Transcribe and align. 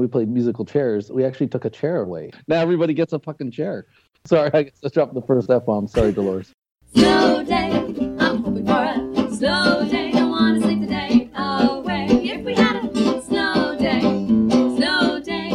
we 0.00 0.06
played 0.08 0.28
musical 0.28 0.64
chairs, 0.64 1.10
we 1.10 1.24
actually 1.24 1.46
took 1.48 1.64
a 1.64 1.70
chair 1.70 2.00
away. 2.00 2.30
Now 2.48 2.60
everybody 2.60 2.94
gets 2.94 3.12
a 3.12 3.18
fucking 3.18 3.50
chair. 3.52 3.86
Sorry, 4.26 4.50
I 4.52 4.62
guess 4.64 4.80
I 4.84 4.88
dropped 4.88 5.14
the 5.14 5.22
first 5.22 5.50
F 5.50 5.66
bomb. 5.66 5.86
Sorry, 5.86 6.12
Dolores. 6.12 6.52
Slow 6.94 7.44
day, 7.44 7.70
I'm 8.18 8.42
hoping 8.42 8.66
for 8.66 8.72
a 8.72 9.34
slow 9.34 9.88
day. 9.88 10.10
Don't 10.12 10.30
wanna 10.30 10.60
sleep 10.60 10.80
the 10.80 10.86
day 10.86 11.30
away. 11.34 12.06
If 12.10 12.44
we 12.44 12.54
had 12.54 12.84
a 12.84 13.22
snow 13.22 13.76
day, 13.78 14.00
snow 14.00 15.20
day, 15.20 15.50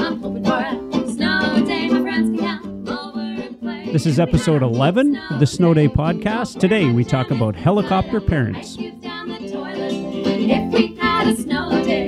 I'm 0.00 0.20
hoping 0.22 0.44
for 0.44 0.58
a 0.58 1.10
snow 1.12 1.64
day. 1.66 1.88
My 1.88 2.00
friends 2.00 2.40
can 2.40 2.84
come 2.86 2.88
over 2.88 3.20
and 3.20 3.60
play. 3.60 3.92
This 3.92 4.06
is 4.06 4.18
episode 4.18 4.62
11 4.62 5.16
of 5.30 5.40
the 5.40 5.46
Snow 5.46 5.74
Day 5.74 5.88
podcast. 5.88 6.58
Today 6.58 6.90
we 6.90 7.04
talk 7.04 7.30
about 7.30 7.54
helicopter 7.54 8.20
parents. 8.20 8.76
Youth 8.76 9.00
down 9.00 9.28
the 9.28 9.38
toilet. 9.50 9.92
If 9.92 10.72
we 10.72 10.94
had 10.96 11.28
a 11.28 11.36
snow 11.36 11.70
day, 11.84 12.04
you 12.04 12.07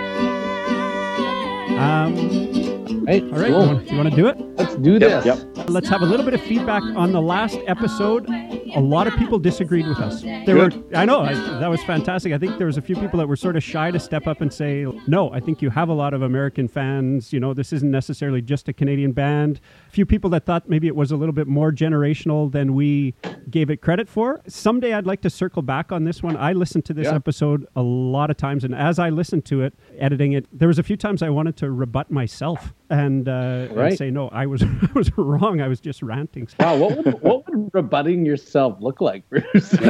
Um, 1.79 3.05
Right. 3.05 3.23
all 3.23 3.29
right, 3.39 3.47
cool. 3.49 3.61
you, 3.61 3.67
want, 3.75 3.91
you 3.91 3.97
want 3.97 4.09
to 4.09 4.15
do 4.15 4.27
it? 4.27 4.37
Let's 4.57 4.75
do 4.75 4.99
this. 4.99 5.25
Yep. 5.25 5.50
Let's 5.67 5.87
have 5.89 6.01
a 6.01 6.05
little 6.05 6.25
bit 6.25 6.33
of 6.33 6.41
feedback 6.41 6.83
on 6.83 7.11
the 7.11 7.21
last 7.21 7.57
episode. 7.65 8.27
A 8.75 8.79
lot 8.79 9.07
of 9.07 9.15
people 9.17 9.39
disagreed 9.39 9.87
with 9.87 9.99
us. 9.99 10.21
There 10.21 10.55
were, 10.55 10.71
I 10.93 11.05
know, 11.05 11.21
I, 11.21 11.33
that 11.33 11.69
was 11.69 11.81
fantastic. 11.83 12.33
I 12.33 12.37
think 12.37 12.57
there 12.57 12.67
was 12.67 12.77
a 12.77 12.81
few 12.81 12.95
people 12.95 13.17
that 13.19 13.27
were 13.27 13.35
sort 13.35 13.55
of 13.55 13.63
shy 13.63 13.89
to 13.91 13.99
step 13.99 14.27
up 14.27 14.41
and 14.41 14.51
say, 14.51 14.85
"No, 15.07 15.31
I 15.31 15.39
think 15.39 15.61
you 15.61 15.69
have 15.69 15.87
a 15.89 15.93
lot 15.93 16.13
of 16.13 16.21
American 16.21 16.67
fans. 16.67 17.31
You 17.31 17.39
know, 17.39 17.53
this 17.53 17.71
isn't 17.73 17.89
necessarily 17.89 18.41
just 18.41 18.67
a 18.69 18.73
Canadian 18.73 19.11
band." 19.13 19.59
A 19.87 19.91
few 19.91 20.05
people 20.05 20.29
that 20.31 20.45
thought 20.45 20.69
maybe 20.69 20.87
it 20.87 20.95
was 20.95 21.11
a 21.11 21.15
little 21.17 21.33
bit 21.33 21.47
more 21.47 21.71
generational 21.71 22.51
than 22.51 22.73
we 22.73 23.13
gave 23.49 23.69
it 23.69 23.77
credit 23.81 24.07
for. 24.09 24.41
Someday 24.47 24.93
I'd 24.93 25.05
like 25.05 25.21
to 25.21 25.29
circle 25.29 25.61
back 25.61 25.91
on 25.91 26.03
this 26.03 26.21
one. 26.23 26.35
I 26.37 26.53
listened 26.53 26.85
to 26.85 26.93
this 26.93 27.07
Yeah. 27.07 27.15
episode 27.15 27.67
a 27.75 27.81
lot 27.81 28.29
of 28.29 28.37
times, 28.37 28.63
and 28.63 28.73
as 28.75 28.99
I 28.99 29.09
listened 29.09 29.45
to 29.45 29.61
it, 29.63 29.73
editing 29.97 30.33
it, 30.33 30.45
there 30.57 30.67
was 30.67 30.79
a 30.79 30.83
few 30.83 30.97
times 30.97 31.21
I 31.21 31.29
wanted 31.29 31.55
to 31.57 31.71
rebut 31.71 32.09
myself 32.11 32.73
and, 32.89 33.27
uh, 33.27 33.67
and 33.75 33.97
say, 33.97 34.11
"No, 34.11 34.29
I 34.29 34.45
was 34.45 34.63
I 34.81 34.89
was 34.93 35.15
wrong. 35.17 35.50
I 35.59 35.67
was 35.67 35.79
just 35.81 36.03
ranting." 36.03 36.47
Wow, 36.59 36.77
what 36.77 36.95
would, 36.97 37.21
what 37.21 37.49
would 37.49 37.69
rebutting 37.73 38.23
yourself 38.25 38.77
look 38.79 39.01
like, 39.01 39.27
Bruce? 39.29 39.75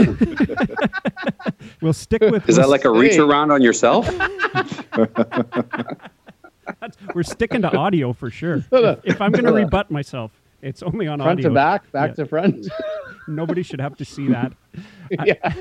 We'll 1.81 1.93
stick 1.93 2.21
with 2.23 2.47
Is 2.49 2.57
we'll 2.57 2.65
that 2.65 2.69
like 2.71 2.85
a 2.85 2.89
reach 2.91 3.13
Hey. 3.13 3.19
around 3.19 3.51
on 3.51 3.61
yourself? 3.61 4.07
We're 7.13 7.23
sticking 7.23 7.61
to 7.63 7.75
audio 7.75 8.13
for 8.13 8.29
sure. 8.29 8.65
if, 8.71 8.99
if 9.03 9.21
I'm 9.21 9.31
going 9.31 9.45
to 9.45 9.51
rebut 9.53 9.91
myself, 9.91 10.31
it's 10.61 10.81
only 10.83 11.07
on 11.07 11.19
audio. 11.21 11.25
front 11.25 11.39
audio. 11.39 11.49
to 11.49 11.53
back, 11.55 11.91
back 11.91 12.09
Yeah. 12.11 12.15
to 12.15 12.25
front. 12.25 12.67
Nobody 13.27 13.61
should 13.63 13.79
have 13.81 13.95
to 13.97 14.05
see 14.05 14.27
that. 14.29 14.53
yeah. 15.25 15.53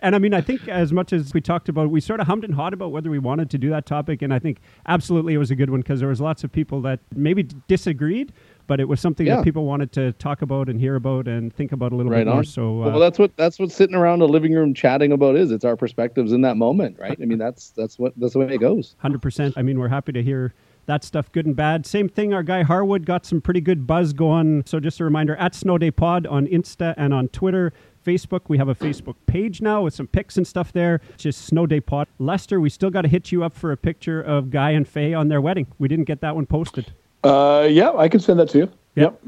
and 0.00 0.14
I 0.14 0.18
mean, 0.18 0.34
I 0.34 0.40
think 0.40 0.66
as 0.68 0.92
much 0.92 1.12
as 1.12 1.32
we 1.32 1.40
talked 1.40 1.68
about, 1.68 1.90
we 1.90 2.00
sort 2.00 2.20
of 2.20 2.26
hummed 2.26 2.44
and 2.44 2.54
hawed 2.54 2.72
about 2.72 2.90
whether 2.92 3.10
we 3.10 3.18
wanted 3.18 3.50
to 3.50 3.58
do 3.58 3.70
that 3.70 3.86
topic, 3.86 4.22
and 4.22 4.34
I 4.34 4.38
think 4.38 4.58
absolutely 4.86 5.34
it 5.34 5.38
was 5.38 5.50
a 5.50 5.56
good 5.56 5.70
one 5.70 5.80
because 5.80 6.00
there 6.00 6.08
was 6.08 6.20
lots 6.20 6.42
of 6.44 6.50
people 6.52 6.80
that 6.82 7.00
maybe 7.14 7.44
disagreed, 7.68 8.32
but 8.68 8.78
it 8.78 8.86
was 8.88 9.00
something 9.00 9.26
Yeah. 9.26 9.36
that 9.36 9.44
people 9.44 9.64
wanted 9.64 9.90
to 9.92 10.12
talk 10.12 10.42
about 10.42 10.68
and 10.68 10.78
hear 10.78 10.94
about 10.94 11.26
and 11.26 11.52
think 11.52 11.72
about 11.72 11.90
a 11.90 11.96
little 11.96 12.12
Right 12.12 12.18
bit 12.20 12.26
more. 12.28 12.38
on. 12.38 12.44
So 12.44 12.82
uh, 12.84 12.90
well, 12.90 13.00
that's 13.00 13.18
what 13.18 13.36
that's 13.36 13.58
what 13.58 13.72
sitting 13.72 13.96
around 13.96 14.22
a 14.22 14.26
living 14.26 14.52
room 14.54 14.72
chatting 14.74 15.10
about 15.10 15.34
is. 15.34 15.50
It's 15.50 15.64
our 15.64 15.74
perspectives 15.76 16.30
in 16.30 16.42
that 16.42 16.56
moment, 16.56 16.96
right? 17.00 17.18
I 17.20 17.24
mean, 17.24 17.38
that's 17.38 17.70
that's 17.70 17.98
what 17.98 18.12
that's 18.16 18.34
the 18.34 18.38
way 18.38 18.54
it 18.54 18.58
goes. 18.60 18.94
Hundred 18.98 19.20
percent. 19.22 19.54
I 19.56 19.62
mean, 19.62 19.80
we're 19.80 19.88
happy 19.88 20.12
to 20.12 20.22
hear 20.22 20.54
that 20.86 21.04
stuff, 21.04 21.30
good 21.32 21.44
and 21.44 21.54
bad. 21.54 21.84
Same 21.84 22.08
thing. 22.08 22.32
Our 22.32 22.42
guy 22.42 22.62
Harwood 22.62 23.04
got 23.04 23.26
some 23.26 23.42
pretty 23.42 23.60
good 23.60 23.86
buzz 23.86 24.12
going. 24.14 24.62
So 24.64 24.78
just 24.80 25.00
a 25.00 25.04
reminder: 25.04 25.34
at 25.36 25.54
Snow 25.54 25.76
Day 25.76 25.90
Pod 25.90 26.26
on 26.26 26.46
Insta 26.46 26.94
and 26.96 27.12
on 27.12 27.28
Twitter, 27.28 27.74
Facebook. 28.06 28.42
We 28.48 28.56
have 28.56 28.68
a 28.68 28.74
Facebook 28.74 29.16
page 29.26 29.60
now 29.60 29.82
with 29.82 29.92
some 29.94 30.06
pics 30.06 30.38
and 30.38 30.46
stuff 30.46 30.72
there. 30.72 31.02
It's 31.14 31.24
Just 31.24 31.44
Snow 31.44 31.66
Day 31.66 31.80
Pod. 31.80 32.06
Lester, 32.18 32.58
we 32.58 32.70
still 32.70 32.88
got 32.90 33.02
to 33.02 33.08
hit 33.08 33.32
you 33.32 33.44
up 33.44 33.54
for 33.54 33.70
a 33.70 33.76
picture 33.76 34.22
of 34.22 34.50
Guy 34.50 34.70
and 34.70 34.88
Faye 34.88 35.12
on 35.12 35.28
their 35.28 35.42
wedding. 35.42 35.66
We 35.78 35.88
didn't 35.88 36.06
get 36.06 36.20
that 36.22 36.34
one 36.34 36.46
posted. 36.46 36.92
Uh, 37.28 37.66
yeah, 37.70 37.92
I 37.92 38.08
can 38.08 38.20
send 38.20 38.38
that 38.40 38.48
to 38.50 38.58
you. 38.58 38.70
Yep. 38.94 39.20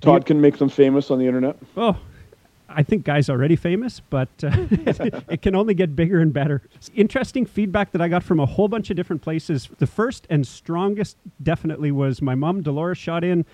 Todd 0.00 0.22
You- 0.22 0.24
can 0.24 0.40
make 0.40 0.58
them 0.58 0.68
famous 0.68 1.10
on 1.10 1.18
the 1.18 1.26
internet. 1.26 1.56
Oh, 1.76 1.96
I 2.68 2.82
think 2.82 3.04
Guy's 3.04 3.30
already 3.30 3.54
famous, 3.56 4.00
but 4.10 4.28
uh, 4.42 4.50
it 5.28 5.42
can 5.42 5.54
only 5.54 5.74
get 5.74 5.94
bigger 5.94 6.20
and 6.20 6.32
better. 6.32 6.62
Interesting 6.94 7.46
feedback 7.46 7.92
that 7.92 8.00
I 8.02 8.08
got 8.08 8.22
from 8.24 8.40
a 8.40 8.46
whole 8.46 8.66
bunch 8.68 8.90
of 8.90 8.96
different 8.96 9.22
places. 9.22 9.68
The 9.78 9.86
first 9.86 10.26
and 10.30 10.44
strongest 10.46 11.16
definitely 11.42 11.92
was 11.92 12.20
my 12.20 12.34
mom, 12.34 12.62
Dolores, 12.62 12.98
shot 12.98 13.22
in 13.22 13.44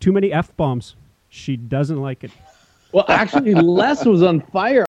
too 0.00 0.12
many 0.12 0.32
F 0.32 0.56
bombs. 0.56 0.94
She 1.28 1.56
doesn't 1.56 2.00
like 2.00 2.22
it. 2.24 2.30
Well, 2.92 3.04
actually, 3.08 3.54
Les 3.54 4.04
was 4.06 4.22
on 4.22 4.40
fire. 4.40 4.84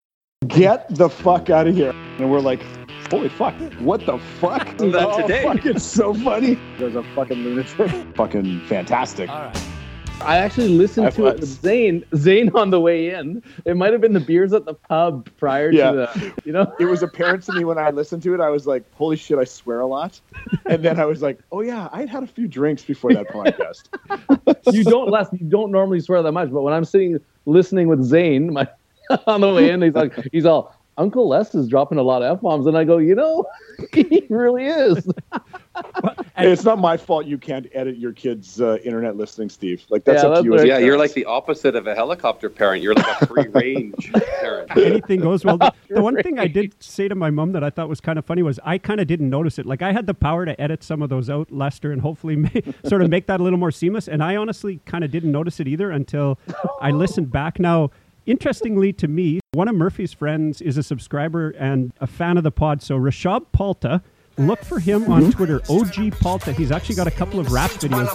Get 0.47 0.95
the 0.95 1.09
fuck 1.09 1.51
out 1.51 1.67
of 1.67 1.75
here. 1.75 1.91
And 2.19 2.31
we're 2.31 2.41
like, 2.41 2.61
holy 3.11 3.29
fuck, 3.29 3.55
what 3.81 4.05
the 4.07 4.19
fuck? 4.41 4.77
Do 4.77 4.91
that 4.93 5.07
oh, 5.07 5.23
today. 5.23 5.43
Fuck, 5.43 5.67
it's 5.67 5.85
so 5.85 6.15
funny. 6.15 6.59
There's 6.79 6.97
a 6.97 7.03
fucking 7.15 7.39
lunatic. 7.39 8.17
fucking 8.17 8.61
fantastic. 8.67 9.31
I 10.21 10.39
actually 10.39 10.69
listened 10.69 11.07
I 11.07 11.11
to 11.11 11.27
it 11.27 11.41
with 11.41 11.49
Zane. 11.49 12.05
Zane 12.17 12.51
on 12.55 12.71
the 12.71 12.81
way 12.81 13.11
in. 13.11 13.43
It 13.65 13.77
might 13.77 13.93
have 13.93 14.01
been 14.01 14.15
the 14.15 14.21
beers 14.21 14.53
at 14.53 14.65
the 14.65 14.75
pub 14.75 15.29
prior 15.37 15.71
Yeah. 15.71 15.91
to 15.93 15.97
the, 15.97 16.33
you 16.45 16.53
know. 16.53 16.73
It 16.81 16.87
was 16.87 17.03
apparent 17.03 17.45
to 17.45 17.53
me 17.53 17.65
when 17.65 17.79
I 17.79 17.91
listened 17.91 18.23
to 18.25 18.35
it, 18.35 18.41
I 18.41 18.51
was 18.51 18.67
like, 18.67 18.83
holy 18.95 19.17
shit, 19.17 19.39
I 19.39 19.45
swear 19.45 19.81
a 19.81 19.87
lot. 19.87 20.21
And 20.67 20.85
then 20.85 20.99
I 20.99 21.05
was 21.05 21.23
like, 21.23 21.39
oh 21.53 21.61
yeah, 21.61 21.89
I'd 21.93 22.09
had 22.09 22.25
a 22.25 22.27
few 22.27 22.49
drinks 22.49 22.83
before 22.83 23.13
that 23.15 23.29
podcast. 23.29 23.89
you 24.75 24.83
don't 24.83 25.09
last, 25.09 25.33
you 25.33 25.47
don't 25.47 25.71
normally 25.71 26.01
swear 26.01 26.21
that 26.23 26.33
much, 26.33 26.51
but 26.51 26.63
when 26.63 26.75
I'm 26.75 26.85
sitting 26.85 27.19
listening 27.47 27.87
with 27.87 28.03
Zane, 28.03 28.53
my 28.53 28.67
on 29.27 29.41
the 29.41 29.55
way 29.55 29.71
in, 29.71 29.83
he's 29.83 29.95
like, 29.95 30.13
he's 30.33 30.45
all, 30.45 30.75
Uncle 30.99 31.29
Les 31.29 31.55
is 31.55 31.69
dropping 31.69 31.97
a 31.99 32.03
lot 32.03 32.23
of 32.23 32.37
f 32.37 32.43
bombs, 32.43 32.67
and 32.67 32.77
I 32.77 32.85
go, 32.85 32.99
you 32.99 33.15
know, 33.15 33.47
he 33.95 34.27
really 34.29 34.67
is. 34.67 35.07
Hey, 36.37 36.51
it's 36.53 36.65
not 36.65 36.79
my 36.81 36.97
fault 36.97 37.25
you 37.27 37.39
can't 37.39 37.67
edit 37.73 37.97
your 37.99 38.13
kids' 38.13 38.61
uh, 38.61 38.79
internet 38.85 39.17
listening, 39.17 39.49
Steve. 39.49 39.85
Like, 39.91 40.05
that's 40.05 40.23
Yeah, 40.23 40.29
up 40.29 40.35
that's 40.35 40.41
to 40.43 40.45
you. 40.47 40.51
what 40.51 40.61
as 40.61 40.65
I- 40.65 40.69
yeah, 40.69 40.79
a 40.79 40.85
you're 40.85 40.99
like 40.99 41.13
the 41.13 41.25
opposite 41.25 41.77
of 41.77 41.87
a 41.87 41.95
helicopter 41.95 42.51
parent. 42.51 42.83
You're 42.83 42.95
like 42.95 43.23
a 43.23 43.27
free 43.27 43.47
range 43.53 44.13
parent. 44.41 44.77
Anything 44.77 45.21
goes 45.21 45.45
well. 45.45 45.57
The, 45.59 45.73
the 45.89 46.03
one 46.03 46.21
thing 46.23 46.39
I 46.41 46.49
did 46.49 46.75
say 46.83 47.07
to 47.09 47.15
my 47.15 47.31
mom 47.31 47.53
that 47.53 47.63
I 47.63 47.71
thought 47.71 47.89
was 47.89 48.01
kind 48.01 48.19
of 48.19 48.25
funny 48.25 48.43
was 48.43 48.59
I 48.65 48.77
kind 48.79 49.01
of 49.01 49.07
didn't 49.07 49.31
notice 49.31 49.59
it. 49.59 49.67
Like 49.67 49.83
I 49.83 49.93
had 49.93 50.07
the 50.07 50.15
power 50.15 50.45
to 50.45 50.61
edit 50.61 50.83
some 50.83 51.01
of 51.01 51.09
those 51.11 51.31
out, 51.31 51.51
Lester, 51.53 51.93
and 51.93 52.03
hopefully 52.03 52.37
ma- 52.37 52.49
sort 52.87 53.03
of 53.03 53.09
make 53.11 53.27
that 53.27 53.39
a 53.41 53.43
little 53.43 53.59
more 53.59 53.71
seamless. 53.71 54.09
And 54.09 54.23
I 54.23 54.35
honestly 54.37 54.81
kind 54.85 55.05
of 55.05 55.11
didn't 55.13 55.31
notice 55.31 55.61
it 55.61 55.69
either 55.69 55.91
until 55.93 56.39
I 56.81 56.91
listened 56.91 57.31
back. 57.31 57.61
Now, 57.61 57.91
interestingly 58.29 58.93
to 58.93 59.09
me, 59.09 59.41
one 59.53 59.67
of 59.67 59.75
Murphy's 59.75 60.13
friends 60.13 60.61
is 60.61 60.77
a 60.79 60.83
subscriber 60.83 61.51
and 61.51 61.93
a 62.01 62.07
fan 62.07 62.37
of 62.37 62.45
the 62.45 62.51
pod. 62.51 62.83
So 62.83 62.97
Rashab 62.99 63.47
Palta. 63.53 64.03
Look 64.37 64.63
for 64.65 64.79
him 64.79 65.11
on 65.11 65.33
Twitter, 65.33 65.57
OG 65.69 66.15
Palta. 66.23 66.55
He's 66.55 66.71
actually 66.71 66.95
got 66.95 67.09
a 67.09 67.11
couple 67.11 67.41
of 67.41 67.51
rap 67.51 67.73
videos. 67.73 68.07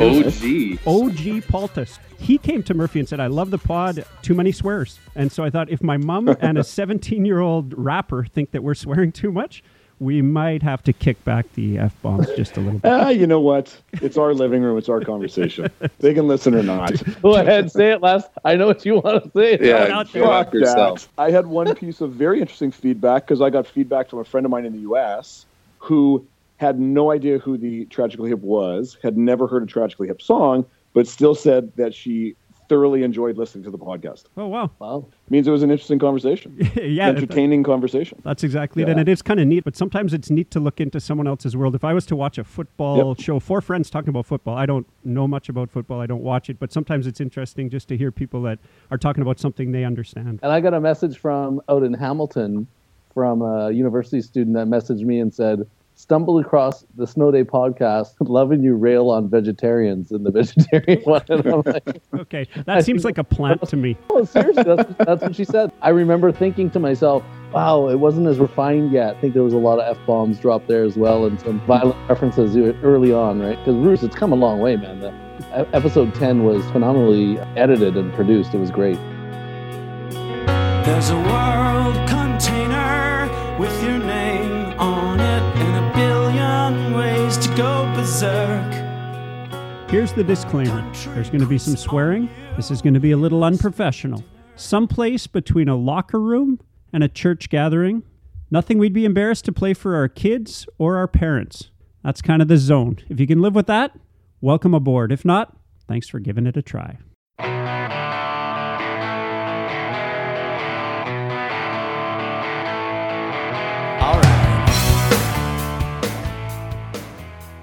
OG. 0.00 0.78
OG 0.86 1.42
Paltus. 1.48 1.98
He 2.18 2.38
came 2.38 2.62
to 2.64 2.74
Murphy 2.74 3.00
and 3.00 3.08
said, 3.08 3.20
I 3.20 3.26
love 3.26 3.50
the 3.50 3.58
pod, 3.58 4.04
too 4.22 4.34
many 4.34 4.52
swears. 4.52 4.98
And 5.14 5.30
so 5.30 5.44
I 5.44 5.50
thought, 5.50 5.70
if 5.70 5.82
my 5.82 5.96
mom 5.96 6.28
and 6.40 6.58
a 6.58 6.64
17 6.64 7.24
year 7.24 7.40
old 7.40 7.74
rapper 7.76 8.24
think 8.24 8.52
that 8.52 8.62
we're 8.62 8.74
swearing 8.74 9.12
too 9.12 9.32
much, 9.32 9.62
we 10.00 10.22
might 10.22 10.62
have 10.62 10.82
to 10.84 10.92
kick 10.92 11.22
back 11.24 11.52
the 11.54 11.78
F 11.78 11.92
bombs 12.02 12.28
just 12.36 12.56
a 12.56 12.60
little 12.60 12.78
bit. 12.78 12.88
Ah, 12.88 13.08
you 13.08 13.26
know 13.26 13.40
what? 13.40 13.76
It's 13.94 14.16
our 14.16 14.32
living 14.32 14.62
room. 14.62 14.78
It's 14.78 14.88
our 14.88 15.00
conversation. 15.00 15.68
They 15.98 16.14
can 16.14 16.28
listen 16.28 16.54
or 16.54 16.62
not. 16.62 16.92
Go 17.20 17.34
ahead, 17.34 17.72
say 17.72 17.90
it, 17.90 18.00
Les. 18.00 18.22
I 18.44 18.54
know 18.54 18.68
what 18.68 18.84
you 18.86 18.94
want 19.00 19.24
to 19.24 19.30
say. 19.36 19.58
Yeah, 19.60 19.96
out 19.98 20.12
there. 20.12 20.22
Fuck 20.22 20.54
yourself. 20.54 21.08
that. 21.16 21.22
I 21.22 21.32
had 21.32 21.48
one 21.48 21.74
piece 21.74 22.00
of 22.00 22.12
very 22.12 22.40
interesting 22.40 22.70
feedback 22.70 23.26
because 23.26 23.40
I 23.40 23.50
got 23.50 23.66
feedback 23.66 24.08
from 24.08 24.20
a 24.20 24.24
friend 24.24 24.44
of 24.44 24.50
mine 24.52 24.64
in 24.64 24.72
the 24.72 24.80
U.S. 24.80 25.44
who 25.78 26.24
had 26.58 26.78
no 26.78 27.10
idea 27.10 27.38
who 27.38 27.56
the 27.56 27.86
Tragically 27.86 28.30
Hip 28.30 28.40
was, 28.40 28.98
had 29.02 29.16
never 29.16 29.46
heard 29.46 29.62
a 29.62 29.66
Tragically 29.66 30.08
Hip 30.08 30.20
song, 30.20 30.66
but 30.92 31.06
still 31.08 31.34
said 31.34 31.72
that 31.76 31.94
she 31.94 32.34
thoroughly 32.68 33.02
enjoyed 33.02 33.38
listening 33.38 33.64
to 33.64 33.70
the 33.70 33.78
podcast. 33.78 34.24
Oh, 34.36 34.46
wow. 34.46 34.70
Wow. 34.78 35.06
means 35.30 35.48
it 35.48 35.50
was 35.50 35.62
an 35.62 35.70
interesting 35.70 35.98
conversation, 35.98 36.54
yeah. 36.76 37.10
that- 37.10 37.16
entertaining 37.22 37.62
conversation. 37.62 38.20
That's 38.24 38.44
exactly 38.44 38.82
it. 38.82 38.90
And 38.90 39.00
it 39.00 39.08
is 39.08 39.22
kind 39.22 39.40
of 39.40 39.46
neat, 39.46 39.64
but 39.64 39.74
sometimes 39.74 40.12
it's 40.12 40.28
neat 40.28 40.50
to 40.50 40.60
look 40.60 40.78
into 40.78 41.00
someone 41.00 41.26
else's 41.26 41.56
world. 41.56 41.74
If 41.74 41.82
I 41.82 41.94
was 41.94 42.04
to 42.06 42.16
watch 42.16 42.36
a 42.36 42.44
football 42.44 43.14
Yep. 43.16 43.20
show, 43.24 43.40
four 43.40 43.62
friends 43.62 43.88
talking 43.88 44.10
about 44.10 44.26
football, 44.26 44.54
I 44.54 44.66
don't 44.66 44.86
know 45.02 45.26
much 45.26 45.48
about 45.48 45.70
football. 45.70 45.98
I 46.02 46.06
don't 46.06 46.22
watch 46.22 46.50
it, 46.50 46.58
but 46.58 46.70
sometimes 46.70 47.06
it's 47.06 47.22
interesting 47.22 47.70
just 47.70 47.88
to 47.88 47.96
hear 47.96 48.12
people 48.12 48.42
that 48.42 48.58
are 48.90 48.98
talking 48.98 49.22
about 49.22 49.38
something 49.38 49.72
they 49.72 49.84
understand. 49.84 50.40
And 50.42 50.52
I 50.52 50.60
got 50.60 50.74
a 50.74 50.80
message 50.80 51.16
from 51.16 51.62
out 51.70 51.82
in 51.84 51.94
Hamilton 51.94 52.66
from 53.14 53.40
a 53.40 53.70
university 53.70 54.20
student 54.20 54.54
that 54.56 54.66
messaged 54.66 55.04
me 55.06 55.20
and 55.20 55.32
said, 55.32 55.66
stumbled 55.98 56.44
across 56.44 56.84
the 56.96 57.06
Snow 57.08 57.32
Day 57.32 57.42
podcast, 57.42 58.14
loving 58.20 58.62
you 58.62 58.76
rail 58.76 59.10
on 59.10 59.28
vegetarians 59.28 60.12
in 60.12 60.22
the 60.22 60.30
vegetarian 60.30 61.02
one. 61.02 61.22
And 61.28 61.44
I'm 61.44 61.62
like, 61.66 62.00
Okay, 62.14 62.46
that 62.66 62.84
seems 62.84 63.04
like 63.04 63.18
a 63.18 63.24
plant 63.24 63.68
to 63.68 63.76
me. 63.76 63.96
oh, 64.10 64.24
seriously, 64.24 64.62
that's, 64.62 64.94
that's 64.98 65.22
what 65.22 65.34
she 65.34 65.44
said. 65.44 65.72
I 65.82 65.88
remember 65.88 66.30
thinking 66.30 66.70
to 66.70 66.78
myself, 66.78 67.24
wow, 67.52 67.88
it 67.88 67.96
wasn't 67.96 68.28
as 68.28 68.38
refined 68.38 68.92
yet. 68.92 69.16
I 69.16 69.20
think 69.20 69.34
there 69.34 69.42
was 69.42 69.54
a 69.54 69.58
lot 69.58 69.80
of 69.80 69.96
f 69.96 70.06
bombs 70.06 70.38
dropped 70.38 70.68
there 70.68 70.84
as 70.84 70.96
well, 70.96 71.26
and 71.26 71.40
some 71.40 71.60
violent 71.66 71.96
references 72.08 72.56
early 72.84 73.12
on, 73.12 73.40
right? 73.40 73.58
Because 73.58 73.74
Bruce, 73.74 74.02
it's 74.04 74.14
come 74.14 74.30
a 74.32 74.36
long 74.36 74.60
way, 74.60 74.76
man. 74.76 75.00
The, 75.00 75.12
episode 75.74 76.14
ten 76.14 76.44
was 76.44 76.64
phenomenally 76.70 77.38
edited 77.56 77.96
and 77.96 78.12
produced. 78.14 78.54
It 78.54 78.58
was 78.58 78.70
great. 78.70 78.98
There's 80.84 81.10
a 81.10 81.16
world 81.16 82.08
container 82.08 83.28
with 83.58 83.82
your 83.82 83.98
name 83.98 84.78
on 84.78 85.20
it 85.20 85.42
and 85.58 85.67
a 85.67 85.67
billion 85.98 86.94
ways 86.94 87.36
to 87.38 87.48
go 87.56 87.92
berserk. 87.96 88.72
Here's 89.90 90.12
the 90.12 90.22
disclaimer 90.22 90.80
there's 91.14 91.28
going 91.28 91.40
to 91.40 91.46
be 91.46 91.58
some 91.58 91.76
swearing. 91.76 92.28
This 92.54 92.70
is 92.70 92.80
going 92.80 92.94
to 92.94 93.00
be 93.00 93.10
a 93.10 93.16
little 93.16 93.42
unprofessional. 93.42 94.22
Someplace 94.54 95.26
between 95.26 95.68
a 95.68 95.74
locker 95.74 96.20
room 96.20 96.60
and 96.92 97.02
a 97.02 97.08
church 97.08 97.50
gathering. 97.50 98.04
Nothing 98.48 98.78
we'd 98.78 98.92
be 98.92 99.04
embarrassed 99.04 99.44
to 99.46 99.52
play 99.52 99.74
for 99.74 99.96
our 99.96 100.08
kids 100.08 100.66
or 100.78 100.96
our 100.96 101.08
parents. 101.08 101.70
That's 102.04 102.22
kind 102.22 102.42
of 102.42 102.48
the 102.48 102.58
zone. 102.58 102.98
If 103.08 103.18
you 103.18 103.26
can 103.26 103.42
live 103.42 103.56
with 103.56 103.66
that, 103.66 103.98
welcome 104.40 104.74
aboard. 104.74 105.10
If 105.10 105.24
not, 105.24 105.56
thanks 105.88 106.08
for 106.08 106.20
giving 106.20 106.46
it 106.46 106.56
a 106.56 106.62
try. 106.62 106.98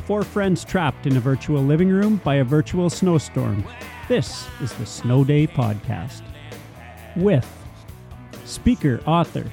Four 0.06 0.22
friends 0.22 0.64
trapped 0.64 1.08
in 1.08 1.18
a 1.18 1.20
virtual 1.20 1.64
living 1.64 1.90
room 1.90 2.22
by 2.24 2.36
a 2.36 2.44
virtual 2.44 2.92
snowstorm. 2.92 3.66
This 4.08 4.48
is 4.62 4.72
the 4.74 4.86
Snow 4.86 5.24
Day 5.24 5.48
Podcast. 5.48 6.22
With 7.16 7.48
speaker, 8.44 9.02
author, 9.08 9.52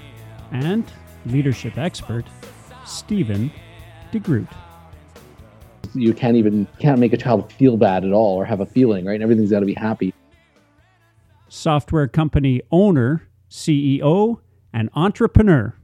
and 0.51 0.85
leadership 1.25 1.79
expert, 1.79 2.27
Stephen 2.85 3.51
DeGroot. 4.13 4.47
You 5.95 6.13
can't 6.13 6.37
even 6.37 6.67
can't 6.79 6.99
make 6.99 7.15
a 7.15 7.17
child 7.17 7.51
feel 7.55 7.79
bad 7.79 8.05
at 8.05 8.13
all 8.13 8.37
or 8.37 8.45
have 8.45 8.61
a 8.61 8.67
feeling, 8.67 9.07
right? 9.07 9.23
Everything's 9.23 9.51
got 9.51 9.61
to 9.61 9.67
be 9.67 9.73
happy. 9.73 10.13
Software 11.49 12.09
company 12.09 12.61
owner, 12.71 13.27
CEO, 13.49 14.41
and 14.71 14.91
entrepreneur, 14.95 15.75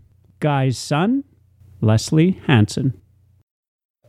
Guy's 0.40 0.76
son, 0.76 1.24
Leslie 1.80 2.38
Hansen. 2.46 3.00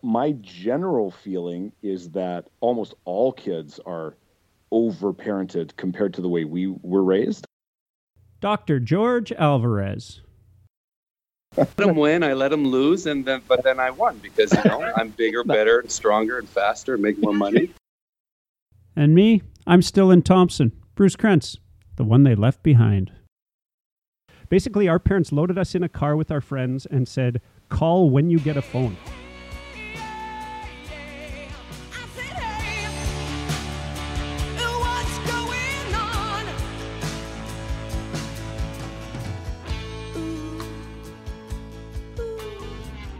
My 0.01 0.31
general 0.41 1.11
feeling 1.11 1.71
is 1.81 2.09
that 2.11 2.47
almost 2.59 2.93
all 3.05 3.31
kids 3.31 3.79
are 3.85 4.15
overparented 4.71 5.75
compared 5.75 6.13
to 6.15 6.21
the 6.21 6.29
way 6.29 6.45
we 6.45 6.67
were 6.67 7.03
raised. 7.03 7.45
Dr. 8.39 8.79
George 8.79 9.31
Alvarez. 9.33 10.21
let 11.57 11.75
them 11.75 11.95
win, 11.95 12.23
I 12.23 12.33
let 12.33 12.49
them 12.49 12.65
lose, 12.65 13.05
and 13.05 13.25
then 13.25 13.41
but 13.47 13.63
then 13.63 13.79
I 13.79 13.89
won 13.89 14.19
because 14.19 14.53
you 14.53 14.63
know 14.65 14.91
I'm 14.95 15.09
bigger, 15.09 15.43
better, 15.45 15.79
and 15.79 15.91
stronger, 15.91 16.37
and 16.37 16.47
faster, 16.47 16.93
and 16.93 17.03
make 17.03 17.17
more 17.17 17.33
money. 17.33 17.71
And 18.95 19.15
me, 19.15 19.43
I'm 19.65 19.81
still 19.81 20.11
in 20.11 20.23
Thompson. 20.23 20.73
Bruce 20.93 21.15
Krentz, 21.15 21.57
the 21.95 22.03
one 22.03 22.23
they 22.23 22.35
left 22.35 22.63
behind. 22.63 23.13
Basically, 24.49 24.89
our 24.89 24.99
parents 24.99 25.31
loaded 25.31 25.57
us 25.57 25.73
in 25.73 25.83
a 25.83 25.87
car 25.87 26.17
with 26.17 26.31
our 26.31 26.41
friends 26.41 26.85
and 26.85 27.07
said, 27.07 27.39
call 27.69 28.09
when 28.09 28.29
you 28.29 28.39
get 28.39 28.57
a 28.57 28.61
phone. 28.61 28.97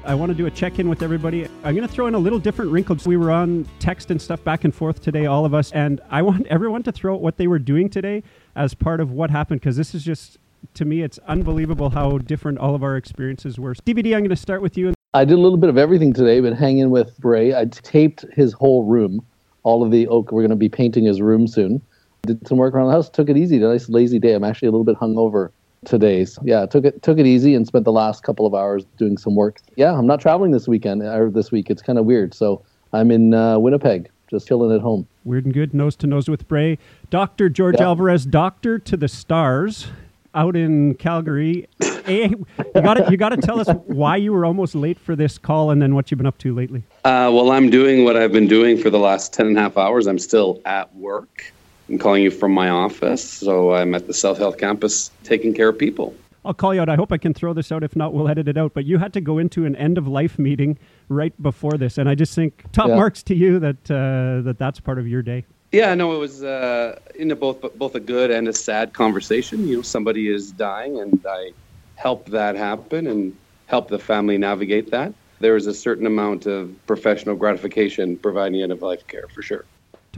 I 0.09 0.15
want 0.15 0.31
to 0.31 0.35
do 0.35 0.47
a 0.47 0.51
check 0.51 0.79
in 0.79 0.89
with 0.89 1.03
everybody. 1.03 1.45
I'm 1.63 1.75
going 1.75 1.87
to 1.87 1.93
throw 1.93 2.07
in 2.07 2.15
a 2.15 2.17
little 2.17 2.39
different 2.39 2.71
wrinkle. 2.71 2.97
We 3.05 3.15
were 3.15 3.29
on 3.29 3.67
text 3.77 4.09
and 4.09 4.19
stuff 4.19 4.43
back 4.43 4.63
and 4.63 4.73
forth 4.73 5.03
today, 5.03 5.27
all 5.27 5.45
of 5.45 5.53
us, 5.53 5.71
and 5.71 6.01
I 6.09 6.23
want 6.23 6.47
everyone 6.49 6.81
to 6.83 6.91
throw 6.91 7.13
out 7.13 7.21
what 7.21 7.37
they 7.37 7.45
were 7.45 7.59
doing 7.59 7.91
today 7.91 8.23
as 8.55 8.73
part 8.73 9.01
of 9.01 9.11
what 9.11 9.29
happened 9.29 9.61
because 9.61 9.77
this 9.77 9.93
is 9.93 10.03
just, 10.03 10.39
to 10.73 10.83
me, 10.83 11.03
it's 11.03 11.19
unbelievable 11.27 11.91
how 11.91 12.17
different 12.17 12.57
all 12.57 12.73
of 12.73 12.81
our 12.81 12.97
experiences 12.97 13.59
were. 13.59 13.75
DVD, 13.75 14.15
I'm 14.15 14.21
going 14.21 14.29
to 14.31 14.35
start 14.35 14.63
with 14.63 14.77
you. 14.77 14.95
I 15.13 15.25
did 15.25 15.35
a 15.35 15.41
little 15.41 15.59
bit 15.59 15.69
of 15.69 15.77
everything 15.77 16.11
today, 16.11 16.39
but 16.39 16.53
hanging 16.53 16.89
with 16.89 17.15
Bray. 17.19 17.53
I 17.53 17.65
taped 17.65 18.25
his 18.33 18.51
whole 18.51 18.85
room, 18.85 19.23
all 19.61 19.83
of 19.83 19.91
the 19.91 20.07
oak. 20.07 20.31
We're 20.31 20.41
going 20.41 20.49
to 20.49 20.55
be 20.55 20.69
painting 20.69 21.03
his 21.03 21.21
room 21.21 21.45
soon. 21.45 21.83
Did 22.23 22.47
some 22.47 22.57
work 22.57 22.73
around 22.73 22.87
the 22.87 22.93
house. 22.93 23.11
Took 23.11 23.29
it 23.29 23.37
easy. 23.37 23.59
Nice 23.59 23.89
lazy 23.89 24.17
day. 24.17 24.33
I'm 24.33 24.43
actually 24.43 24.69
a 24.69 24.71
little 24.71 24.85
bit 24.85 24.95
hungover 24.95 25.51
today. 25.85 26.25
So 26.25 26.41
yeah, 26.45 26.65
took 26.65 26.85
it 26.85 27.01
took 27.01 27.17
it 27.17 27.25
easy 27.25 27.55
and 27.55 27.65
spent 27.65 27.85
the 27.85 27.91
last 27.91 28.23
couple 28.23 28.45
of 28.45 28.53
hours 28.53 28.85
doing 28.97 29.17
some 29.17 29.35
work. 29.35 29.59
Yeah, 29.75 29.93
I'm 29.93 30.07
not 30.07 30.19
traveling 30.19 30.51
this 30.51 30.67
weekend 30.67 31.01
or 31.03 31.29
this 31.29 31.51
week. 31.51 31.69
It's 31.69 31.81
kind 31.81 31.97
of 31.99 32.05
weird. 32.05 32.33
So 32.33 32.61
I'm 32.93 33.11
in 33.11 33.33
uh, 33.33 33.59
Winnipeg, 33.59 34.09
just 34.29 34.47
chilling 34.47 34.75
at 34.75 34.81
home. 34.81 35.07
Weird 35.25 35.45
and 35.45 35.53
good, 35.53 35.73
nose 35.73 35.95
to 35.97 36.07
nose 36.07 36.27
with 36.27 36.47
Bray. 36.47 36.77
Dr. 37.09 37.49
George 37.49 37.75
Yeah. 37.77 37.85
Alvarez, 37.85 38.25
doctor 38.25 38.79
to 38.79 38.97
the 38.97 39.07
stars, 39.07 39.87
out 40.33 40.55
in 40.55 40.95
Calgary. 40.95 41.67
A, 42.07 42.29
you 42.29 42.45
got 42.73 42.95
to 42.95 43.07
you 43.11 43.17
got 43.17 43.29
to 43.29 43.37
tell 43.37 43.59
us 43.59 43.67
why 43.85 44.15
you 44.15 44.33
were 44.33 44.45
almost 44.45 44.73
late 44.73 44.97
for 44.97 45.15
this 45.15 45.37
call, 45.37 45.69
and 45.69 45.81
then 45.81 45.93
what 45.93 46.09
you've 46.09 46.17
been 46.17 46.25
up 46.27 46.37
to 46.39 46.53
lately. 46.55 46.83
Uh, 47.05 47.29
well, 47.31 47.51
I'm 47.51 47.69
doing 47.69 48.03
what 48.03 48.17
I've 48.17 48.31
been 48.31 48.47
doing 48.47 48.77
for 48.77 48.89
the 48.89 48.97
last 48.97 49.31
10 49.33 49.47
and 49.47 49.57
a 49.57 49.61
half 49.61 49.77
hours. 49.77 50.07
I'm 50.07 50.17
still 50.17 50.59
at 50.65 50.93
work. 50.95 51.53
I'm 51.89 51.97
calling 51.97 52.21
you 52.21 52.29
from 52.31 52.51
my 52.51 52.69
office, 52.69 53.23
so 53.23 53.73
I'm 53.73 53.95
at 53.95 54.05
the 54.05 54.13
South 54.13 54.37
Health 54.37 54.57
campus 54.57 55.09
taking 55.23 55.53
care 55.53 55.69
of 55.69 55.77
people. 55.77 56.13
I'll 56.45 56.53
call 56.53 56.73
you 56.73 56.81
out. 56.81 56.87
I 56.87 56.95
hope 56.95 57.11
I 57.11 57.17
can 57.17 57.33
throw 57.33 57.51
this 57.53 57.71
out. 57.71 57.83
If 57.83 57.95
not, 57.95 58.13
we'll 58.13 58.29
edit 58.29 58.47
it 58.47 58.57
out. 58.57 58.73
But 58.73 58.85
you 58.85 58.97
had 58.97 59.11
to 59.13 59.21
go 59.21 59.39
into 59.39 59.65
an 59.65 59.75
end 59.75 59.97
of 59.97 60.07
life 60.07 60.37
meeting 60.39 60.77
right 61.09 61.33
before 61.41 61.73
this, 61.73 61.97
and 61.97 62.07
I 62.07 62.15
just 62.15 62.35
think 62.35 62.63
top 62.71 62.87
Yeah. 62.89 62.95
marks 62.95 63.23
to 63.23 63.35
you 63.35 63.59
that 63.59 63.91
uh, 63.91 64.41
that 64.43 64.57
that's 64.59 64.79
part 64.79 64.99
of 64.99 65.07
your 65.07 65.21
day. 65.21 65.45
Yeah, 65.71 65.93
no, 65.95 66.15
it 66.15 66.19
was 66.19 66.43
uh, 66.43 66.99
you 67.17 67.25
know 67.25 67.35
both 67.35 67.61
both 67.77 67.95
a 67.95 67.99
good 67.99 68.29
and 68.31 68.47
a 68.47 68.53
sad 68.53 68.93
conversation. 68.93 69.67
You 69.67 69.77
know, 69.77 69.81
somebody 69.81 70.29
is 70.29 70.51
dying, 70.51 70.99
and 70.99 71.23
I 71.27 71.51
help 71.95 72.27
that 72.29 72.55
happen 72.55 73.07
and 73.07 73.35
help 73.65 73.89
the 73.89 73.99
family 73.99 74.37
navigate 74.37 74.91
that. 74.91 75.13
There 75.39 75.55
is 75.55 75.67
a 75.67 75.73
certain 75.73 76.05
amount 76.05 76.45
of 76.45 76.73
professional 76.85 77.35
gratification 77.35 78.15
providing 78.17 78.61
end 78.61 78.71
of 78.71 78.81
life 78.81 79.05
care 79.07 79.27
for 79.33 79.41
sure. 79.41 79.65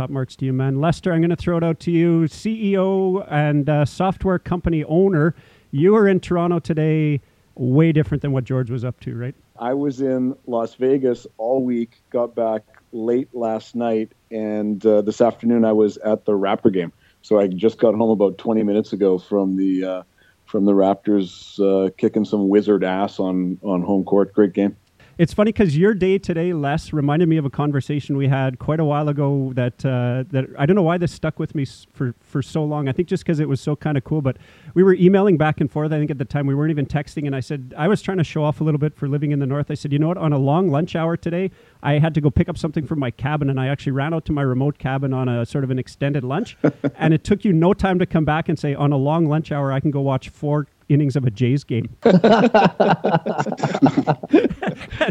Top 0.02 0.10
marks 0.10 0.36
to 0.38 0.46
you, 0.46 0.52
man. 0.52 0.82
Lester, 0.82 1.14
I'm 1.14 1.22
going 1.22 1.30
to 1.30 1.36
throw 1.36 1.58
it 1.58 1.64
out 1.64 1.80
to 1.82 1.92
you, 1.92 2.22
CEO 2.22 3.24
and 3.30 3.70
uh, 3.70 3.86
software 3.86 4.40
company 4.40 4.84
owner. 4.86 5.36
You 5.70 5.92
were 5.92 6.08
in 6.08 6.20
Toronto 6.20 6.58
today, 6.58 7.22
way 7.54 7.92
different 7.92 8.24
than 8.24 8.32
what 8.32 8.44
George 8.44 8.72
was 8.72 8.84
up 8.84 9.00
to, 9.02 9.16
right? 9.16 9.36
I 9.60 9.76
was 9.76 10.02
in 10.02 10.36
Las 10.48 10.74
Vegas 10.74 11.28
all 11.38 11.64
week, 11.64 12.02
got 12.10 12.34
back 12.34 12.64
late 12.92 13.30
last 13.36 13.76
night, 13.76 14.12
and 14.32 14.84
uh, 14.84 15.04
this 15.04 15.22
afternoon 15.22 15.66
I 15.66 15.74
was 15.74 15.98
at 15.98 16.26
the 16.26 16.32
Raptor 16.32 16.74
game. 16.74 16.92
So 17.22 17.38
I 17.38 17.46
just 17.46 17.78
got 17.78 17.94
home 17.94 18.10
about 18.10 18.40
20 18.40 18.64
minutes 18.64 18.94
ago 18.94 19.20
from 19.20 19.56
the 19.56 19.86
uh, 19.86 20.04
from 20.48 20.66
the 20.66 20.74
Raptors 20.74 21.60
uh, 21.60 21.92
kicking 21.96 22.26
some 22.26 22.50
wizard 22.50 22.84
ass 22.84 23.20
on 23.20 23.60
on 23.62 23.84
home 23.84 24.04
court. 24.04 24.34
Great 24.34 24.54
game. 24.54 24.76
It's 25.18 25.34
funny 25.34 25.52
because 25.52 25.78
your 25.78 25.94
day 25.94 26.18
today, 26.18 26.54
Les, 26.54 26.94
reminded 26.94 27.28
me 27.28 27.38
of 27.38 27.46
a 27.46 27.50
conversation 27.50 28.16
we 28.16 28.28
had 28.28 28.60
quite 28.60 28.80
a 28.80 28.86
while 28.86 29.10
ago. 29.10 29.52
That 29.54 29.86
uh, 29.86 30.24
that 30.30 30.46
I 30.58 30.66
don't 30.66 30.76
know 30.76 30.82
why 30.82 30.98
this 30.98 31.12
stuck 31.12 31.38
with 31.38 31.54
me 31.54 31.66
for 31.66 32.16
for 32.22 32.42
so 32.42 32.64
long. 32.64 32.88
I 32.88 32.92
think 32.92 33.08
just 33.08 33.24
because 33.24 33.40
it 33.40 33.50
was 33.50 33.60
so 33.60 33.76
kind 33.76 33.98
of 33.98 34.04
cool. 34.04 34.22
But 34.22 34.38
we 34.74 34.84
were 34.84 34.94
emailing 34.94 35.38
back 35.38 35.60
and 35.60 35.70
forth. 35.70 35.92
I 35.92 36.00
think 36.00 36.12
at 36.12 36.18
the 36.18 36.26
time 36.26 36.48
we 36.48 36.56
weren't 36.56 36.72
even 36.72 36.86
texting. 36.86 37.26
And 37.28 37.36
I 37.36 37.42
said 37.42 37.74
I 37.78 37.88
was 37.88 38.02
trying 38.02 38.20
to 38.20 38.24
show 38.24 38.44
off 38.44 38.62
a 38.62 38.64
little 38.64 38.80
bit 38.80 38.96
for 38.96 39.08
living 39.08 39.32
in 39.32 39.40
the 39.40 39.46
north. 39.46 39.70
I 39.70 39.74
said, 39.74 39.92
you 39.92 40.00
know 40.00 40.08
what? 40.08 40.18
On 40.18 40.32
a 40.32 40.38
long 40.38 40.70
lunch 40.70 40.96
hour 40.96 41.18
today, 41.18 41.52
I 41.84 42.00
had 42.00 42.14
to 42.16 42.22
go 42.22 42.30
pick 42.30 42.48
up 42.48 42.58
something 42.58 42.88
from 42.88 43.00
my 43.00 43.12
cabin, 43.12 43.50
and 43.50 43.60
I 43.60 43.68
actually 43.68 43.94
ran 43.94 44.14
out 44.14 44.26
to 44.26 44.32
my 44.32 44.42
remote 44.42 44.78
cabin 44.78 45.14
on 45.14 45.28
a 45.28 45.46
sort 45.46 45.64
of 45.64 45.72
an 45.72 45.80
extended 45.80 46.24
lunch. 46.24 46.58
and 46.96 47.14
it 47.14 47.24
took 47.24 47.44
you 47.44 47.52
no 47.52 47.74
time 47.74 48.00
to 48.00 48.06
come 48.06 48.26
back 48.26 48.48
and 48.48 48.58
say, 48.58 48.74
on 48.74 48.92
a 48.92 48.98
long 48.98 49.26
lunch 49.26 49.52
hour, 49.52 49.72
I 49.72 49.80
can 49.82 49.92
go 49.92 50.02
watch 50.02 50.30
four 50.30 50.68
innings 50.94 51.16
of 51.16 51.26
a 51.26 51.32
Jays 51.32 51.64
game. 51.64 51.90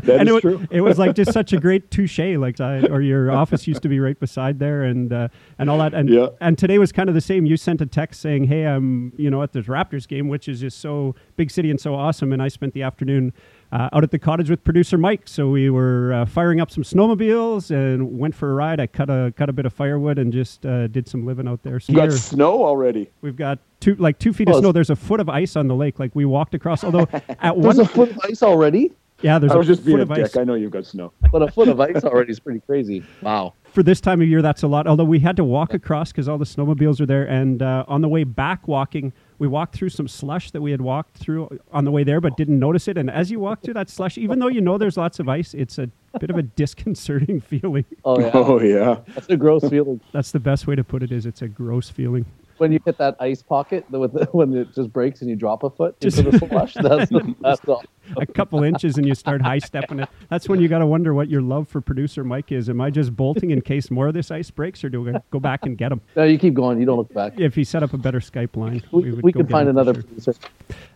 That 0.04 0.20
and 0.20 0.28
is 0.28 0.36
it, 0.36 0.40
true. 0.40 0.66
it 0.70 0.80
was 0.82 0.98
like 0.98 1.14
just 1.14 1.32
such 1.32 1.52
a 1.52 1.58
great 1.60 1.90
touche, 1.90 2.18
like 2.18 2.60
I, 2.60 2.82
or 2.86 3.00
your 3.00 3.30
office 3.30 3.66
used 3.66 3.82
to 3.82 3.88
be 3.88 3.98
right 4.00 4.18
beside 4.18 4.58
there, 4.58 4.82
and 4.84 5.12
uh, 5.12 5.28
and 5.58 5.68
all 5.68 5.78
that. 5.78 5.94
And 5.94 6.08
Yeah. 6.08 6.28
and 6.40 6.56
today 6.56 6.78
was 6.78 6.92
kind 6.92 7.08
of 7.08 7.14
the 7.14 7.20
same. 7.20 7.44
You 7.46 7.56
sent 7.56 7.80
a 7.80 7.86
text 7.86 8.20
saying, 8.20 8.44
"Hey, 8.44 8.64
I'm 8.66 9.12
you 9.16 9.30
know 9.30 9.42
at 9.42 9.52
this 9.52 9.66
Raptors 9.66 10.06
game, 10.06 10.28
which 10.28 10.48
is 10.48 10.60
just 10.60 10.78
so 10.80 11.14
big 11.36 11.50
city 11.50 11.70
and 11.70 11.80
so 11.80 11.94
awesome." 11.94 12.32
And 12.32 12.42
I 12.42 12.48
spent 12.48 12.72
the 12.74 12.82
afternoon 12.82 13.32
uh, 13.72 13.88
out 13.92 14.02
at 14.02 14.10
the 14.10 14.18
cottage 14.18 14.50
with 14.50 14.64
producer 14.64 14.98
Mike, 14.98 15.28
so 15.28 15.48
we 15.48 15.70
were 15.70 16.12
uh, 16.12 16.26
firing 16.26 16.60
up 16.60 16.70
some 16.70 16.82
snowmobiles 16.82 17.70
and 17.70 18.18
went 18.18 18.34
for 18.34 18.50
a 18.50 18.54
ride. 18.54 18.80
I 18.80 18.86
cut 18.86 19.08
a 19.10 19.32
cut 19.36 19.48
a 19.48 19.52
bit 19.52 19.66
of 19.66 19.72
firewood 19.72 20.18
and 20.18 20.32
just 20.32 20.66
uh, 20.66 20.86
did 20.88 21.08
some 21.08 21.24
living 21.24 21.46
out 21.46 21.62
there. 21.62 21.78
So 21.80 21.92
You 21.92 21.98
got 21.98 22.12
snow 22.12 22.64
already. 22.64 23.10
we've 23.20 23.36
got 23.36 23.58
two 23.80 23.94
like 23.96 24.18
two 24.18 24.32
feet 24.32 24.48
Well, 24.48 24.56
of 24.58 24.62
snow. 24.62 24.72
There's 24.72 24.90
a 24.90 24.96
foot 24.96 25.20
of 25.20 25.28
ice 25.28 25.54
on 25.56 25.68
the 25.68 25.74
lake. 25.76 25.98
Like 25.98 26.14
we 26.14 26.24
walked 26.24 26.54
across. 26.54 26.82
Although 26.84 27.06
at 27.12 27.22
There's 27.40 27.54
one 27.56 27.80
a 27.80 27.84
foot 27.86 28.10
of 28.10 28.18
ice 28.28 28.42
already. 28.42 28.92
yeah, 29.22 29.38
there's 29.38 29.52
I 29.52 29.56
was 29.56 29.68
a 29.68 29.72
just 29.74 29.84
being 29.84 29.98
foot 29.98 30.08
a 30.08 30.20
of 30.20 30.24
ice. 30.24 30.36
I 30.36 30.44
know 30.44 30.54
you've 30.54 30.72
got 30.72 30.86
snow. 30.86 31.12
But 31.30 31.42
a 31.42 31.50
foot 31.52 31.68
of 31.68 31.78
ice 31.80 32.02
already 32.02 32.32
is 32.32 32.40
pretty 32.40 32.60
crazy. 32.60 33.04
Wow. 33.22 33.54
for 33.72 33.84
this 33.84 34.00
time 34.00 34.20
of 34.20 34.26
year, 34.26 34.42
that's 34.42 34.64
a 34.64 34.66
lot. 34.68 34.88
Although 34.88 35.04
we 35.04 35.20
had 35.20 35.36
to 35.36 35.44
walk 35.44 35.74
across 35.74 36.10
because 36.10 36.28
all 36.28 36.38
the 36.38 36.44
snowmobiles 36.44 37.00
are 37.00 37.06
there, 37.06 37.24
and 37.28 37.62
uh, 37.62 37.84
on 37.86 38.00
the 38.00 38.08
way 38.08 38.24
back 38.24 38.66
walking, 38.66 39.12
we 39.40 39.48
walked 39.48 39.74
through 39.74 39.88
some 39.88 40.06
slush 40.06 40.50
that 40.52 40.60
we 40.60 40.70
had 40.70 40.82
walked 40.82 41.16
through 41.16 41.48
on 41.72 41.84
the 41.86 41.90
way 41.90 42.04
there, 42.04 42.20
but 42.20 42.36
didn't 42.36 42.58
notice 42.58 42.86
it. 42.88 42.98
And 42.98 43.10
as 43.10 43.30
you 43.30 43.40
walk 43.40 43.62
through 43.62 43.72
that 43.74 43.88
slush, 43.88 44.18
even 44.18 44.38
though 44.38 44.48
you 44.48 44.60
know 44.60 44.76
there's 44.76 44.98
lots 44.98 45.18
of 45.18 45.28
ice, 45.30 45.54
it's 45.54 45.78
a 45.78 45.88
bit 46.20 46.28
of 46.28 46.36
a 46.36 46.42
disconcerting 46.42 47.40
feeling. 47.50 47.86
Oh 48.04 48.20
yeah, 48.20 48.30
Oh 48.34 48.60
yeah. 48.60 49.00
that's 49.14 49.28
a 49.30 49.36
gross 49.38 49.66
feeling 49.68 49.98
That's 50.12 50.30
the 50.30 50.40
best 50.40 50.66
way 50.66 50.76
to 50.76 50.84
put 50.84 51.02
it. 51.02 51.10
Is 51.10 51.24
it's 51.24 51.40
a 51.42 51.48
gross 51.48 51.88
feeling. 51.88 52.26
when 52.58 52.70
you 52.70 52.80
hit 52.84 52.98
that 52.98 53.16
ice 53.18 53.42
pocket 53.42 53.86
the- 53.90 53.98
with 53.98 54.12
the, 54.12 54.26
when 54.32 54.54
it 54.54 54.74
just 54.74 54.92
breaks 54.92 55.22
and 55.22 55.30
you 55.30 55.36
drop 55.36 55.62
a 55.62 55.70
foot 55.70 55.98
Just- 56.00 56.18
into 56.18 56.32
the 56.32 56.46
slush. 56.46 56.74
That's 56.74 57.10
the 57.10 57.34
best. 57.40 57.66
all. 57.66 57.82
A 58.16 58.26
couple 58.26 58.62
inches 58.62 58.96
and 58.98 59.06
you 59.06 59.14
start 59.14 59.42
high 59.42 59.58
stepping 59.58 60.00
it. 60.00 60.08
That's 60.28 60.48
when 60.48 60.60
you 60.60 60.68
got 60.68 60.78
to 60.78 60.86
wonder 60.86 61.14
what 61.14 61.28
your 61.28 61.42
love 61.42 61.68
for 61.68 61.80
producer 61.80 62.24
Mike 62.24 62.52
is. 62.52 62.68
Am 62.68 62.80
I 62.80 62.90
just 62.90 63.14
bolting 63.16 63.50
in 63.50 63.60
case 63.60 63.90
more 63.90 64.08
of 64.08 64.14
this 64.14 64.30
ice 64.30 64.50
breaks, 64.50 64.82
or 64.84 64.88
do 64.88 65.02
we 65.02 65.12
go 65.30 65.40
back 65.40 65.66
and 65.66 65.76
get 65.76 65.92
him? 65.92 66.00
No, 66.16 66.24
you 66.24 66.38
keep 66.38 66.54
going. 66.54 66.78
You 66.80 66.86
don't 66.86 66.98
look 66.98 67.12
back. 67.12 67.38
If 67.38 67.54
he 67.54 67.64
set 67.64 67.82
up 67.82 67.92
a 67.92 67.98
better 67.98 68.20
Skype 68.20 68.56
line, 68.56 68.82
We, 68.92 69.10
would 69.12 69.22
we 69.22 69.32
can 69.32 69.42
get 69.42 69.50
find 69.50 69.68
another 69.68 69.94
sure. 69.94 70.02
producer. 70.02 70.34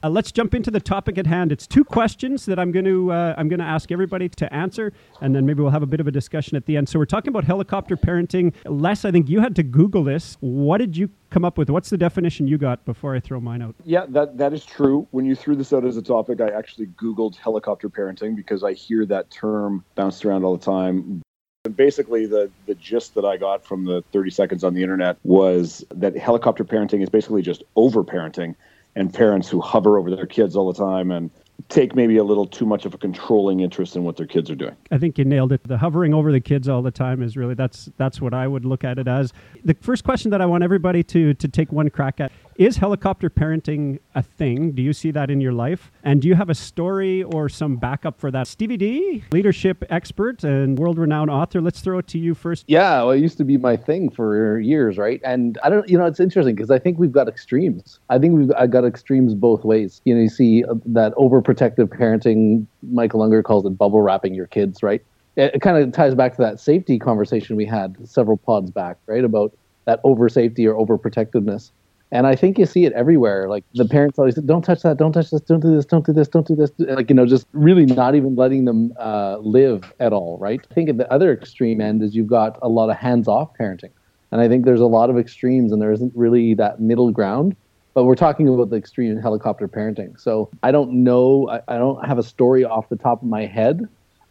Uh, 0.03 0.11
let's 0.11 0.31
jump 0.33 0.55
into 0.55 0.71
the 0.71 0.81
topic 0.81 1.19
at 1.19 1.27
hand. 1.27 1.53
It's 1.53 1.67
two 1.67 1.85
questions 1.85 2.47
that 2.47 2.59
I'm 2.59 2.73
going 2.73 2.85
to 2.85 3.13
uh, 3.13 3.35
I'm 3.37 3.49
going 3.49 3.61
to 3.61 3.65
ask 3.67 3.91
everybody 3.91 4.29
to 4.29 4.53
answer, 4.53 4.93
and 5.21 5.35
then 5.35 5.47
maybe 5.47 5.63
we'll 5.63 5.71
have 5.71 5.83
a 5.83 5.87
bit 5.87 6.01
of 6.01 6.07
a 6.07 6.13
discussion 6.13 6.57
at 6.57 6.67
the 6.67 6.77
end. 6.77 6.89
So 6.89 6.99
we're 6.99 7.07
talking 7.07 7.29
about 7.31 7.45
helicopter 7.45 7.97
parenting. 7.97 8.53
Les, 8.67 9.05
I 9.05 9.11
think 9.11 9.29
you 9.29 9.41
had 9.41 9.57
to 9.57 9.63
Google 9.63 10.05
this. 10.05 10.37
What 10.41 10.79
did 10.79 10.97
you 10.97 11.11
come 11.35 11.45
up 11.45 11.59
with? 11.59 11.69
What's 11.69 11.91
the 11.91 11.99
definition 11.99 12.47
you 12.47 12.57
got 12.57 12.85
before 12.85 13.15
I 13.15 13.21
throw 13.21 13.41
mine 13.41 13.61
out? 13.61 13.75
Yeah, 13.85 14.07
that 14.11 14.39
that 14.39 14.53
is 14.55 14.65
true. 14.65 15.07
When 15.11 15.27
you 15.27 15.35
threw 15.35 15.57
this 15.57 15.73
out 15.73 15.85
as 15.85 15.97
a 15.97 16.03
topic, 16.03 16.41
I 16.41 16.49
actually 16.49 16.87
Googled 16.87 17.37
helicopter 17.37 17.91
parenting 17.91 18.37
because 18.37 18.63
I 18.63 18.73
hear 18.73 19.05
that 19.07 19.31
term 19.31 19.85
bounced 19.97 20.25
around 20.25 20.45
all 20.45 20.57
the 20.57 20.65
time. 20.65 21.23
And 21.65 21.77
basically, 21.77 22.27
the 22.27 22.51
the 22.67 22.77
gist 22.77 23.15
that 23.17 23.25
I 23.25 23.37
got 23.37 23.67
from 23.67 23.85
the 23.85 24.03
30 24.13 24.31
seconds 24.31 24.65
on 24.65 24.75
the 24.75 24.83
internet 24.83 25.17
was 25.25 25.85
that 25.93 26.17
helicopter 26.17 26.65
parenting 26.65 27.03
is 27.03 27.09
basically 27.09 27.43
just 27.43 27.65
over 27.75 28.05
parenting, 28.05 28.55
and 28.95 29.13
parents 29.13 29.49
who 29.49 29.61
hover 29.61 29.99
over 29.99 30.15
their 30.15 30.27
kids 30.27 30.55
all 30.55 30.73
the 30.73 30.79
time 30.79 31.11
and 31.11 31.31
take 31.69 31.95
maybe 31.95 32.17
a 32.17 32.25
little 32.25 32.47
too 32.47 32.67
much 32.67 32.85
of 32.85 32.95
a 32.95 32.99
controlling 32.99 33.61
interest 33.61 33.97
in 33.97 34.05
what 34.05 34.17
their 34.17 34.27
kids 34.27 34.51
are 34.51 34.55
doing. 34.55 34.77
I 34.91 34.99
think 34.99 35.19
you 35.19 35.25
nailed 35.25 35.53
it. 35.53 35.63
The 35.67 35.79
hovering 35.79 36.13
over 36.13 36.31
the 36.31 36.41
kids 36.41 36.69
all 36.69 36.83
the 36.83 36.91
time 36.91 37.23
is 37.23 37.37
really 37.37 37.55
that's 37.55 37.91
that's 37.97 38.21
what 38.21 38.35
I 38.35 38.47
would 38.47 38.65
look 38.65 38.85
at 38.85 38.99
it 38.99 39.09
as. 39.09 39.33
The 39.65 39.75
first 39.81 40.05
question 40.05 40.31
that 40.33 40.41
I 40.41 40.47
want 40.47 40.65
everybody 40.65 41.03
to 41.05 41.35
to 41.35 41.49
take 41.49 41.73
one 41.73 41.89
crack 41.91 42.21
at 42.21 42.33
is 42.57 42.77
helicopter 42.77 43.29
parenting 43.31 43.99
a 44.15 44.23
thing? 44.23 44.73
Do 44.73 44.83
you 44.83 44.93
see 44.93 45.11
that 45.11 45.31
in 45.31 45.41
your 45.41 45.53
life? 45.53 45.91
And 46.03 46.23
do 46.23 46.29
you 46.29 46.35
have 46.35 46.51
a 46.51 46.55
story 46.55 47.23
or 47.23 47.49
some 47.49 47.77
backup 47.77 48.21
for 48.21 48.31
that? 48.31 48.47
Stevie 48.47 48.77
D, 48.77 49.25
leadership 49.33 49.85
expert 49.91 50.45
and 50.45 50.79
world-renowned 50.79 51.31
author. 51.31 51.61
Let's 51.61 51.81
throw 51.81 51.99
it 51.99 52.07
to 52.09 52.19
you 52.19 52.35
first. 52.35 52.65
Yeah, 52.69 53.03
well, 53.03 53.11
it 53.11 53.21
used 53.21 53.39
to 53.39 53.45
be 53.45 53.57
my 53.57 53.77
thing 53.77 54.11
for 54.11 54.59
years, 54.61 54.99
right? 54.99 55.21
And 55.25 55.59
I 55.65 55.71
don't, 55.71 55.89
you 55.89 55.99
know, 55.99 56.07
it's 56.07 56.21
interesting 56.21 56.55
because 56.55 56.71
I 56.71 56.79
think 56.79 56.99
we've 56.99 57.13
got 57.13 57.29
extremes. 57.29 57.99
I 58.11 58.19
think 58.19 58.37
we've 58.37 58.53
I 58.53 58.67
got 58.67 58.85
extremes 58.85 59.35
both 59.35 59.65
ways. 59.65 60.01
You 60.05 60.15
know, 60.15 60.21
you 60.23 60.29
see 60.29 60.65
uh, 60.65 60.75
that 60.87 61.15
overprotective 61.15 61.89
parenting. 61.89 62.67
Michael 62.83 63.21
Ungar 63.21 63.43
calls 63.43 63.65
it 63.67 63.71
bubble 63.71 64.03
wrapping 64.03 64.35
your 64.35 64.47
kids, 64.47 64.83
right? 64.83 65.03
It, 65.37 65.61
kind 65.61 65.77
of 65.77 65.93
ties 65.93 66.15
back 66.15 66.37
to 66.37 66.43
that 66.43 66.61
safety 66.61 66.99
conversation 66.99 67.57
we 67.57 67.67
had 67.67 67.97
several 68.09 68.37
pods 68.37 68.71
back, 68.71 68.99
right? 69.07 69.25
About 69.25 69.53
that 69.85 70.01
over 70.05 70.29
safety 70.29 70.67
or 70.67 70.75
overprotectiveness. 70.75 71.71
And 72.15 72.29
I 72.29 72.37
think 72.37 72.61
you 72.61 72.65
see 72.65 72.85
it 72.85 72.93
everywhere. 72.93 73.49
Like 73.49 73.65
the 73.75 73.85
parents 73.85 74.21
always 74.21 74.37
"Don't 74.37 74.63
touch 74.63 74.83
that! 74.83 74.99
Don't 74.99 75.11
touch 75.11 75.31
this! 75.31 75.41
Don't 75.41 75.59
do 75.59 75.75
this! 75.75 75.85
Don't 75.85 76.07
do 76.07 76.13
this! 76.13 76.29
Don't 76.29 76.47
do 76.47 76.55
this!" 76.55 76.71
Like 76.79 77.11
you 77.11 77.17
know, 77.17 77.27
just 77.27 77.49
really 77.53 77.87
not 77.87 78.15
even 78.15 78.37
letting 78.37 78.67
them 78.67 78.93
uh, 79.01 79.39
live 79.39 79.93
at 79.99 80.13
all. 80.13 80.39
Right? 80.39 80.65
I 80.71 80.75
think 80.75 80.89
at 80.89 80.97
the 80.97 81.13
other 81.13 81.33
extreme 81.33 81.81
end 81.81 82.05
is 82.05 82.15
you've 82.15 82.29
got 82.29 82.57
a 82.63 82.69
lot 82.69 82.89
of 82.89 82.97
hands-off 82.97 83.51
parenting, 83.61 83.91
and 84.31 84.41
I 84.41 84.47
think 84.47 84.65
there's 84.65 84.81
a 84.81 84.87
lot 84.87 85.11
of 85.11 85.19
extremes, 85.19 85.73
and 85.73 85.83
there 85.83 85.91
isn't 85.91 86.13
really 86.15 86.55
that 86.55 86.81
middle 86.81 87.11
ground. 87.11 87.57
But 87.95 88.05
we're 88.05 88.15
talking 88.15 88.49
about 88.49 88.71
the 88.71 88.77
extreme 88.77 89.21
helicopter 89.21 89.67
parenting. 89.67 90.19
So 90.19 90.51
I 90.63 90.71
don't 90.71 91.03
know. 91.03 91.49
I, 91.49 91.63
I 91.75 91.79
don't 91.79 92.07
have 92.07 92.19
a 92.19 92.23
story 92.23 92.65
off 92.65 92.89
the 92.91 92.97
top 92.97 93.23
of 93.23 93.29
my 93.29 93.45
head, 93.45 93.89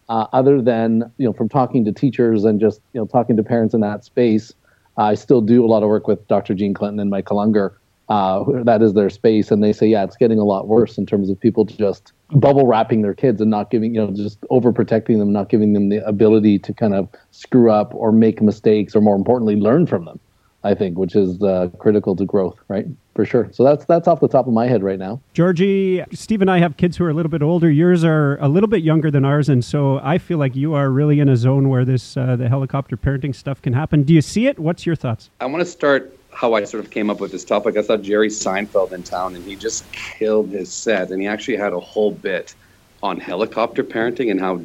uh, 0.07 0.27
other 0.31 0.61
than 0.61 1.11
you 1.17 1.27
know 1.27 1.33
from 1.33 1.49
talking 1.49 1.83
to 1.83 1.91
teachers 1.91 2.45
and 2.45 2.61
just 2.61 2.79
you 2.93 3.01
know 3.01 3.07
talking 3.07 3.35
to 3.35 3.43
parents 3.43 3.73
in 3.73 3.81
that 3.81 4.05
space. 4.05 4.53
I 4.97 5.15
still 5.15 5.41
do 5.41 5.65
a 5.65 5.67
lot 5.67 5.83
of 5.83 5.89
work 5.89 6.07
with 6.07 6.27
Dr. 6.27 6.53
Jean 6.53 6.73
Clinton 6.73 6.99
and 6.99 7.09
Michael 7.09 7.37
Ungar. 7.37 7.73
Uh, 8.09 8.43
that 8.63 8.81
is 8.81 8.93
their 8.93 9.09
space, 9.09 9.49
and 9.49 9.63
they 9.63 9.71
say, 9.71 9.87
yeah, 9.87 10.03
it's 10.03 10.17
getting 10.17 10.37
a 10.37 10.43
lot 10.43 10.67
worse 10.67 10.97
in 10.97 11.05
terms 11.05 11.29
of 11.29 11.39
people 11.39 11.63
just 11.63 12.11
bubble 12.31 12.67
wrapping 12.67 13.01
their 13.01 13.13
kids 13.13 13.39
and 13.39 13.49
not 13.49 13.71
giving, 13.71 13.95
you 13.95 14.05
know, 14.05 14.11
just 14.11 14.41
overprotecting 14.51 15.19
them, 15.19 15.31
not 15.31 15.49
giving 15.49 15.73
them 15.73 15.89
the 15.89 16.05
ability 16.05 16.59
to 16.59 16.73
kind 16.73 16.93
of 16.93 17.07
screw 17.31 17.71
up 17.71 17.93
or 17.95 18.11
make 18.11 18.41
mistakes, 18.41 18.95
or 18.95 19.01
more 19.01 19.15
importantly, 19.15 19.55
learn 19.55 19.87
from 19.87 20.05
them. 20.05 20.19
I 20.65 20.73
think, 20.73 20.97
which 20.97 21.15
is 21.15 21.41
uh, 21.43 21.69
critical 21.77 22.15
to 22.15 22.25
growth, 22.25 22.57
right? 22.69 22.85
For 23.15 23.25
sure. 23.25 23.49
So 23.51 23.63
that's 23.63 23.85
that's 23.85 24.07
off 24.07 24.21
the 24.21 24.27
top 24.27 24.47
of 24.47 24.53
my 24.53 24.65
head 24.65 24.81
right 24.81 24.97
now. 24.97 25.21
Georgie, 25.33 26.03
Steve 26.13 26.41
and 26.41 26.49
I 26.49 26.59
have 26.59 26.77
kids 26.77 26.97
who 26.97 27.03
are 27.03 27.09
a 27.09 27.13
little 27.13 27.29
bit 27.29 27.43
older. 27.43 27.69
Yours 27.69 28.03
are 28.03 28.37
a 28.41 28.47
little 28.47 28.69
bit 28.69 28.81
younger 28.81 29.11
than 29.11 29.25
ours, 29.25 29.49
and 29.49 29.63
so 29.63 29.99
I 30.01 30.17
feel 30.17 30.37
like 30.37 30.55
you 30.55 30.73
are 30.73 30.89
really 30.89 31.19
in 31.19 31.29
a 31.29 31.35
zone 31.35 31.69
where 31.69 31.85
this 31.85 32.15
uh, 32.15 32.35
the 32.37 32.47
helicopter 32.47 32.95
parenting 32.95 33.35
stuff 33.35 33.61
can 33.61 33.73
happen. 33.73 34.03
Do 34.03 34.13
you 34.13 34.21
see 34.21 34.47
it? 34.47 34.57
What's 34.57 34.85
your 34.85 34.95
thoughts? 34.95 35.29
I 35.41 35.45
want 35.45 35.61
to 35.61 35.69
start 35.69 36.17
how 36.31 36.53
I 36.53 36.63
sort 36.63 36.83
of 36.83 36.91
came 36.91 37.09
up 37.09 37.19
with 37.19 37.31
this 37.31 37.43
topic. 37.43 37.77
I 37.77 37.81
saw 37.81 37.97
Jerry 37.97 38.29
Seinfeld 38.29 38.93
in 38.93 39.03
town, 39.03 39.35
and 39.35 39.43
he 39.45 39.55
just 39.55 39.89
killed 39.91 40.49
his 40.49 40.71
set. 40.71 41.11
And 41.11 41.21
he 41.21 41.27
actually 41.27 41.57
had 41.57 41.73
a 41.73 41.79
whole 41.79 42.11
bit 42.11 42.55
on 43.03 43.19
helicopter 43.19 43.83
parenting 43.83 44.31
and 44.31 44.39
how 44.39 44.61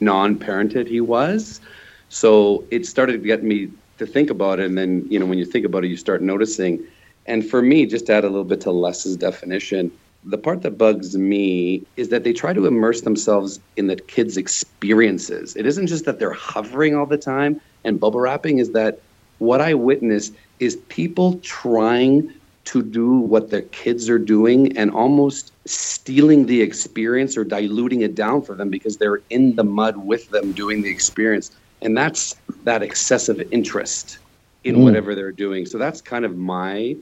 non-parented 0.00 0.88
he 0.88 1.00
was. 1.00 1.60
So 2.08 2.64
it 2.70 2.86
started 2.86 3.12
to 3.12 3.26
get 3.26 3.44
me 3.44 3.70
to 3.98 4.06
think 4.06 4.30
about 4.30 4.60
it. 4.60 4.66
And 4.66 4.76
then, 4.76 5.06
you 5.08 5.18
know, 5.18 5.26
when 5.26 5.38
you 5.38 5.44
think 5.44 5.64
about 5.64 5.84
it, 5.84 5.88
you 5.88 5.96
start 5.96 6.22
noticing. 6.22 6.84
And 7.26 7.48
for 7.48 7.62
me, 7.62 7.86
just 7.86 8.06
to 8.06 8.14
add 8.14 8.24
a 8.24 8.28
little 8.28 8.44
bit 8.44 8.60
to 8.62 8.70
Les's 8.70 9.16
definition, 9.16 9.90
the 10.24 10.38
part 10.38 10.62
that 10.62 10.72
bugs 10.72 11.16
me 11.16 11.84
is 11.96 12.08
that 12.08 12.24
they 12.24 12.32
try 12.32 12.52
to 12.52 12.66
immerse 12.66 13.02
themselves 13.02 13.60
in 13.76 13.86
the 13.86 13.96
kids' 13.96 14.36
experiences. 14.36 15.54
It 15.56 15.66
isn't 15.66 15.86
just 15.86 16.04
that 16.04 16.18
they're 16.18 16.32
hovering 16.32 16.94
all 16.96 17.06
the 17.06 17.18
time 17.18 17.60
and 17.84 18.00
bubble 18.00 18.20
wrapping, 18.20 18.58
is 18.58 18.72
that 18.72 19.00
what 19.38 19.60
I 19.60 19.74
witness 19.74 20.32
is 20.58 20.76
people 20.88 21.38
trying 21.40 22.32
to 22.64 22.82
do 22.82 23.18
what 23.18 23.50
their 23.50 23.62
kids 23.62 24.10
are 24.10 24.18
doing 24.18 24.76
and 24.76 24.90
almost 24.90 25.52
stealing 25.66 26.46
the 26.46 26.60
experience 26.62 27.36
or 27.36 27.44
diluting 27.44 28.00
it 28.00 28.16
down 28.16 28.42
for 28.42 28.56
them 28.56 28.70
because 28.70 28.96
they're 28.96 29.22
in 29.30 29.54
the 29.54 29.62
mud 29.62 29.96
with 29.98 30.28
them 30.30 30.52
doing 30.52 30.82
the 30.82 30.90
experience. 30.90 31.52
And 31.82 31.96
that's 31.96 32.34
that 32.64 32.82
excessive 32.82 33.40
interest 33.50 34.18
in 34.64 34.76
Mm. 34.76 34.82
whatever 34.82 35.14
they're 35.14 35.32
doing. 35.32 35.66
So 35.66 35.78
that's 35.78 36.00
kind 36.00 36.24
of 36.24 36.36
my 36.36 36.96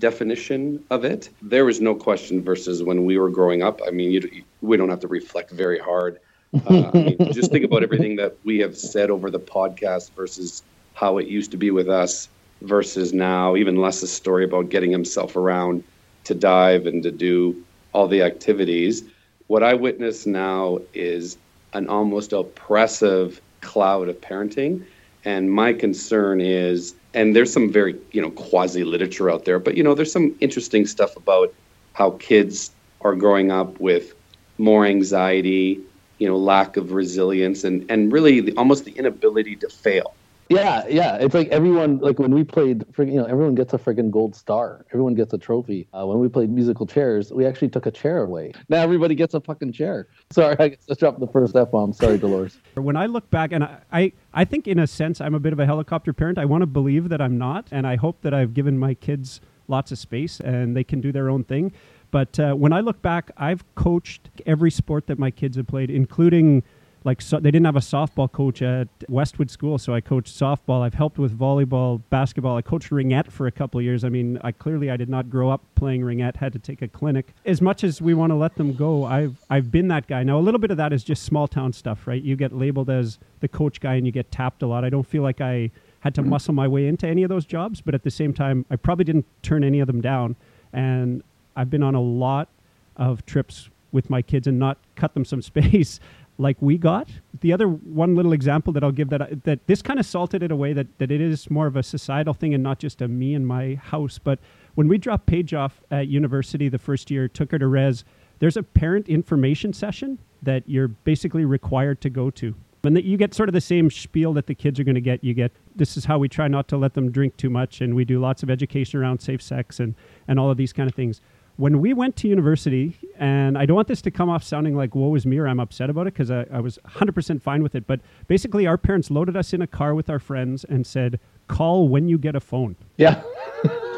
definition 0.00 0.84
of 0.90 1.04
it. 1.04 1.30
There 1.40 1.64
was 1.64 1.80
no 1.80 1.94
question 1.94 2.42
versus 2.44 2.82
when 2.82 3.04
we 3.04 3.18
were 3.18 3.30
growing 3.30 3.62
up. 3.62 3.80
I 3.86 3.90
mean, 3.90 4.10
you, 4.10 4.44
we 4.60 4.76
don't 4.76 4.88
have 4.90 5.00
to 5.00 5.08
reflect 5.08 5.52
very 5.52 5.78
hard. 5.78 6.18
Uh, 6.66 6.90
I 6.94 6.98
mean, 6.98 7.18
just 7.32 7.50
think 7.52 7.64
about 7.64 7.82
everything 7.82 8.16
that 8.16 8.32
we 8.44 8.58
have 8.58 8.76
said 8.76 9.10
over 9.10 9.30
the 9.30 9.40
podcast 9.40 10.10
versus 10.16 10.62
how 10.94 11.18
it 11.18 11.26
used 11.28 11.52
to 11.52 11.56
be 11.56 11.70
with 11.70 11.88
us 11.88 12.28
versus 12.62 13.12
now. 13.12 13.56
Even 13.56 13.76
Les's 13.76 14.04
a 14.04 14.06
story 14.08 14.44
about 14.44 14.70
getting 14.70 14.90
himself 14.90 15.36
around 15.36 15.84
to 16.24 16.34
dive 16.34 16.86
and 16.86 17.02
to 17.04 17.12
do 17.12 17.64
all 17.92 18.08
the 18.08 18.22
activities. 18.22 19.04
What 19.46 19.62
I 19.62 19.74
witness 19.74 20.26
now 20.26 20.78
is 20.92 21.38
an 21.72 21.88
almost 21.88 22.32
oppressive 22.32 23.40
cloud 23.64 24.08
of 24.08 24.20
parenting. 24.20 24.84
And 25.24 25.50
my 25.50 25.72
concern 25.72 26.40
is, 26.40 26.94
and 27.14 27.34
there's 27.34 27.52
some 27.52 27.72
very, 27.72 27.98
you 28.12 28.20
know, 28.20 28.30
quasi 28.30 28.84
literature 28.84 29.30
out 29.30 29.44
there, 29.44 29.58
but, 29.58 29.76
you 29.76 29.82
know, 29.82 29.94
there's 29.94 30.12
some 30.12 30.34
interesting 30.40 30.86
stuff 30.86 31.16
about 31.16 31.52
how 31.94 32.10
kids 32.20 32.70
are 33.00 33.14
growing 33.14 33.50
up 33.50 33.80
with 33.80 34.14
more 34.58 34.84
anxiety, 34.84 35.80
you 36.18 36.28
know, 36.28 36.36
lack 36.36 36.76
of 36.76 36.92
resilience, 36.92 37.64
and, 37.64 37.90
and 37.90 38.12
really 38.12 38.40
the, 38.40 38.52
almost 38.56 38.84
the 38.84 38.92
inability 38.92 39.56
to 39.56 39.68
fail. 39.68 40.14
Yeah, 40.48 40.86
yeah. 40.88 41.16
It's 41.16 41.34
like 41.34 41.48
everyone, 41.48 41.98
like 41.98 42.18
when 42.18 42.32
we 42.34 42.44
played, 42.44 42.84
you 42.98 43.04
know, 43.04 43.24
everyone 43.24 43.54
gets 43.54 43.72
a 43.72 43.78
friggin' 43.78 44.10
gold 44.10 44.34
star. 44.34 44.84
Everyone 44.90 45.14
gets 45.14 45.32
a 45.32 45.38
trophy. 45.38 45.88
Uh, 45.92 46.06
when 46.06 46.18
we 46.18 46.28
played 46.28 46.50
musical 46.50 46.86
chairs, 46.86 47.32
we 47.32 47.46
actually 47.46 47.68
took 47.68 47.86
a 47.86 47.90
chair 47.90 48.22
away. 48.22 48.52
Now 48.68 48.82
everybody 48.82 49.14
gets 49.14 49.34
a 49.34 49.40
fucking 49.40 49.72
chair. 49.72 50.08
Sorry, 50.30 50.56
I 50.58 50.76
just 50.86 51.00
dropped 51.00 51.20
the 51.20 51.28
first 51.28 51.56
F 51.56 51.70
bomb. 51.70 51.92
Sorry, 51.92 52.18
Dolores. 52.18 52.58
When 52.74 52.96
I 52.96 53.06
look 53.06 53.30
back, 53.30 53.52
and 53.52 53.64
I, 53.64 53.78
I, 53.92 54.12
I 54.34 54.44
think 54.44 54.68
in 54.68 54.78
a 54.78 54.86
sense 54.86 55.20
I'm 55.20 55.34
a 55.34 55.40
bit 55.40 55.52
of 55.52 55.60
a 55.60 55.66
helicopter 55.66 56.12
parent. 56.12 56.38
I 56.38 56.44
want 56.44 56.62
to 56.62 56.66
believe 56.66 57.08
that 57.08 57.20
I'm 57.20 57.38
not, 57.38 57.68
and 57.70 57.86
I 57.86 57.96
hope 57.96 58.20
that 58.22 58.34
I've 58.34 58.52
given 58.52 58.78
my 58.78 58.94
kids 58.94 59.40
lots 59.68 59.92
of 59.92 59.98
space 59.98 60.40
and 60.40 60.76
they 60.76 60.84
can 60.84 61.00
do 61.00 61.12
their 61.12 61.30
own 61.30 61.44
thing. 61.44 61.72
But 62.10 62.38
uh, 62.38 62.54
when 62.54 62.72
I 62.72 62.80
look 62.80 63.02
back, 63.02 63.32
I've 63.36 63.64
coached 63.74 64.30
every 64.46 64.70
sport 64.70 65.06
that 65.08 65.18
my 65.18 65.30
kids 65.30 65.56
have 65.56 65.66
played, 65.66 65.90
including 65.90 66.62
like 67.04 67.20
so, 67.20 67.38
they 67.38 67.50
didn't 67.50 67.66
have 67.66 67.76
a 67.76 67.80
softball 67.80 68.32
coach 68.32 68.62
at 68.62 68.88
Westwood 69.08 69.50
School, 69.50 69.76
so 69.76 69.94
I 69.94 70.00
coached 70.00 70.34
softball. 70.34 70.80
I've 70.80 70.94
helped 70.94 71.18
with 71.18 71.38
volleyball, 71.38 72.00
basketball. 72.08 72.56
I 72.56 72.62
coached 72.62 72.90
ringette 72.90 73.30
for 73.30 73.46
a 73.46 73.50
couple 73.52 73.78
of 73.78 73.84
years. 73.84 74.04
I 74.04 74.08
mean, 74.08 74.38
I 74.42 74.52
clearly 74.52 74.90
I 74.90 74.96
did 74.96 75.10
not 75.10 75.28
grow 75.28 75.50
up 75.50 75.62
playing 75.74 76.00
ringette. 76.00 76.36
Had 76.36 76.54
to 76.54 76.58
take 76.58 76.80
a 76.80 76.88
clinic. 76.88 77.34
As 77.44 77.60
much 77.60 77.84
as 77.84 78.00
we 78.00 78.14
want 78.14 78.30
to 78.30 78.36
let 78.36 78.54
them 78.56 78.72
go, 78.72 79.04
I've 79.04 79.36
I've 79.50 79.70
been 79.70 79.88
that 79.88 80.06
guy. 80.06 80.22
Now 80.22 80.38
a 80.38 80.40
little 80.40 80.60
bit 80.60 80.70
of 80.70 80.78
that 80.78 80.92
is 80.94 81.04
just 81.04 81.24
small 81.24 81.46
town 81.46 81.74
stuff, 81.74 82.06
right? 82.06 82.22
You 82.22 82.36
get 82.36 82.52
labeled 82.52 82.88
as 82.88 83.18
the 83.40 83.48
coach 83.48 83.80
guy 83.80 83.94
and 83.94 84.06
you 84.06 84.12
get 84.12 84.30
tapped 84.32 84.62
a 84.62 84.66
lot. 84.66 84.82
I 84.84 84.88
don't 84.88 85.06
feel 85.06 85.22
like 85.22 85.42
I 85.42 85.70
had 86.00 86.14
to 86.14 86.22
muscle 86.22 86.54
my 86.54 86.68
way 86.68 86.86
into 86.86 87.06
any 87.06 87.22
of 87.22 87.28
those 87.28 87.44
jobs, 87.44 87.80
but 87.82 87.94
at 87.94 88.02
the 88.02 88.10
same 88.10 88.32
time, 88.32 88.64
I 88.70 88.76
probably 88.76 89.04
didn't 89.04 89.26
turn 89.42 89.62
any 89.62 89.80
of 89.80 89.86
them 89.86 90.00
down. 90.00 90.36
and 90.72 91.22
I've 91.56 91.70
been 91.70 91.82
on 91.82 91.94
a 91.94 92.00
lot 92.00 92.48
of 92.96 93.24
trips 93.26 93.70
with 93.92 94.10
my 94.10 94.22
kids 94.22 94.46
and 94.46 94.58
not 94.58 94.78
cut 94.96 95.14
them 95.14 95.24
some 95.24 95.40
space 95.52 96.00
like 96.38 96.56
we 96.60 96.78
got. 96.78 97.08
The 97.40 97.52
other 97.52 97.68
one 97.68 98.14
little 98.14 98.32
example 98.32 98.72
that 98.72 98.82
I'll 98.82 98.92
give 98.92 99.10
that 99.10 99.44
that 99.44 99.66
this 99.66 99.82
kind 99.82 99.98
of 99.98 100.06
salted 100.06 100.42
it 100.42 100.50
away 100.50 100.72
that 100.72 100.98
that 100.98 101.10
it 101.10 101.20
is 101.20 101.50
more 101.50 101.66
of 101.66 101.76
a 101.76 101.82
societal 101.82 102.34
thing 102.34 102.54
and 102.54 102.62
not 102.62 102.78
just 102.78 103.00
a 103.02 103.08
me 103.08 103.34
and 103.34 103.46
my 103.46 103.74
house. 103.74 104.18
But 104.18 104.38
when 104.74 104.88
we 104.88 104.98
dropped 104.98 105.26
Paige 105.26 105.54
off 105.54 105.80
at 105.90 106.08
university 106.08 106.68
the 106.68 106.78
first 106.78 107.10
year, 107.10 107.28
took 107.28 107.52
her 107.52 107.58
to 107.58 107.66
res, 107.66 108.04
there's 108.38 108.56
a 108.56 108.62
parent 108.62 109.08
information 109.08 109.72
session 109.72 110.18
that 110.42 110.64
you're 110.66 110.88
basically 110.88 111.44
required 111.44 112.00
to 112.02 112.10
go 112.10 112.30
to. 112.30 112.54
And 112.82 112.94
that 112.94 113.04
you 113.04 113.16
get 113.16 113.32
sort 113.32 113.48
of 113.48 113.54
the 113.54 113.62
same 113.62 113.90
spiel 113.90 114.34
that 114.34 114.46
the 114.46 114.54
kids 114.54 114.78
are 114.78 114.84
going 114.84 114.94
to 114.94 115.00
get. 115.00 115.24
You 115.24 115.32
get 115.32 115.52
this 115.74 115.96
is 115.96 116.04
how 116.04 116.18
we 116.18 116.28
try 116.28 116.48
not 116.48 116.68
to 116.68 116.76
let 116.76 116.92
them 116.92 117.10
drink 117.10 117.36
too 117.38 117.48
much, 117.48 117.80
and 117.80 117.94
we 117.94 118.04
do 118.04 118.20
lots 118.20 118.42
of 118.42 118.50
education 118.50 119.00
around 119.00 119.20
safe 119.20 119.40
sex 119.40 119.80
and 119.80 119.94
and 120.28 120.38
all 120.38 120.50
of 120.50 120.58
these 120.58 120.72
kind 120.72 120.88
of 120.88 120.94
things 120.94 121.22
when 121.56 121.80
we 121.80 121.92
went 121.92 122.16
to 122.16 122.28
university, 122.28 122.96
and 123.18 123.56
I 123.56 123.64
don't 123.66 123.76
want 123.76 123.88
this 123.88 124.02
to 124.02 124.10
come 124.10 124.28
off 124.28 124.42
sounding 124.42 124.76
like 124.76 124.94
woe 124.94 125.14
is 125.14 125.24
me 125.26 125.38
or 125.38 125.46
I'm 125.46 125.60
upset 125.60 125.88
about 125.90 126.06
it 126.08 126.14
because 126.14 126.30
I, 126.30 126.46
I 126.52 126.60
was 126.60 126.78
100% 126.86 127.40
fine 127.42 127.62
with 127.62 127.74
it, 127.74 127.86
but 127.86 128.00
basically 128.26 128.66
our 128.66 128.76
parents 128.78 129.10
loaded 129.10 129.36
us 129.36 129.52
in 129.52 129.62
a 129.62 129.66
car 129.66 129.94
with 129.94 130.10
our 130.10 130.18
friends 130.18 130.64
and 130.64 130.86
said, 130.86 131.20
call 131.48 131.88
when 131.88 132.08
you 132.08 132.16
get 132.18 132.34
a 132.34 132.40
phone 132.40 132.74
Yeah. 132.96 133.22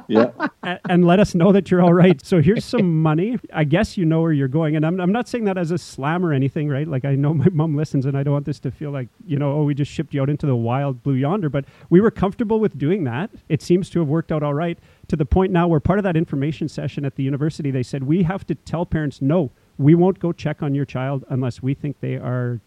Yeah. 0.07 0.31
a- 0.63 0.79
and 0.89 1.05
let 1.05 1.19
us 1.19 1.35
know 1.35 1.51
that 1.51 1.69
you're 1.69 1.81
all 1.81 1.93
right. 1.93 2.24
So 2.25 2.41
here's 2.41 2.63
some 2.63 3.01
money. 3.01 3.38
I 3.53 3.63
guess 3.65 3.97
you 3.97 4.05
know 4.05 4.21
where 4.21 4.31
you're 4.31 4.47
going. 4.47 4.75
And 4.77 4.85
I'm, 4.85 5.00
I'm 5.01 5.12
not 5.12 5.27
saying 5.27 5.43
that 5.45 5.57
as 5.57 5.71
a 5.71 5.77
slam 5.77 6.25
or 6.25 6.31
anything, 6.31 6.69
right? 6.69 6.88
Like 6.88 7.03
I 7.05 7.15
know 7.15 7.33
my 7.33 7.47
mom 7.51 7.75
listens 7.75 8.05
and 8.05 8.17
I 8.17 8.24
don't 8.24 8.33
want 8.33 8.45
this 8.45 8.59
to 8.62 8.71
feel 8.71 8.91
like, 8.91 9.09
you 9.25 9.38
know, 9.38 9.51
oh, 9.53 9.63
we 9.63 9.74
just 9.74 9.91
shipped 9.91 10.13
you 10.13 10.21
out 10.21 10.29
into 10.29 10.45
the 10.45 10.55
wild 10.55 11.03
blue 11.03 11.15
yonder. 11.15 11.50
But 11.50 11.65
we 11.89 12.00
were 12.00 12.12
comfortable 12.12 12.59
with 12.59 12.77
doing 12.77 13.03
that. 13.05 13.29
It 13.50 13.62
seems 13.62 13.89
to 13.89 14.00
have 14.00 14.07
worked 14.07 14.31
out 14.31 14.41
all 14.43 14.53
right 14.53 14.79
to 15.15 15.17
the 15.17 15.25
point 15.25 15.51
now 15.51 15.67
where 15.67 15.79
part 15.79 15.98
of 16.00 16.03
that 16.03 16.17
information 16.17 16.67
session 16.67 17.05
at 17.05 17.15
the 17.15 17.24
university, 17.24 17.72
they 17.72 17.84
said, 17.84 18.03
we 18.03 18.24
have 18.24 18.45
to 18.48 18.55
tell 18.55 18.86
parents, 18.86 19.22
no, 19.22 19.50
we 19.77 19.95
won't 19.95 20.19
go 20.19 20.31
check 20.34 20.62
on 20.62 20.75
your 20.75 20.86
child 20.86 21.24
unless 21.29 21.63
we 21.63 21.74
think 21.74 22.00
they 22.01 22.15
are 22.15 22.60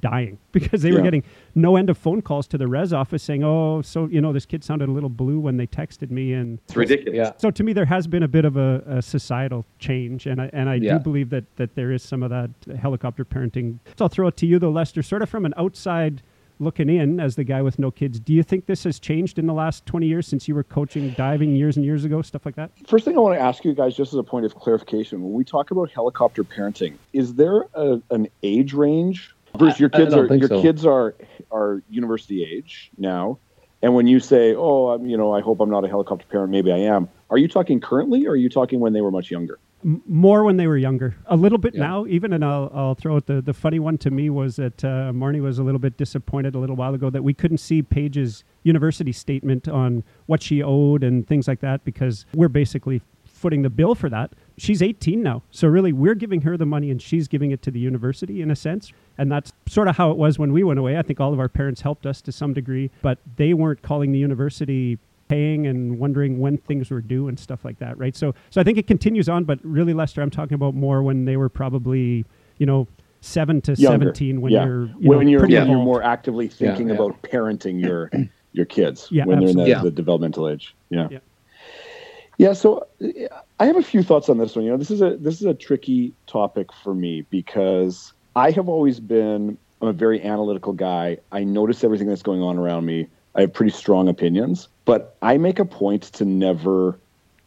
dying 0.00 0.36
because 0.52 0.82
they 0.82 0.90
were 0.92 1.00
getting 1.00 1.22
no 1.54 1.76
end 1.76 1.88
of 1.88 1.96
phone 1.96 2.20
calls 2.20 2.46
to 2.48 2.58
the 2.58 2.66
res 2.66 2.92
office 2.92 3.22
saying, 3.22 3.44
"Oh, 3.44 3.82
so 3.82 4.06
you 4.06 4.20
know, 4.20 4.32
this 4.32 4.44
kid 4.44 4.64
sounded 4.64 4.88
a 4.88 4.92
little 4.92 5.08
blue 5.08 5.38
when 5.38 5.58
they 5.58 5.66
texted 5.68 6.10
me." 6.10 6.32
And 6.32 6.58
It's 6.64 6.74
ridiculous. 6.74 7.14
Yeah. 7.16 7.32
so, 7.38 7.52
to 7.52 7.62
me, 7.62 7.72
there 7.72 7.84
has 7.84 8.08
been 8.08 8.24
a 8.24 8.28
bit 8.28 8.44
of 8.44 8.56
a, 8.56 8.82
a 8.88 9.00
societal 9.00 9.64
change, 9.78 10.26
and 10.26 10.42
I 10.42 10.50
and 10.52 10.68
I 10.68 10.74
Yeah. 10.74 10.94
do 10.94 10.98
believe 11.04 11.30
that 11.30 11.44
that 11.54 11.76
there 11.76 11.92
is 11.92 12.02
some 12.02 12.24
of 12.24 12.30
that 12.30 12.50
helicopter 12.80 13.24
parenting. 13.24 13.78
So, 13.96 14.06
I'll 14.06 14.08
throw 14.08 14.26
it 14.26 14.36
to 14.38 14.46
you, 14.46 14.58
though, 14.58 14.70
Lester. 14.70 15.02
Sort 15.04 15.22
of 15.22 15.28
from 15.28 15.44
an 15.46 15.54
outside 15.56 16.20
looking 16.58 16.88
in, 16.88 17.20
as 17.20 17.36
the 17.36 17.44
guy 17.44 17.62
with 17.62 17.78
no 17.78 17.90
kids, 17.90 18.18
do 18.18 18.32
you 18.32 18.42
think 18.42 18.66
this 18.66 18.84
has 18.84 18.98
changed 18.98 19.38
in 19.38 19.46
the 19.46 19.52
last 19.52 19.84
twenty 19.86 20.06
years 20.06 20.26
since 20.26 20.48
you 20.48 20.54
were 20.54 20.64
coaching 20.64 21.10
diving 21.10 21.54
years 21.54 21.76
and 21.76 21.84
years 21.84 22.04
ago, 22.04 22.22
stuff 22.22 22.46
like 22.46 22.56
that? 22.56 22.70
First 22.86 23.04
thing 23.04 23.16
I 23.16 23.20
want 23.20 23.38
to 23.38 23.40
ask 23.42 23.64
you 23.64 23.74
guys, 23.74 23.96
just 23.96 24.12
as 24.12 24.18
a 24.18 24.22
point 24.22 24.46
of 24.46 24.54
clarification, 24.54 25.22
when 25.22 25.32
we 25.32 25.44
talk 25.44 25.70
about 25.70 25.90
helicopter 25.90 26.44
parenting, 26.44 26.96
is 27.12 27.34
there 27.34 27.66
a, 27.74 28.00
an 28.10 28.28
age 28.42 28.72
range? 28.72 29.34
Bruce, 29.54 29.80
your 29.80 29.90
I- 29.92 29.98
I 29.98 30.00
kids 30.02 30.14
are 30.14 30.34
your 30.34 30.48
so. 30.48 30.62
kids 30.62 30.86
are 30.86 31.14
are 31.50 31.82
university 31.88 32.44
age 32.44 32.90
now, 32.98 33.38
and 33.82 33.94
when 33.94 34.06
you 34.06 34.20
say, 34.20 34.54
"Oh, 34.54 34.90
I'm, 34.90 35.06
you 35.06 35.16
know, 35.16 35.32
I 35.32 35.40
hope 35.40 35.60
I'm 35.60 35.70
not 35.70 35.84
a 35.84 35.88
helicopter 35.88 36.26
parent," 36.26 36.50
maybe 36.50 36.72
I 36.72 36.78
am. 36.78 37.08
Are 37.30 37.38
you 37.38 37.48
talking 37.48 37.80
currently, 37.80 38.26
or 38.26 38.30
are 38.32 38.36
you 38.36 38.48
talking 38.48 38.80
when 38.80 38.92
they 38.92 39.00
were 39.00 39.10
much 39.10 39.30
younger? 39.30 39.58
M- 39.86 40.02
more 40.06 40.42
when 40.44 40.56
they 40.56 40.66
were 40.66 40.76
younger. 40.76 41.16
A 41.26 41.36
little 41.36 41.58
bit 41.58 41.74
Yeah. 41.74 41.86
now, 41.86 42.06
even, 42.06 42.32
and 42.32 42.44
I'll, 42.44 42.70
I'll 42.74 42.94
throw 42.96 43.16
out 43.16 43.26
The, 43.26 43.40
the 43.40 43.54
funny 43.54 43.78
one 43.78 43.96
to 43.98 44.10
me 44.10 44.28
was 44.30 44.56
that 44.56 44.84
uh, 44.84 45.12
Marnie 45.14 45.40
was 45.40 45.58
a 45.58 45.62
little 45.62 45.78
bit 45.78 45.96
disappointed 45.96 46.54
a 46.54 46.58
little 46.58 46.76
while 46.76 46.92
ago 46.94 47.08
that 47.10 47.22
we 47.22 47.32
couldn't 47.32 47.58
see 47.58 47.82
Paige's 47.82 48.42
university 48.64 49.12
statement 49.12 49.68
on 49.68 50.02
what 50.26 50.42
she 50.42 50.62
owed 50.62 51.04
and 51.04 51.26
things 51.26 51.46
like 51.46 51.60
that 51.60 51.84
because 51.84 52.26
we're 52.34 52.48
basically 52.48 53.00
footing 53.24 53.62
the 53.62 53.70
bill 53.70 53.94
for 53.94 54.08
that. 54.10 54.32
She's 54.58 54.82
18 54.82 55.22
now. 55.22 55.42
So 55.50 55.68
really, 55.68 55.92
we're 55.92 56.14
giving 56.14 56.40
her 56.40 56.56
the 56.56 56.66
money 56.66 56.90
and 56.90 57.00
she's 57.00 57.28
giving 57.28 57.50
it 57.52 57.60
to 57.62 57.70
the 57.70 57.78
university 57.78 58.40
in 58.42 58.50
a 58.50 58.56
sense. 58.56 58.92
And 59.18 59.30
that's 59.30 59.52
sort 59.68 59.86
of 59.88 59.96
how 59.96 60.10
it 60.10 60.16
was 60.16 60.38
when 60.38 60.52
we 60.52 60.64
went 60.64 60.78
away. 60.80 60.96
I 60.98 61.02
think 61.02 61.20
all 61.20 61.32
of 61.32 61.38
our 61.38 61.48
parents 61.48 61.82
helped 61.82 62.06
us 62.06 62.20
to 62.22 62.32
some 62.32 62.54
degree, 62.54 62.90
but 63.02 63.18
they 63.36 63.52
weren't 63.54 63.82
calling 63.82 64.10
the 64.12 64.18
university 64.18 64.98
paying 65.28 65.66
and 65.66 65.98
wondering 65.98 66.38
when 66.38 66.58
things 66.58 66.90
were 66.90 67.00
due 67.00 67.28
and 67.28 67.38
stuff 67.38 67.64
like 67.64 67.78
that, 67.78 67.96
right? 67.98 68.16
So, 68.16 68.34
so 68.50 68.60
I 68.60 68.64
think 68.64 68.78
it 68.78 68.86
continues 68.86 69.28
on, 69.28 69.44
but 69.44 69.58
really, 69.62 69.94
Lester, 69.94 70.22
I'm 70.22 70.30
talking 70.30 70.54
about 70.54 70.74
more 70.74 71.02
when 71.02 71.24
they 71.24 71.36
were 71.36 71.48
probably, 71.48 72.24
you 72.58 72.66
know, 72.66 72.86
seven 73.20 73.60
to 73.62 73.74
Younger. 73.74 74.04
seventeen 74.04 74.40
when 74.40 74.52
yeah. 74.52 74.64
you're 74.66 74.86
you 74.86 75.10
when 75.10 75.20
know, 75.20 75.30
you're 75.30 75.40
pretty 75.40 75.54
when 75.56 75.68
you're 75.70 75.78
more 75.78 76.02
actively 76.02 76.48
thinking 76.48 76.88
yeah. 76.88 76.94
about 76.94 77.20
parenting 77.22 77.80
your 77.80 78.10
your 78.52 78.66
kids 78.66 79.08
Yeah, 79.10 79.24
when 79.24 79.40
they're 79.40 79.48
in 79.48 79.56
the. 79.56 79.68
Yeah. 79.68 79.82
the 79.82 79.90
developmental 79.90 80.48
age. 80.48 80.74
Yeah. 80.90 81.08
Yeah. 81.10 81.18
Yeah, 82.38 82.52
so 82.52 82.86
I 83.58 83.64
have 83.64 83.76
a 83.76 83.82
few 83.82 84.02
thoughts 84.02 84.28
on 84.28 84.36
this 84.36 84.54
one. 84.54 84.64
You 84.64 84.70
know, 84.70 84.76
this 84.76 84.90
is 84.90 85.00
a 85.00 85.16
this 85.16 85.40
is 85.40 85.46
a 85.46 85.54
tricky 85.54 86.12
topic 86.26 86.70
for 86.70 86.94
me 86.94 87.22
because 87.30 88.12
I 88.34 88.50
have 88.50 88.68
always 88.68 89.00
been 89.00 89.56
I'm 89.80 89.88
a 89.88 89.92
very 89.92 90.22
analytical 90.22 90.72
guy. 90.72 91.18
I 91.32 91.44
notice 91.44 91.82
everything 91.82 92.08
that's 92.08 92.22
going 92.22 92.42
on 92.42 92.58
around 92.58 92.84
me. 92.84 93.08
I 93.34 93.42
have 93.42 93.52
pretty 93.52 93.72
strong 93.72 94.08
opinions, 94.08 94.68
but 94.86 95.16
I 95.20 95.36
make 95.36 95.58
a 95.58 95.66
point 95.66 96.04
to 96.14 96.24
never 96.24 96.98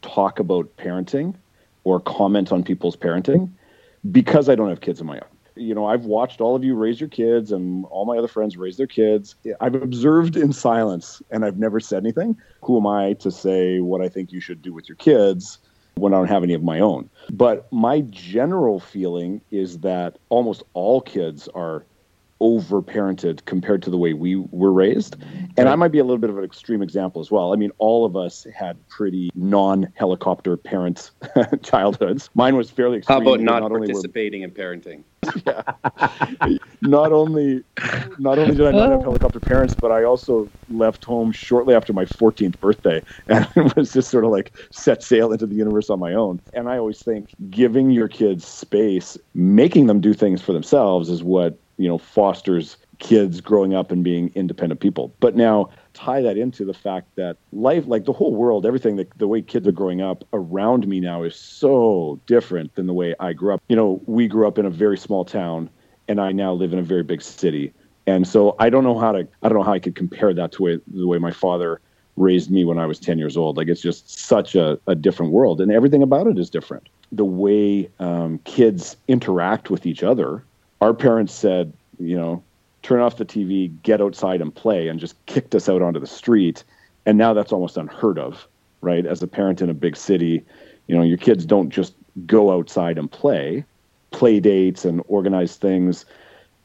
talk 0.04 0.38
about 0.40 0.78
parenting 0.78 1.34
or 1.84 2.00
comment 2.00 2.52
on 2.52 2.64
people's 2.64 2.96
parenting 2.96 3.50
because 4.12 4.48
I 4.48 4.56
don't 4.56 4.70
have 4.70 4.82
kids 4.82 5.00
of 5.00 5.08
my 5.08 5.16
own. 5.16 5.28
You 5.56 5.74
know, 5.74 5.86
I've 5.86 6.06
watched 6.06 6.40
all 6.40 6.56
of 6.56 6.64
you 6.64 6.76
raise 6.76 7.00
your 7.02 7.10
kids 7.10 7.52
and 7.52 7.86
all 7.86 8.06
my 8.06 8.18
other 8.18 8.28
friends 8.28 8.56
raise 8.56 8.78
their 8.78 8.88
kids. 8.88 9.36
I've 9.60 9.76
observed 9.76 10.38
in 10.38 10.54
silence 10.54 11.22
and 11.32 11.44
I've 11.44 11.58
never 11.58 11.80
said 11.80 12.04
anything. 12.04 12.38
Who 12.62 12.78
am 12.78 12.88
I 12.88 13.14
to 13.14 13.32
say 13.32 13.80
what 13.80 14.02
I 14.02 14.08
think 14.08 14.32
you 14.32 14.40
should 14.40 14.62
do 14.62 14.72
with 14.74 14.88
your 14.88 14.96
kids 14.98 15.58
when 15.96 16.14
I 16.14 16.18
don't 16.18 16.28
have 16.28 16.44
any 16.44 16.54
of 16.54 16.64
my 16.64 16.80
own? 16.80 17.10
But 17.30 17.72
my 17.74 18.02
general 18.02 18.80
feeling 18.80 19.42
is 19.52 19.80
that 19.80 20.18
almost 20.30 20.64
all 20.74 21.02
kids 21.02 21.50
are 21.50 21.84
overparented 22.42 23.44
compared 23.46 23.82
to 23.84 23.90
the 23.90 23.98
way 23.98 24.14
we 24.14 24.36
were 24.36 24.72
raised. 24.72 25.18
And 25.58 25.68
I 25.68 25.76
might 25.76 25.92
be 25.92 26.00
a 26.00 26.04
little 26.04 26.18
bit 26.20 26.30
of 26.30 26.38
an 26.38 26.44
extreme 26.44 26.82
example 26.82 27.22
as 27.22 27.30
well. 27.30 27.54
I 27.54 27.58
mean, 27.58 27.72
all 27.80 28.06
of 28.06 28.16
us 28.16 28.48
had 28.56 28.78
pretty 28.88 29.30
non-helicopter 29.36 30.58
parent 30.58 31.12
childhoods. 31.64 32.30
Mine 32.34 32.56
was 32.56 32.70
fairly 32.70 33.04
How 33.08 33.22
about 33.22 33.42
not, 33.42 33.62
only 33.62 33.80
were 33.80 33.86
participating 33.86 34.44
in 34.44 34.52
parenting? 34.52 35.04
not 36.82 37.12
only 37.12 37.62
not 38.20 38.40
only 38.40 38.56
did 38.56 38.66
I 38.66 38.72
not 38.72 38.90
have 38.90 39.00
oh. 39.00 39.04
helicopter 39.04 39.40
parents, 39.40 39.76
but 39.80 39.92
I 39.92 40.04
also 40.04 40.50
left 40.70 41.04
home 41.04 41.32
shortly 41.32 41.76
after 41.76 41.92
my 41.92 42.06
14th 42.06 42.60
birthday 42.60 43.04
and 43.28 43.48
was 43.76 43.92
just 43.92 44.10
sort 44.10 44.24
of 44.24 44.32
like 44.32 44.56
set 44.72 45.04
sail 45.04 45.32
into 45.32 45.46
the 45.46 45.56
universe 45.56 45.90
on 45.90 46.00
my 46.00 46.14
own. 46.14 46.42
And 46.54 46.70
I 46.70 46.78
always 46.78 47.02
think 47.02 47.34
giving 47.50 47.92
your 47.92 48.08
kids 48.08 48.46
space, 48.46 49.18
making 49.34 49.88
them 49.88 50.00
do 50.00 50.14
things 50.14 50.42
for 50.42 50.54
themselves 50.54 51.10
is 51.10 51.24
what, 51.24 51.60
you 51.80 51.88
know, 51.88 51.98
fosters 51.98 52.78
kids 53.00 53.40
growing 53.40 53.74
up 53.74 53.92
and 53.92 54.04
being 54.04 54.32
independent 54.36 54.82
people. 54.82 55.16
But 55.22 55.36
now 55.36 55.70
tie 55.94 56.22
that 56.22 56.38
into 56.38 56.66
the 56.66 56.74
fact 56.74 57.16
that 57.16 57.38
life, 57.54 57.86
like 57.88 58.04
the 58.04 58.14
whole 58.14 58.36
world, 58.36 58.66
everything, 58.66 58.98
that 58.98 59.18
the 59.18 59.28
way 59.28 59.42
kids 59.42 59.66
are 59.68 59.72
growing 59.72 60.02
up 60.02 60.26
around 60.34 60.86
me 60.88 61.00
now 61.00 61.24
is 61.24 61.36
so 61.36 62.20
different 62.28 62.76
than 62.76 62.86
the 62.86 62.94
way 62.94 63.16
I 63.20 63.32
grew 63.32 63.54
up. 63.54 63.64
You 63.70 63.78
know, 63.78 64.02
we 64.06 64.28
grew 64.28 64.48
up 64.48 64.60
in 64.60 64.66
a 64.66 64.70
very 64.70 64.98
small 64.98 65.24
town 65.24 65.70
and 66.10 66.20
I 66.20 66.34
now 66.34 66.54
live 66.54 66.74
in 66.74 66.80
a 66.80 66.84
very 66.84 67.04
big 67.04 67.22
city. 67.22 67.74
And 68.06 68.28
so 68.28 68.56
I 68.60 68.70
don't 68.70 68.84
know 68.84 69.00
how 69.00 69.14
to, 69.14 69.28
I 69.42 69.50
don't 69.50 69.58
know 69.58 69.64
how 69.64 69.74
I 69.74 69.80
could 69.80 69.96
compare 69.96 70.34
that 70.34 70.52
to 70.54 70.64
way, 70.64 70.80
the 70.88 71.08
way 71.08 71.18
my 71.18 71.32
father 71.32 71.80
raised 72.18 72.52
me 72.52 72.66
when 72.66 72.78
I 72.78 72.86
was 72.86 73.00
10 73.00 73.18
years 73.18 73.38
old. 73.38 73.56
Like 73.56 73.70
it's 73.70 73.82
just 73.82 74.20
such 74.20 74.56
a, 74.56 74.78
a 74.88 74.96
different 74.96 75.32
world 75.32 75.62
and 75.62 75.72
everything 75.72 76.04
about 76.04 76.28
it 76.28 76.38
is 76.38 76.50
different. 76.50 76.90
The 77.14 77.26
way 77.26 77.90
um, 78.00 78.40
kids 78.44 78.98
interact 79.08 79.70
with 79.70 79.86
each 79.86 80.04
other, 80.04 80.44
our 80.82 80.94
parents 80.94 81.34
said, 81.34 81.74
you 82.00 82.16
know, 82.16 82.44
turn 82.82 83.02
off 83.02 83.18
the 83.18 83.26
TV, 83.26 83.72
get 83.84 84.02
outside 84.02 84.42
and 84.42 84.54
play, 84.54 84.88
and 84.88 85.00
just 85.00 85.24
kicked 85.26 85.54
us 85.56 85.68
out 85.68 85.82
onto 85.82 86.00
the 86.00 86.08
street. 86.08 86.64
And 87.06 87.18
now 87.18 87.34
that's 87.34 87.52
almost 87.52 87.78
unheard 87.78 88.18
of, 88.18 88.48
right? 88.82 89.06
As 89.06 89.22
a 89.22 89.28
parent 89.28 89.62
in 89.62 89.70
a 89.70 89.74
big 89.74 89.98
city, 89.98 90.44
you 90.88 90.96
know, 90.96 91.04
your 91.04 91.18
kids 91.18 91.46
don't 91.46 91.70
just 91.70 91.94
go 92.26 92.52
outside 92.52 92.98
and 92.98 93.12
play, 93.12 93.64
play 94.12 94.40
dates 94.40 94.86
and 94.86 95.02
organize 95.08 95.56
things 95.56 96.06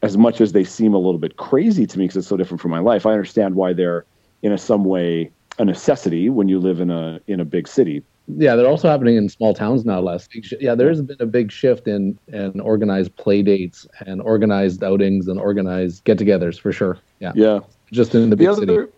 as 0.03 0.17
much 0.17 0.41
as 0.41 0.53
they 0.53 0.65
seem 0.65 0.95
a 0.95 0.99
little 0.99 1.19
bit 1.19 1.37
crazy 1.37 1.87
to 1.87 1.99
me 1.99 2.05
because 2.05 2.19
it's 2.19 2.29
so 2.29 2.37
different 2.37 2.61
from 2.61 2.71
my 2.71 2.79
life. 2.79 3.07
I 3.07 3.13
understand 3.13 3.55
why 3.55 3.73
they're 3.73 4.05
in 4.43 4.53
a, 4.53 4.59
some 4.59 4.85
way 4.85 5.31
a 5.59 5.65
necessity 5.65 6.29
when 6.29 6.49
you 6.49 6.59
live 6.59 6.81
in 6.81 6.91
a 6.91 7.21
in 7.27 7.41
a 7.41 7.45
big 7.45 7.67
city. 7.67 8.03
Yeah, 8.27 8.57
they're 8.57 8.67
also 8.69 8.89
happening 8.89 9.17
in 9.17 9.29
small 9.29 9.53
towns 9.55 9.85
now. 9.85 10.01
Less, 10.01 10.29
yeah, 10.61 10.75
there 10.75 10.89
has 10.89 11.03
been 11.03 11.17
a 11.21 11.27
big 11.27 11.53
shift 11.53 11.87
in 11.87 12.19
in 12.29 12.59
organized 12.61 13.15
play 13.17 13.43
dates 13.43 13.87
and 14.07 14.23
organized 14.23 14.83
outings 14.83 15.29
and 15.29 15.39
organized 15.39 16.05
get-togethers 16.05 16.59
for 16.59 16.73
sure. 16.73 16.99
Yeah, 17.21 17.33
Yeah. 17.35 17.61
just 17.93 18.15
in 18.15 18.23
the 18.23 18.29
the 18.31 18.37
big 18.37 18.55
city. 18.55 18.73
other 18.73 18.89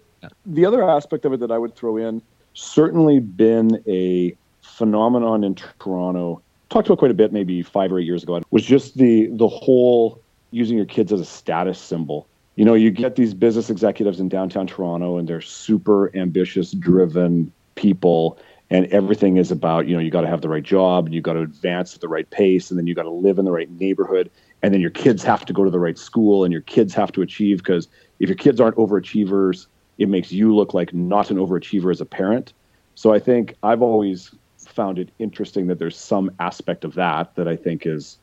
the 0.47 0.65
other 0.65 0.89
aspect 0.89 1.25
of 1.25 1.33
it 1.33 1.41
that 1.41 1.51
I 1.51 1.59
would 1.59 1.75
throw 1.75 1.97
in 1.97 2.23
certainly 2.55 3.19
been 3.21 3.83
a 3.87 4.35
phenomenon 4.63 5.45
in 5.45 5.55
Toronto. 5.81 6.41
Talked 6.71 6.89
about 6.89 6.99
quite 6.99 7.11
a 7.11 7.15
bit, 7.15 7.33
maybe 7.33 7.63
five 7.63 7.93
or 7.93 7.99
eight 7.99 8.07
years 8.07 8.23
ago. 8.23 8.41
Was 8.51 8.65
just 8.65 8.97
the 8.97 9.27
the 9.33 9.49
whole 9.49 10.21
using 10.53 10.77
your 10.77 10.87
kids 10.87 11.13
as 11.13 11.21
a 11.21 11.25
status 11.25 11.79
symbol. 11.79 12.27
You 12.55 12.65
know, 12.65 12.75
you 12.75 12.91
get 12.91 13.17
these 13.17 13.35
business 13.35 13.69
executives 13.71 14.19
in 14.21 14.29
downtown 14.29 14.67
Toronto, 14.67 15.19
and 15.19 15.29
they're 15.29 15.43
super 15.43 16.15
ambitious, 16.17 16.71
driven 16.73 17.53
people, 17.75 18.39
and 18.71 18.87
everything 18.87 19.37
is 19.37 19.51
about 19.51 19.87
you 19.87 19.95
know 19.95 20.01
you 20.01 20.11
got 20.11 20.23
to 20.23 20.29
have 20.29 20.41
the 20.41 20.49
right 20.49 20.63
job 20.63 21.07
and 21.07 21.15
you 21.15 21.21
got 21.21 21.35
to 21.35 21.41
advance 21.41 21.95
at 21.95 22.01
the 22.01 22.09
right 22.09 22.29
pace 22.31 22.71
and 22.71 22.79
then 22.79 22.87
you 22.87 22.95
got 22.95 23.05
to 23.05 23.11
live 23.11 23.39
in 23.39 23.45
the 23.45 23.53
right 23.53 23.71
neighborhood. 23.71 24.31
And 24.63 24.73
then 24.75 24.81
your 24.81 24.91
kids 24.91 25.23
have 25.23 25.45
to 25.45 25.53
go 25.53 25.65
to 25.65 25.71
the 25.71 25.79
right 25.79 25.99
school 25.99 26.43
and 26.43 26.53
your 26.53 26.63
kids 26.63 26.95
have 26.95 27.13
to 27.13 27.23
achieve 27.23 27.59
because 27.59 27.89
if 28.19 28.29
your 28.29 28.37
kids 28.37 28.61
aren't 28.61 28.77
overachievers 28.77 29.67
it 29.99 30.09
makes 30.09 30.31
you 30.31 30.55
look 30.55 30.75
like 30.75 30.93
not 30.93 31.31
an 31.31 31.39
overachiever 31.39 31.91
as 31.91 32.01
a 32.01 32.07
parent. 32.07 32.53
So 32.95 33.13
i 33.13 33.19
think 33.19 33.55
i've 33.63 33.83
always 33.83 34.35
found 34.59 34.99
it 34.99 35.11
interesting 35.19 35.69
that 35.69 35.79
there's 35.79 35.97
some 35.97 36.31
aspect 36.41 36.85
of 36.85 36.95
that 36.95 37.35
that 37.37 37.47
i 37.47 37.55
think 37.55 37.87
is 37.87 38.19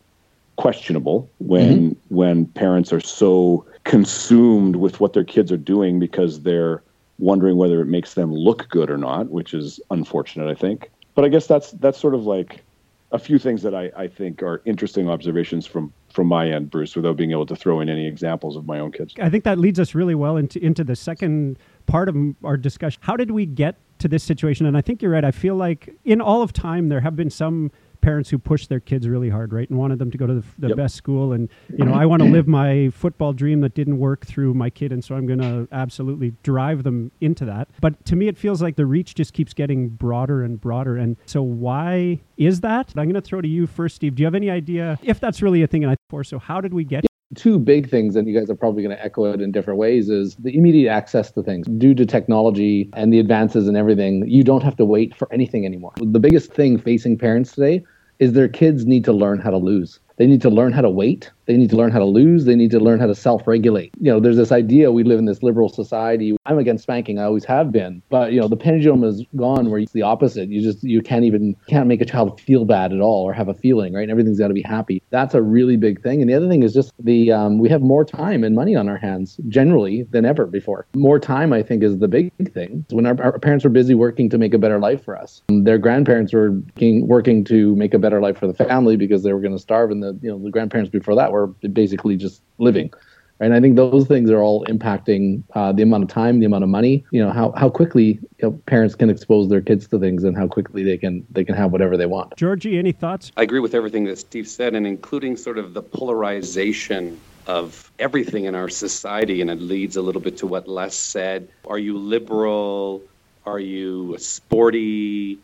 questionable 0.56 1.30
when 1.40 1.92
mm-hmm. 1.92 2.16
when 2.16 2.46
parents 2.48 2.94
are 2.94 3.00
so 3.00 3.66
consumed 3.86 4.76
with 4.76 5.00
what 5.00 5.14
their 5.14 5.24
kids 5.24 5.52
are 5.52 5.58
doing 5.58 6.00
because 6.00 6.42
they're 6.42 6.84
wondering 7.20 7.58
whether 7.58 7.82
it 7.82 7.86
makes 7.86 8.14
them 8.14 8.34
look 8.34 8.70
good 8.70 8.90
or 8.90 8.98
not, 8.98 9.30
which 9.30 9.54
is 9.54 9.80
unfortunate, 9.92 10.50
I 10.50 10.56
think. 10.56 10.90
But 11.16 11.26
I 11.26 11.30
guess 11.30 11.48
that's 11.48 11.72
that's 11.72 12.00
sort 12.00 12.16
of 12.16 12.26
like 12.26 12.64
a 13.12 13.20
few 13.20 13.38
things 13.38 13.62
that 13.62 13.76
I, 13.76 13.92
I 13.96 14.08
think 14.08 14.42
are 14.42 14.62
interesting 14.66 15.10
observations 15.10 15.66
from 15.68 15.94
from 16.12 16.28
my 16.28 16.50
end, 16.50 16.70
Bruce, 16.70 16.96
without 16.96 17.16
being 17.16 17.32
able 17.32 17.46
to 17.46 17.56
throw 17.56 17.80
in 17.80 17.90
any 17.90 18.08
examples 18.08 18.56
of 18.56 18.66
my 18.66 18.80
own 18.80 18.92
kids. 18.92 19.14
I 19.20 19.30
think 19.30 19.44
that 19.46 19.58
leads 19.58 19.80
us 19.80 19.96
really 19.96 20.16
well 20.16 20.38
into 20.38 20.64
into 20.64 20.84
the 20.84 20.96
second 20.96 21.60
part 21.86 22.10
of 22.10 22.16
our 22.44 22.58
discussion. 22.58 23.00
How 23.04 23.16
did 23.16 23.32
we 23.32 23.46
get 23.46 23.78
to 24.00 24.08
this 24.08 24.24
situation? 24.24 24.66
And 24.66 24.76
I 24.76 24.82
think 24.82 25.02
you're 25.02 25.12
right. 25.12 25.24
I 25.24 25.32
feel 25.32 25.56
like 25.56 25.96
in 26.04 26.20
all 26.20 26.42
of 26.42 26.54
time 26.54 26.90
there 26.90 27.02
have 27.02 27.16
been 27.16 27.30
some 27.30 27.72
parents 28.04 28.30
who 28.30 28.38
push 28.38 28.68
their 28.68 28.82
kids 28.82 29.08
really 29.08 29.30
hard, 29.30 29.54
right, 29.54 29.68
and 29.70 29.80
wanted 29.80 29.98
them 29.98 30.12
to 30.12 30.18
go 30.18 30.28
to 30.28 30.36
the, 30.36 30.44
the 30.60 30.68
Yep. 30.70 30.78
best 30.78 30.96
school. 30.96 31.32
And 31.34 31.50
you 31.76 31.86
know, 31.86 31.94
I 31.94 32.06
want 32.06 32.22
to 32.22 32.28
live 32.28 32.48
my 32.48 32.90
football 32.90 33.34
dream 33.34 33.62
that 33.62 33.74
didn't 33.74 33.98
work 33.98 34.26
through 34.26 34.54
my 34.54 34.70
kid, 34.70 34.92
and 34.92 35.04
so 35.04 35.16
I'm 35.16 35.26
going 35.26 35.40
to 35.40 35.68
absolutely 35.72 36.34
drive 36.44 36.84
them 36.84 37.12
into 37.22 37.46
that. 37.46 37.70
But 37.82 38.04
to 38.06 38.16
me, 38.16 38.28
it 38.28 38.38
feels 38.38 38.62
like 38.62 38.76
the 38.76 38.86
reach 38.86 39.16
just 39.16 39.34
keeps 39.34 39.54
getting 39.54 39.90
broader 39.90 40.44
and 40.44 40.60
broader. 40.60 40.98
And 40.98 41.16
so, 41.26 41.42
why 41.42 42.20
is 42.38 42.62
that? 42.62 42.90
I'm 42.90 43.06
going 43.06 43.14
to 43.16 43.22
throw 43.22 43.42
to 43.42 43.48
you 43.48 43.66
first, 43.66 43.96
Steve. 43.96 44.16
Do 44.16 44.22
you 44.22 44.28
have 44.28 44.36
any 44.36 44.50
idea 44.50 45.00
if 45.02 45.20
that's 45.20 45.42
really 45.42 45.64
a 45.64 45.68
thing? 45.68 45.84
And 45.84 45.92
I 45.92 45.96
for 46.10 46.24
so, 46.24 46.38
how 46.40 46.62
did 46.62 46.74
we 46.74 46.84
get? 46.84 47.06
two 47.36 47.58
big 47.58 47.90
things, 47.90 48.16
and 48.16 48.28
you 48.28 48.38
guys 48.38 48.50
are 48.50 48.56
probably 48.56 48.84
going 48.84 48.96
to 48.96 49.04
echo 49.04 49.26
it 49.26 49.42
in 49.42 49.52
different 49.52 49.80
ways, 49.80 50.10
is 50.10 50.36
the 50.36 50.56
immediate 50.56 50.92
access 50.92 51.32
to 51.32 51.42
things. 51.42 51.68
Due 51.78 51.96
to 51.96 52.06
technology 52.06 52.90
and 52.94 53.12
the 53.12 53.20
advances 53.20 53.68
and 53.68 53.76
everything, 53.76 54.28
you 54.28 54.44
don't 54.44 54.62
have 54.62 54.76
to 54.76 54.86
wait 54.86 55.16
for 55.16 55.32
anything 55.34 55.66
anymore. 55.66 55.94
The 55.98 56.20
biggest 56.20 56.54
thing 56.54 56.78
facing 56.78 57.18
parents 57.18 57.54
today 57.54 57.84
is 58.24 58.32
their 58.32 58.48
kids 58.48 58.86
need 58.86 59.04
to 59.04 59.12
learn 59.12 59.40
how 59.40 59.50
to 59.50 59.58
lose. 59.58 60.00
They 60.16 60.28
need 60.28 60.42
to 60.44 60.50
learn 60.50 60.72
how 60.72 60.82
to 60.82 60.90
wait. 60.90 61.30
They 61.46 61.58
need 61.58 61.70
to 61.72 61.76
learn 61.76 61.92
how 61.92 62.00
to 62.00 62.06
lose. 62.06 62.46
They 62.46 62.56
need 62.56 62.72
to 62.72 62.80
learn 62.80 63.00
how 63.00 63.08
to 63.08 63.16
self 63.16 63.48
regulate. 63.48 63.94
You 64.00 64.12
know, 64.12 64.20
there's 64.20 64.38
this 64.38 64.52
idea 64.52 64.92
we 64.92 65.04
live 65.04 65.20
in 65.20 65.26
this 65.26 65.44
liberal 65.44 65.70
society. 65.70 66.36
I'm 66.46 66.58
against 66.58 66.84
spanking. 66.84 67.20
I 67.20 67.24
always 67.24 67.46
have 67.46 67.72
been. 67.72 68.02
But, 68.10 68.34
you 68.34 68.40
know, 68.40 68.48
the 68.48 68.58
pendulum 68.58 69.04
is 69.04 69.24
gone 69.36 69.70
where 69.70 69.80
it's 69.80 69.92
the 69.92 70.02
opposite. 70.02 70.50
You 70.50 70.62
just, 70.62 70.84
you 70.84 71.02
can't 71.02 71.26
even, 71.26 71.56
can't 71.68 71.88
make 71.88 72.02
a 72.02 72.06
child 72.06 72.40
feel 72.40 72.66
bad 72.66 72.94
at 72.94 73.02
all 73.02 73.24
or 73.24 73.34
have 73.34 73.50
a 73.50 73.54
feeling, 73.54 73.94
right? 73.94 74.04
And 74.04 74.12
everything's 74.12 74.40
got 74.40 74.48
to 74.48 74.54
be 74.54 74.62
happy. 74.62 75.02
That's 75.10 75.34
a 75.34 75.42
really 75.42 75.78
big 75.78 76.02
thing. 76.02 76.22
And 76.22 76.30
the 76.30 76.34
other 76.34 76.48
thing 76.48 76.64
is 76.64 76.74
just 76.74 76.94
the, 77.00 77.32
um, 77.32 77.60
we 77.60 77.70
have 77.70 77.82
more 77.82 78.06
time 78.06 78.44
and 78.44 78.56
money 78.56 78.76
on 78.76 78.88
our 78.88 78.98
hands 78.98 79.38
generally 79.48 80.04
than 80.12 80.26
ever 80.26 80.46
before. 80.46 80.88
More 80.96 81.20
time, 81.20 81.54
I 81.54 81.64
think, 81.64 81.84
is 81.84 81.98
the 81.98 82.08
big 82.08 82.32
thing. 82.54 82.86
When 82.92 83.06
our, 83.06 83.22
our 83.22 83.40
parents 83.40 83.64
were 83.64 83.70
busy 83.70 83.96
working 83.96 84.30
to 84.30 84.38
make 84.38 84.54
a 84.54 84.58
better 84.58 84.80
life 84.80 85.04
for 85.04 85.18
us, 85.18 85.42
their 85.50 85.78
grandparents 85.78 86.34
were 86.34 86.52
working 86.80 87.44
to 87.46 87.76
make 87.76 87.94
a 87.94 88.00
better 88.00 88.22
life 88.22 88.38
for 88.38 88.48
the 88.48 88.54
family 88.54 88.96
because 88.96 89.24
they 89.24 89.34
were 89.34 89.42
going 89.42 89.56
to 89.56 89.60
starve. 89.60 89.92
And 89.92 90.02
the, 90.02 90.18
you 90.22 90.30
know, 90.30 90.40
the 90.42 90.52
grandparents 90.52 90.90
before 90.90 91.16
that 91.16 91.33
were 91.34 91.48
basically 91.48 92.16
just 92.16 92.42
living. 92.60 92.92
And 93.40 93.54
I 93.54 93.60
think 93.60 93.76
those 93.76 94.08
things 94.08 94.30
are 94.30 94.42
all 94.42 94.64
impacting 94.66 95.44
uh, 95.56 95.72
the 95.74 95.84
amount 95.84 96.04
of 96.04 96.10
time, 96.10 96.40
the 96.40 96.46
amount 96.46 96.64
of 96.64 96.70
money. 96.70 97.04
You 97.12 97.26
know 97.26 97.32
how, 97.32 97.52
how 97.58 97.70
quickly 97.70 98.20
you 98.38 98.44
know, 98.44 98.52
parents 98.68 98.96
can 98.96 99.10
expose 99.10 99.50
their 99.50 99.60
kids 99.60 99.88
to 99.88 100.00
things, 100.00 100.24
and 100.24 100.38
how 100.38 100.48
quickly 100.48 100.84
they 100.84 100.98
can 100.98 101.26
they 101.32 101.44
can 101.44 101.56
have 101.56 101.72
whatever 101.72 101.98
they 101.98 102.06
want. 102.06 102.38
Georgie, 102.38 102.78
any 102.78 102.94
thoughts? 102.94 103.32
I 103.36 103.44
agree 103.44 103.60
with 103.60 103.74
everything 103.74 104.06
that 104.06 104.20
Steve 104.20 104.48
said, 104.48 104.76
and 104.76 104.86
including 104.88 105.36
sort 105.36 105.58
of 105.58 105.74
the 105.74 105.82
polarization 105.82 107.20
of 107.48 107.92
everything 108.00 108.46
in 108.46 108.56
our 108.56 108.70
society. 108.70 109.42
And 109.42 109.50
it 109.50 109.60
leads 109.60 109.98
a 109.98 110.02
little 110.02 110.22
bit 110.22 110.38
to 110.38 110.48
what 110.48 110.68
Les 110.68 110.96
said. 110.96 111.50
Are 111.66 111.80
you 111.80 111.98
liberal? 111.98 113.02
Are 113.46 113.60
you 113.60 114.16
sporty? 114.20 115.40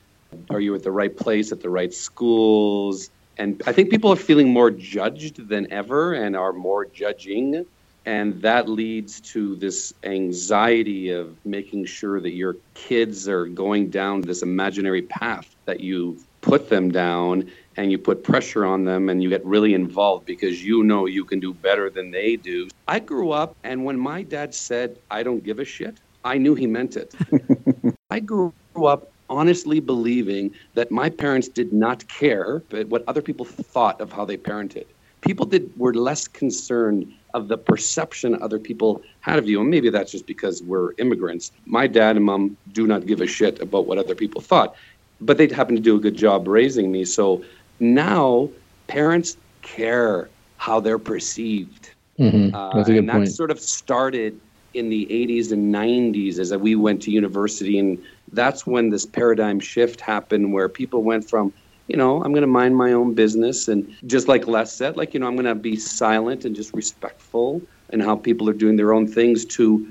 Are 0.50 0.62
you 0.62 0.76
at 0.76 0.84
the 0.84 0.92
right 0.92 1.16
place 1.16 1.52
at 1.52 1.62
the 1.62 1.70
right 1.70 1.94
schools? 1.94 3.10
And 3.40 3.64
I 3.66 3.72
think 3.72 3.90
people 3.90 4.12
are 4.12 4.18
feeling 4.18 4.50
more 4.50 4.70
judged 4.70 5.48
than 5.48 5.72
ever 5.72 6.14
and 6.14 6.36
are 6.36 6.52
more 6.52 6.86
judging. 6.86 7.66
And 8.06 8.42
that 8.42 8.68
leads 8.68 9.22
to 9.34 9.56
this 9.56 9.94
anxiety 10.04 11.12
of 11.12 11.38
making 11.46 11.86
sure 11.86 12.20
that 12.20 12.34
your 12.34 12.58
kids 12.74 13.30
are 13.30 13.46
going 13.46 13.90
down 13.90 14.22
this 14.22 14.42
imaginary 14.42 15.04
path 15.04 15.56
that 15.66 15.80
you 15.80 16.20
put 16.42 16.70
them 16.70 16.92
down 16.92 17.50
and 17.78 17.92
you 17.92 17.98
put 17.98 18.24
pressure 18.26 18.66
on 18.66 18.84
them 18.84 19.08
and 19.08 19.24
you 19.24 19.30
get 19.30 19.46
really 19.46 19.74
involved 19.74 20.26
because 20.26 20.64
you 20.64 20.84
know 20.84 21.06
you 21.06 21.24
can 21.24 21.40
do 21.40 21.54
better 21.54 21.90
than 21.90 22.12
they 22.12 22.36
do. 22.36 22.68
I 22.90 23.00
grew 23.00 23.32
up, 23.32 23.56
and 23.64 23.86
when 23.86 23.98
my 23.98 24.22
dad 24.24 24.54
said, 24.54 24.98
I 25.10 25.24
don't 25.24 25.44
give 25.44 25.60
a 25.60 25.66
shit, 25.66 25.98
I 26.26 26.38
knew 26.38 26.56
he 26.56 26.68
meant 26.68 26.98
it. 26.98 27.16
I 28.10 28.20
grew 28.20 28.54
up 28.84 29.12
honestly 29.30 29.80
believing 29.80 30.52
that 30.74 30.92
my 30.92 31.10
parents 31.10 31.48
did 31.48 31.72
not 31.72 32.08
care 32.08 32.64
but 32.70 32.88
what 32.88 33.04
other 33.08 33.22
people 33.22 33.46
thought 33.46 34.00
of 34.02 34.12
how 34.12 34.26
they 34.26 34.38
parented. 34.38 34.86
People 35.22 35.46
did 35.46 35.72
were 35.78 35.94
less 35.94 36.28
concerned 36.28 37.12
of 37.34 37.48
the 37.48 37.58
perception 37.58 38.42
other 38.42 38.60
people 38.60 39.02
had 39.22 39.38
of 39.38 39.48
you. 39.48 39.62
And 39.62 39.70
maybe 39.70 39.90
that's 39.90 40.12
just 40.12 40.26
because 40.26 40.64
we're 40.64 40.94
immigrants. 40.98 41.52
My 41.66 41.88
dad 41.88 42.16
and 42.16 42.26
mom 42.26 42.58
do 42.72 42.88
not 42.88 43.06
give 43.06 43.22
a 43.22 43.28
shit 43.28 43.62
about 43.62 43.86
what 43.86 43.98
other 43.98 44.16
people 44.16 44.42
thought, 44.42 44.76
but 45.22 45.38
they 45.38 45.48
happen 45.48 45.76
to 45.76 45.82
do 45.82 45.96
a 45.96 46.00
good 46.00 46.16
job 46.16 46.48
raising 46.48 46.92
me. 46.92 47.06
So 47.06 47.44
now 47.80 48.50
parents 48.88 49.38
care 49.62 50.30
how 50.58 50.80
they're 50.80 51.00
perceived. 51.00 51.92
Mm-hmm. 52.18 52.56
Uh, 52.56 52.74
That's 52.74 52.90
and 52.90 53.08
that 53.10 53.28
sort 53.30 53.52
of 53.52 53.60
started 53.60 54.40
in 54.80 54.90
the 54.90 55.06
80s 55.06 55.52
and 55.52 55.74
90s 55.74 56.40
as 56.40 56.56
we 56.56 56.76
went 56.76 57.02
to 57.04 57.12
university. 57.12 57.78
And 57.78 58.02
that's 58.32 58.66
when 58.66 58.90
this 58.90 59.06
paradigm 59.06 59.60
shift 59.60 60.02
happened 60.02 60.54
where 60.54 60.70
people 60.70 61.04
went 61.04 61.30
from, 61.30 61.54
you 61.88 61.98
know, 61.98 62.24
I'm 62.24 62.32
going 62.32 62.42
to 62.42 62.48
mind 62.48 62.76
my 62.78 62.94
own 62.94 63.14
business. 63.14 63.68
And 63.68 63.96
just 64.08 64.28
like 64.28 64.48
Les 64.48 64.74
said, 64.74 64.98
like, 64.98 65.14
you 65.14 65.20
know, 65.20 65.28
I'm 65.28 65.36
going 65.36 65.46
to 65.46 65.56
be 65.56 65.76
silent 65.76 66.46
and 66.46 66.56
just 66.56 66.74
respectful 66.74 67.62
and 67.92 68.02
how 68.02 68.16
people 68.16 68.50
are 68.50 68.54
doing 68.54 68.78
their 68.78 68.94
own 68.94 69.08
things 69.08 69.46
to 69.46 69.88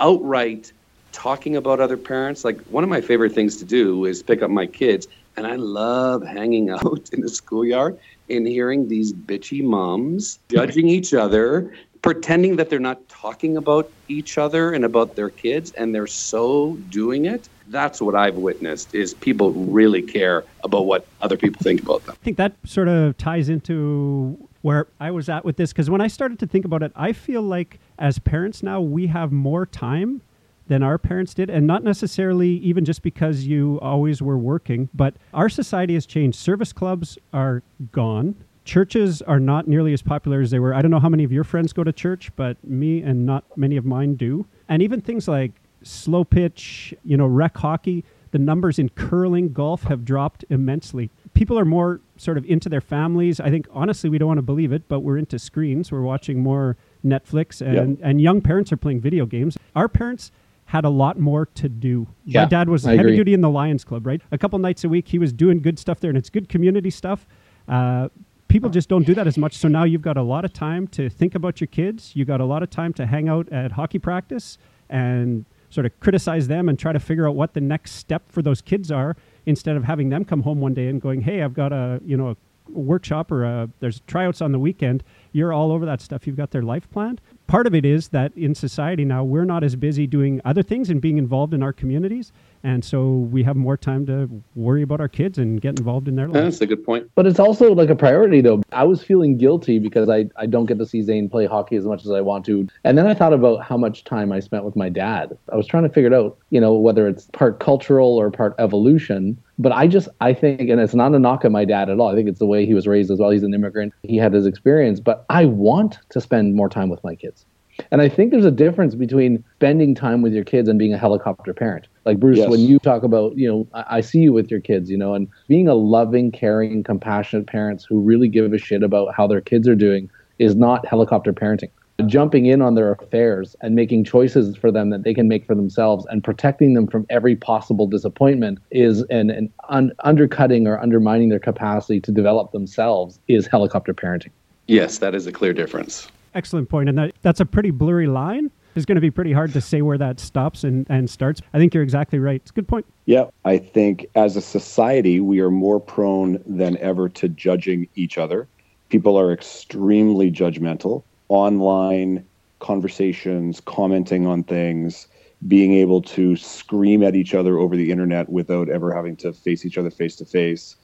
outright 0.00 0.72
talking 1.12 1.54
about 1.56 1.80
other 1.80 1.96
parents. 1.96 2.44
Like, 2.44 2.60
one 2.62 2.82
of 2.82 2.90
my 2.90 3.00
favorite 3.00 3.32
things 3.32 3.56
to 3.58 3.64
do 3.64 4.04
is 4.04 4.22
pick 4.22 4.42
up 4.42 4.50
my 4.50 4.66
kids. 4.66 5.06
And 5.36 5.46
I 5.46 5.56
love 5.56 6.24
hanging 6.24 6.70
out 6.78 7.10
in 7.12 7.20
the 7.20 7.28
schoolyard 7.28 7.98
and 8.28 8.46
hearing 8.46 8.88
these 8.88 9.12
bitchy 9.12 9.62
moms 9.62 10.38
judging 10.48 10.88
each 10.88 11.12
other, 11.12 11.74
pretending 12.04 12.56
that 12.56 12.68
they're 12.68 12.78
not 12.78 13.08
talking 13.08 13.56
about 13.56 13.90
each 14.08 14.36
other 14.36 14.74
and 14.74 14.84
about 14.84 15.16
their 15.16 15.30
kids, 15.30 15.72
and 15.72 15.94
they're 15.94 16.06
so 16.06 16.76
doing 16.90 17.24
it. 17.24 17.48
That's 17.68 17.98
what 17.98 18.14
I've 18.14 18.36
witnessed 18.36 18.94
is 18.94 19.14
people 19.14 19.52
really 19.52 20.02
care 20.02 20.44
about 20.62 20.84
what 20.84 21.06
other 21.22 21.38
people 21.38 21.62
think 21.62 21.82
about 21.82 22.04
them. 22.04 22.14
I 22.20 22.22
think 22.22 22.36
that 22.36 22.52
sort 22.66 22.88
of 22.88 23.16
ties 23.16 23.48
into 23.48 24.36
where 24.60 24.86
I 25.00 25.12
was 25.12 25.30
at 25.30 25.46
with 25.46 25.56
this 25.56 25.72
because 25.72 25.88
when 25.88 26.02
I 26.02 26.08
started 26.08 26.38
to 26.40 26.46
think 26.46 26.66
about 26.66 26.82
it, 26.82 26.92
I 26.94 27.14
feel 27.14 27.40
like 27.40 27.80
as 27.98 28.18
parents 28.18 28.62
now 28.62 28.82
we 28.82 29.06
have 29.06 29.32
more 29.32 29.64
time 29.64 30.20
than 30.66 30.82
our 30.82 30.98
parents 30.98 31.32
did, 31.32 31.48
and 31.48 31.66
not 31.66 31.82
necessarily 31.82 32.50
even 32.58 32.84
just 32.84 33.00
because 33.02 33.44
you 33.44 33.80
always 33.80 34.20
were 34.20 34.36
working, 34.36 34.90
but 34.92 35.14
our 35.32 35.48
society 35.48 35.94
has 35.94 36.04
changed. 36.04 36.38
Service 36.38 36.74
clubs 36.74 37.16
are 37.32 37.62
gone. 37.92 38.36
Churches 38.64 39.20
are 39.22 39.40
not 39.40 39.68
nearly 39.68 39.92
as 39.92 40.00
popular 40.02 40.40
as 40.40 40.50
they 40.50 40.58
were. 40.58 40.72
I 40.74 40.80
don't 40.80 40.90
know 40.90 41.00
how 41.00 41.08
many 41.10 41.24
of 41.24 41.32
your 41.32 41.44
friends 41.44 41.72
go 41.72 41.84
to 41.84 41.92
church, 41.92 42.30
but 42.34 42.56
me 42.64 43.02
and 43.02 43.26
not 43.26 43.44
many 43.56 43.76
of 43.76 43.84
mine 43.84 44.14
do. 44.14 44.46
And 44.68 44.82
even 44.82 45.00
things 45.02 45.28
like 45.28 45.52
slow 45.82 46.24
pitch, 46.24 46.94
you 47.04 47.16
know, 47.16 47.26
rec 47.26 47.56
hockey, 47.58 48.04
the 48.30 48.38
numbers 48.38 48.78
in 48.78 48.88
curling, 48.88 49.52
golf 49.52 49.82
have 49.84 50.04
dropped 50.04 50.44
immensely. 50.48 51.10
People 51.34 51.58
are 51.58 51.64
more 51.66 52.00
sort 52.16 52.38
of 52.38 52.44
into 52.46 52.68
their 52.70 52.80
families. 52.80 53.38
I 53.38 53.50
think 53.50 53.66
honestly, 53.70 54.08
we 54.08 54.16
don't 54.18 54.28
want 54.28 54.38
to 54.38 54.42
believe 54.42 54.72
it, 54.72 54.88
but 54.88 55.00
we're 55.00 55.18
into 55.18 55.38
screens. 55.38 55.92
We're 55.92 56.00
watching 56.00 56.40
more 56.42 56.76
Netflix, 57.04 57.60
and 57.60 57.98
and 58.02 58.20
young 58.20 58.40
parents 58.40 58.72
are 58.72 58.76
playing 58.78 59.02
video 59.02 59.26
games. 59.26 59.58
Our 59.76 59.88
parents 59.88 60.32
had 60.64 60.86
a 60.86 60.88
lot 60.90 61.18
more 61.20 61.44
to 61.46 61.68
do. 61.68 62.06
Yeah, 62.24 62.44
My 62.44 62.48
dad 62.48 62.70
was 62.70 62.86
I 62.86 62.92
heavy 62.92 63.00
agree. 63.02 63.16
duty 63.16 63.34
in 63.34 63.42
the 63.42 63.50
Lions 63.50 63.84
Club, 63.84 64.06
right? 64.06 64.22
A 64.32 64.38
couple 64.38 64.58
nights 64.58 64.82
a 64.84 64.88
week, 64.88 65.08
he 65.08 65.18
was 65.18 65.32
doing 65.32 65.60
good 65.60 65.78
stuff 65.78 66.00
there, 66.00 66.08
and 66.08 66.16
it's 66.16 66.30
good 66.30 66.48
community 66.48 66.88
stuff. 66.90 67.26
Uh, 67.68 68.08
people 68.54 68.70
just 68.70 68.88
don't 68.88 69.04
do 69.04 69.16
that 69.16 69.26
as 69.26 69.36
much. 69.36 69.56
So 69.56 69.66
now 69.66 69.82
you've 69.82 70.00
got 70.00 70.16
a 70.16 70.22
lot 70.22 70.44
of 70.44 70.52
time 70.52 70.86
to 70.88 71.10
think 71.10 71.34
about 71.34 71.60
your 71.60 71.66
kids. 71.66 72.14
You 72.14 72.24
got 72.24 72.40
a 72.40 72.44
lot 72.44 72.62
of 72.62 72.70
time 72.70 72.92
to 72.92 73.04
hang 73.04 73.28
out 73.28 73.48
at 73.52 73.72
hockey 73.72 73.98
practice 73.98 74.58
and 74.88 75.44
sort 75.70 75.86
of 75.86 75.98
criticize 75.98 76.46
them 76.46 76.68
and 76.68 76.78
try 76.78 76.92
to 76.92 77.00
figure 77.00 77.28
out 77.28 77.34
what 77.34 77.54
the 77.54 77.60
next 77.60 77.96
step 77.96 78.30
for 78.30 78.42
those 78.42 78.60
kids 78.62 78.92
are 78.92 79.16
instead 79.44 79.74
of 79.76 79.82
having 79.82 80.08
them 80.08 80.24
come 80.24 80.42
home 80.42 80.60
one 80.60 80.72
day 80.72 80.86
and 80.86 81.00
going, 81.00 81.22
"Hey, 81.22 81.42
I've 81.42 81.52
got 81.52 81.72
a 81.72 82.00
you 82.04 82.16
know 82.16 82.28
a 82.28 82.36
workshop 82.70 83.32
or 83.32 83.42
a, 83.42 83.68
there's 83.80 83.98
tryouts 84.06 84.40
on 84.40 84.52
the 84.52 84.60
weekend." 84.60 85.02
You're 85.32 85.52
all 85.52 85.72
over 85.72 85.84
that 85.86 86.00
stuff. 86.00 86.24
You've 86.24 86.36
got 86.36 86.52
their 86.52 86.62
life 86.62 86.88
planned. 86.92 87.20
Part 87.54 87.68
of 87.68 87.74
it 87.76 87.84
is 87.84 88.08
that 88.08 88.36
in 88.36 88.52
society 88.52 89.04
now 89.04 89.22
we're 89.22 89.44
not 89.44 89.62
as 89.62 89.76
busy 89.76 90.08
doing 90.08 90.40
other 90.44 90.60
things 90.60 90.90
and 90.90 91.00
being 91.00 91.18
involved 91.18 91.54
in 91.54 91.62
our 91.62 91.72
communities, 91.72 92.32
and 92.64 92.84
so 92.84 93.18
we 93.30 93.44
have 93.44 93.54
more 93.54 93.76
time 93.76 94.04
to 94.06 94.28
worry 94.56 94.82
about 94.82 94.98
our 94.98 95.06
kids 95.06 95.38
and 95.38 95.60
get 95.60 95.78
involved 95.78 96.08
in 96.08 96.16
their 96.16 96.26
lives. 96.26 96.58
That's 96.58 96.60
a 96.62 96.66
good 96.66 96.82
point. 96.82 97.10
But 97.14 97.26
it's 97.26 97.38
also 97.38 97.72
like 97.74 97.90
a 97.90 97.94
priority, 97.94 98.40
though. 98.40 98.62
I 98.72 98.82
was 98.84 99.04
feeling 99.04 99.36
guilty 99.36 99.78
because 99.78 100.08
I, 100.08 100.30
I 100.36 100.46
don't 100.46 100.64
get 100.64 100.78
to 100.78 100.86
see 100.86 101.02
Zane 101.02 101.28
play 101.28 101.46
hockey 101.46 101.76
as 101.76 101.84
much 101.84 102.06
as 102.06 102.10
I 102.10 102.22
want 102.22 102.46
to. 102.46 102.66
And 102.82 102.96
then 102.96 103.06
I 103.06 103.12
thought 103.12 103.34
about 103.34 103.62
how 103.62 103.76
much 103.76 104.02
time 104.02 104.32
I 104.32 104.40
spent 104.40 104.64
with 104.64 104.74
my 104.74 104.88
dad. 104.88 105.36
I 105.52 105.56
was 105.56 105.66
trying 105.66 105.82
to 105.82 105.90
figure 105.90 106.08
it 106.08 106.14
out, 106.14 106.38
you 106.48 106.60
know, 106.60 106.72
whether 106.72 107.06
it's 107.06 107.26
part 107.34 107.60
cultural 107.60 108.16
or 108.16 108.30
part 108.30 108.54
evolution. 108.58 109.38
But 109.58 109.72
I 109.72 109.86
just, 109.86 110.08
I 110.22 110.32
think, 110.32 110.70
and 110.70 110.80
it's 110.80 110.94
not 110.94 111.14
a 111.14 111.18
knock 111.18 111.44
on 111.44 111.52
my 111.52 111.66
dad 111.66 111.90
at 111.90 112.00
all. 112.00 112.08
I 112.08 112.14
think 112.14 112.30
it's 112.30 112.40
the 112.40 112.46
way 112.46 112.64
he 112.64 112.74
was 112.74 112.86
raised 112.86 113.10
as 113.10 113.18
well. 113.20 113.30
He's 113.30 113.44
an 113.44 113.54
immigrant, 113.54 113.92
he 114.02 114.16
had 114.16 114.32
his 114.32 114.46
experience. 114.46 115.00
But 115.00 115.26
I 115.28 115.44
want 115.44 115.98
to 116.08 116.20
spend 116.20 116.54
more 116.54 116.70
time 116.70 116.88
with 116.88 117.04
my 117.04 117.14
kids. 117.14 117.43
And 117.90 118.00
I 118.00 118.08
think 118.08 118.30
there's 118.30 118.44
a 118.44 118.50
difference 118.50 118.94
between 118.94 119.44
spending 119.56 119.94
time 119.94 120.22
with 120.22 120.32
your 120.32 120.44
kids 120.44 120.68
and 120.68 120.78
being 120.78 120.92
a 120.92 120.98
helicopter 120.98 121.52
parent. 121.52 121.88
Like 122.04 122.20
Bruce, 122.20 122.38
Yes. 122.38 122.48
when 122.48 122.60
you 122.60 122.78
talk 122.78 123.02
about, 123.02 123.36
you 123.36 123.48
know, 123.48 123.66
I, 123.74 123.98
I 123.98 124.00
see 124.00 124.20
you 124.20 124.32
with 124.32 124.50
your 124.50 124.60
kids, 124.60 124.90
you 124.90 124.96
know, 124.96 125.14
and 125.14 125.28
being 125.48 125.68
a 125.68 125.74
loving, 125.74 126.30
caring, 126.30 126.82
compassionate 126.82 127.46
parents 127.46 127.84
who 127.84 128.00
really 128.00 128.28
give 128.28 128.52
a 128.52 128.58
shit 128.58 128.82
about 128.82 129.14
how 129.14 129.26
their 129.26 129.40
kids 129.40 129.66
are 129.68 129.74
doing 129.74 130.10
is 130.38 130.54
not 130.54 130.86
helicopter 130.86 131.32
parenting. 131.32 131.70
Jumping 132.06 132.46
in 132.46 132.60
on 132.60 132.74
their 132.74 132.90
affairs 132.90 133.54
and 133.60 133.76
making 133.76 134.02
choices 134.02 134.56
for 134.56 134.72
them 134.72 134.90
that 134.90 135.04
they 135.04 135.14
can 135.14 135.28
make 135.28 135.46
for 135.46 135.54
themselves 135.54 136.04
and 136.10 136.24
protecting 136.24 136.74
them 136.74 136.88
from 136.88 137.06
every 137.08 137.36
possible 137.36 137.86
disappointment 137.86 138.58
is 138.72 139.02
an, 139.10 139.30
an 139.30 139.52
un, 139.68 139.92
undercutting 140.00 140.66
or 140.66 140.80
undermining 140.80 141.28
their 141.28 141.38
capacity 141.38 142.00
to 142.00 142.10
develop 142.10 142.50
themselves 142.50 143.20
is 143.28 143.46
helicopter 143.46 143.94
parenting. 143.94 144.30
Yes, 144.66 144.98
that 144.98 145.14
is 145.14 145.28
a 145.28 145.32
clear 145.32 145.52
difference. 145.52 146.08
Excellent 146.34 146.68
point, 146.68 146.88
and 146.88 146.98
that 146.98 147.12
that's 147.22 147.40
a 147.40 147.46
pretty 147.46 147.70
blurry 147.70 148.06
line. 148.06 148.50
It's 148.74 148.84
going 148.84 148.96
to 148.96 149.00
be 149.00 149.10
pretty 149.10 149.32
hard 149.32 149.52
to 149.52 149.60
say 149.60 149.82
where 149.82 149.98
that 149.98 150.18
stops 150.18 150.64
and, 150.64 150.84
and 150.90 151.08
starts. 151.08 151.40
I 151.52 151.58
think 151.58 151.74
you're 151.74 151.84
exactly 151.84 152.18
right. 152.18 152.40
It's 152.42 152.50
a 152.50 152.54
good 152.54 152.66
point. 152.66 152.86
Yeah, 153.06 153.26
I 153.44 153.58
think 153.58 154.06
as 154.16 154.34
a 154.34 154.40
society, 154.40 155.20
we 155.20 155.38
are 155.38 155.50
more 155.50 155.78
prone 155.78 156.42
than 156.44 156.76
ever 156.78 157.08
to 157.10 157.28
judging 157.28 157.88
each 157.94 158.18
other. 158.18 158.48
People 158.88 159.16
are 159.16 159.32
extremely 159.32 160.32
judgmental. 160.32 161.04
Online 161.28 162.24
conversations, 162.58 163.60
commenting 163.60 164.26
on 164.26 164.42
things, 164.42 165.06
being 165.46 165.74
able 165.74 166.02
to 166.02 166.34
scream 166.34 167.02
at 167.04 167.14
each 167.14 167.34
other 167.34 167.58
over 167.58 167.76
the 167.76 167.92
internet 167.92 168.28
without 168.28 168.68
ever 168.68 168.92
having 168.92 169.14
to 169.16 169.32
face 169.32 169.64
each 169.64 169.78
other 169.78 169.90
face 169.90 170.16
to 170.16 170.24
face 170.24 170.76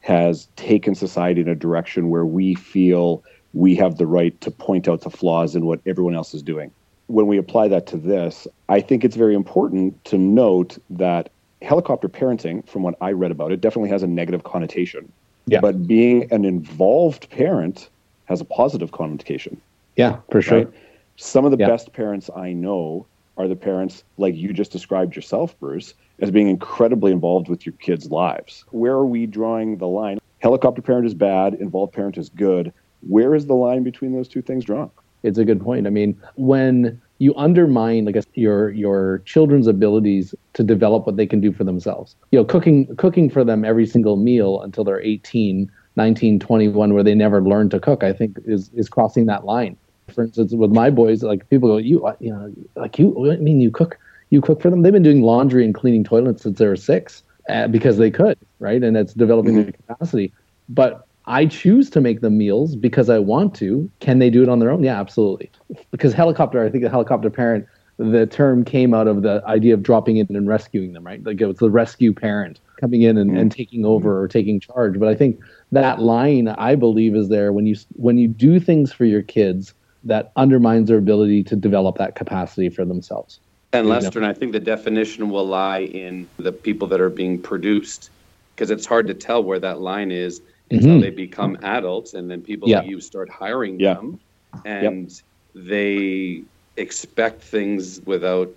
has 0.00 0.48
taken 0.56 0.94
society 0.94 1.40
in 1.40 1.48
a 1.48 1.54
direction 1.54 2.08
where 2.08 2.26
we 2.26 2.54
feel 2.54 3.22
we 3.54 3.74
have 3.76 3.96
the 3.96 4.06
right 4.06 4.38
to 4.40 4.50
point 4.50 4.88
out 4.88 5.02
the 5.02 5.10
flaws 5.10 5.56
in 5.56 5.66
what 5.66 5.80
everyone 5.86 6.14
else 6.14 6.34
is 6.34 6.42
doing. 6.42 6.70
When 7.06 7.26
we 7.26 7.38
apply 7.38 7.68
that 7.68 7.86
to 7.88 7.96
this, 7.96 8.46
I 8.68 8.80
think 8.80 9.04
it's 9.04 9.16
very 9.16 9.34
important 9.34 10.04
to 10.06 10.18
note 10.18 10.78
that 10.90 11.30
helicopter 11.62 12.08
parenting, 12.08 12.66
from 12.68 12.82
what 12.82 12.94
I 13.00 13.12
read 13.12 13.30
about 13.30 13.52
it, 13.52 13.60
definitely 13.60 13.90
has 13.90 14.02
a 14.02 14.06
negative 14.06 14.44
connotation. 14.44 15.10
Yeah. 15.46 15.60
But 15.60 15.86
being 15.86 16.30
an 16.30 16.44
involved 16.44 17.30
parent 17.30 17.88
has 18.26 18.40
a 18.40 18.44
positive 18.44 18.92
connotation. 18.92 19.60
Yeah, 19.96 20.18
for 20.30 20.42
sure. 20.42 20.58
Right? 20.58 20.68
Some 21.16 21.44
of 21.46 21.50
the 21.50 21.56
Yeah. 21.56 21.66
best 21.68 21.92
parents 21.94 22.30
I 22.36 22.52
know 22.52 23.06
are 23.38 23.48
the 23.48 23.56
parents 23.56 24.04
like 24.18 24.36
you 24.36 24.52
just 24.52 24.70
described 24.70 25.16
yourself, 25.16 25.58
Bruce, 25.58 25.94
as 26.20 26.30
being 26.30 26.48
incredibly 26.48 27.10
involved 27.12 27.48
with 27.48 27.64
your 27.64 27.72
kids' 27.80 28.10
lives. 28.10 28.64
Where 28.70 28.92
are 28.92 29.06
we 29.06 29.26
drawing 29.26 29.78
the 29.78 29.88
line? 29.88 30.18
Helicopter 30.40 30.82
parent 30.82 31.06
is 31.06 31.14
bad, 31.14 31.54
involved 31.54 31.92
parent 31.92 32.18
is 32.18 32.28
good. 32.28 32.72
Where 33.06 33.34
is 33.34 33.46
the 33.46 33.54
line 33.54 33.82
between 33.82 34.12
those 34.12 34.28
two 34.28 34.42
things 34.42 34.64
drawn? 34.64 34.90
It's 35.22 35.38
a 35.38 35.44
good 35.44 35.60
point. 35.60 35.86
I 35.86 35.90
mean, 35.90 36.20
when 36.36 37.00
you 37.18 37.34
undermine, 37.36 38.04
like 38.04 38.16
your 38.34 38.70
your 38.70 39.22
children's 39.24 39.66
abilities 39.66 40.34
to 40.54 40.62
develop 40.62 41.06
what 41.06 41.16
they 41.16 41.26
can 41.26 41.40
do 41.40 41.52
for 41.52 41.64
themselves, 41.64 42.14
you 42.30 42.38
know, 42.38 42.44
cooking 42.44 42.94
cooking 42.96 43.28
for 43.28 43.44
them 43.44 43.64
every 43.64 43.86
single 43.86 44.16
meal 44.16 44.60
until 44.62 44.84
they're 44.84 45.00
18, 45.00 45.70
19, 45.96 46.38
21, 46.38 46.94
where 46.94 47.02
they 47.02 47.14
never 47.14 47.42
learn 47.42 47.68
to 47.70 47.80
cook, 47.80 48.04
I 48.04 48.12
think 48.12 48.38
is 48.44 48.70
is 48.74 48.88
crossing 48.88 49.26
that 49.26 49.44
line. 49.44 49.76
For 50.14 50.24
instance, 50.24 50.52
with 50.54 50.70
my 50.70 50.88
boys, 50.90 51.22
like 51.22 51.48
people 51.50 51.68
go, 51.68 51.76
you 51.76 52.06
uh, 52.06 52.14
you 52.20 52.30
know, 52.30 52.52
like 52.76 52.98
you, 52.98 53.14
you 53.26 53.36
mean 53.38 53.60
you 53.60 53.70
cook 53.70 53.98
you 54.30 54.40
cook 54.40 54.62
for 54.62 54.70
them? 54.70 54.82
They've 54.82 54.92
been 54.92 55.02
doing 55.02 55.22
laundry 55.22 55.64
and 55.64 55.74
cleaning 55.74 56.04
toilets 56.04 56.42
since 56.44 56.58
they 56.58 56.66
were 56.66 56.76
six 56.76 57.24
uh, 57.48 57.66
because 57.66 57.98
they 57.98 58.10
could, 58.10 58.38
right? 58.60 58.82
And 58.82 58.96
it's 58.96 59.14
developing 59.14 59.56
their 59.56 59.72
capacity. 59.72 60.32
But 60.68 61.07
I 61.28 61.44
choose 61.46 61.90
to 61.90 62.00
make 62.00 62.22
them 62.22 62.38
meals 62.38 62.74
because 62.74 63.10
I 63.10 63.18
want 63.18 63.54
to. 63.56 63.88
Can 64.00 64.18
they 64.18 64.30
do 64.30 64.42
it 64.42 64.48
on 64.48 64.58
their 64.58 64.70
own? 64.70 64.82
Yeah, 64.82 64.98
absolutely. 64.98 65.50
Because 65.90 66.14
helicopter, 66.14 66.64
I 66.64 66.70
think 66.70 66.82
the 66.82 66.90
helicopter 66.90 67.28
parent, 67.28 67.66
the 67.98 68.26
term 68.26 68.64
came 68.64 68.94
out 68.94 69.06
of 69.06 69.22
the 69.22 69.42
idea 69.46 69.74
of 69.74 69.82
dropping 69.82 70.16
in 70.16 70.26
and 70.34 70.48
rescuing 70.48 70.94
them, 70.94 71.04
right? 71.04 71.22
Like 71.22 71.40
it 71.40 71.46
was 71.46 71.58
the 71.58 71.70
rescue 71.70 72.14
parent 72.14 72.60
coming 72.80 73.02
in 73.02 73.18
and, 73.18 73.30
and 73.36 73.50
mm-hmm. 73.50 73.56
taking 73.56 73.84
over 73.84 74.22
or 74.22 74.26
taking 74.26 74.58
charge. 74.58 74.98
But 74.98 75.08
I 75.08 75.14
think 75.14 75.38
that 75.72 76.00
line, 76.00 76.48
I 76.48 76.76
believe, 76.76 77.14
is 77.14 77.28
there 77.28 77.52
when 77.52 77.66
you 77.66 77.76
when 77.96 78.16
you 78.16 78.26
do 78.26 78.58
things 78.58 78.92
for 78.92 79.04
your 79.04 79.22
kids 79.22 79.74
that 80.04 80.32
undermines 80.36 80.88
their 80.88 80.98
ability 80.98 81.42
to 81.44 81.56
develop 81.56 81.98
that 81.98 82.14
capacity 82.14 82.70
for 82.70 82.84
themselves. 82.84 83.40
And 83.72 83.86
Lester, 83.88 84.18
and 84.18 84.26
I 84.26 84.32
think 84.32 84.52
the 84.52 84.60
definition 84.60 85.28
will 85.28 85.46
lie 85.46 85.80
in 85.80 86.26
the 86.38 86.52
people 86.52 86.88
that 86.88 87.00
are 87.00 87.10
being 87.10 87.38
produced, 87.38 88.08
because 88.54 88.70
it's 88.70 88.86
hard 88.86 89.08
to 89.08 89.14
tell 89.14 89.42
where 89.42 89.58
that 89.58 89.80
line 89.80 90.10
is 90.10 90.40
until 90.70 90.96
Mhm. 90.96 91.00
they 91.00 91.10
become 91.10 91.56
adults, 91.62 92.14
and 92.14 92.30
then 92.30 92.40
people 92.42 92.68
Yeah. 92.68 92.80
like 92.80 92.88
you 92.88 93.00
start 93.00 93.28
hiring 93.30 93.78
Yeah. 93.80 93.94
them, 93.94 94.18
and 94.64 95.10
they 95.54 96.44
expect 96.76 97.42
things 97.42 98.00
without, 98.06 98.50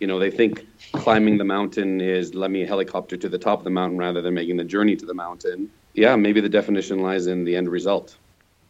you 0.00 0.06
know, 0.06 0.18
they 0.18 0.30
think 0.30 0.66
climbing 0.92 1.38
the 1.38 1.44
mountain 1.44 2.00
is 2.00 2.34
let 2.34 2.50
me 2.50 2.64
helicopter 2.64 3.16
to 3.16 3.28
the 3.28 3.38
top 3.38 3.58
of 3.60 3.64
the 3.64 3.70
mountain 3.70 3.98
rather 3.98 4.20
than 4.22 4.34
making 4.34 4.56
the 4.56 4.64
journey 4.64 4.96
to 4.96 5.06
the 5.06 5.14
mountain. 5.14 5.68
Yeah, 5.94 6.16
maybe 6.16 6.40
the 6.40 6.48
definition 6.48 7.00
lies 7.00 7.26
in 7.26 7.44
the 7.44 7.56
end 7.56 7.68
result. 7.68 8.18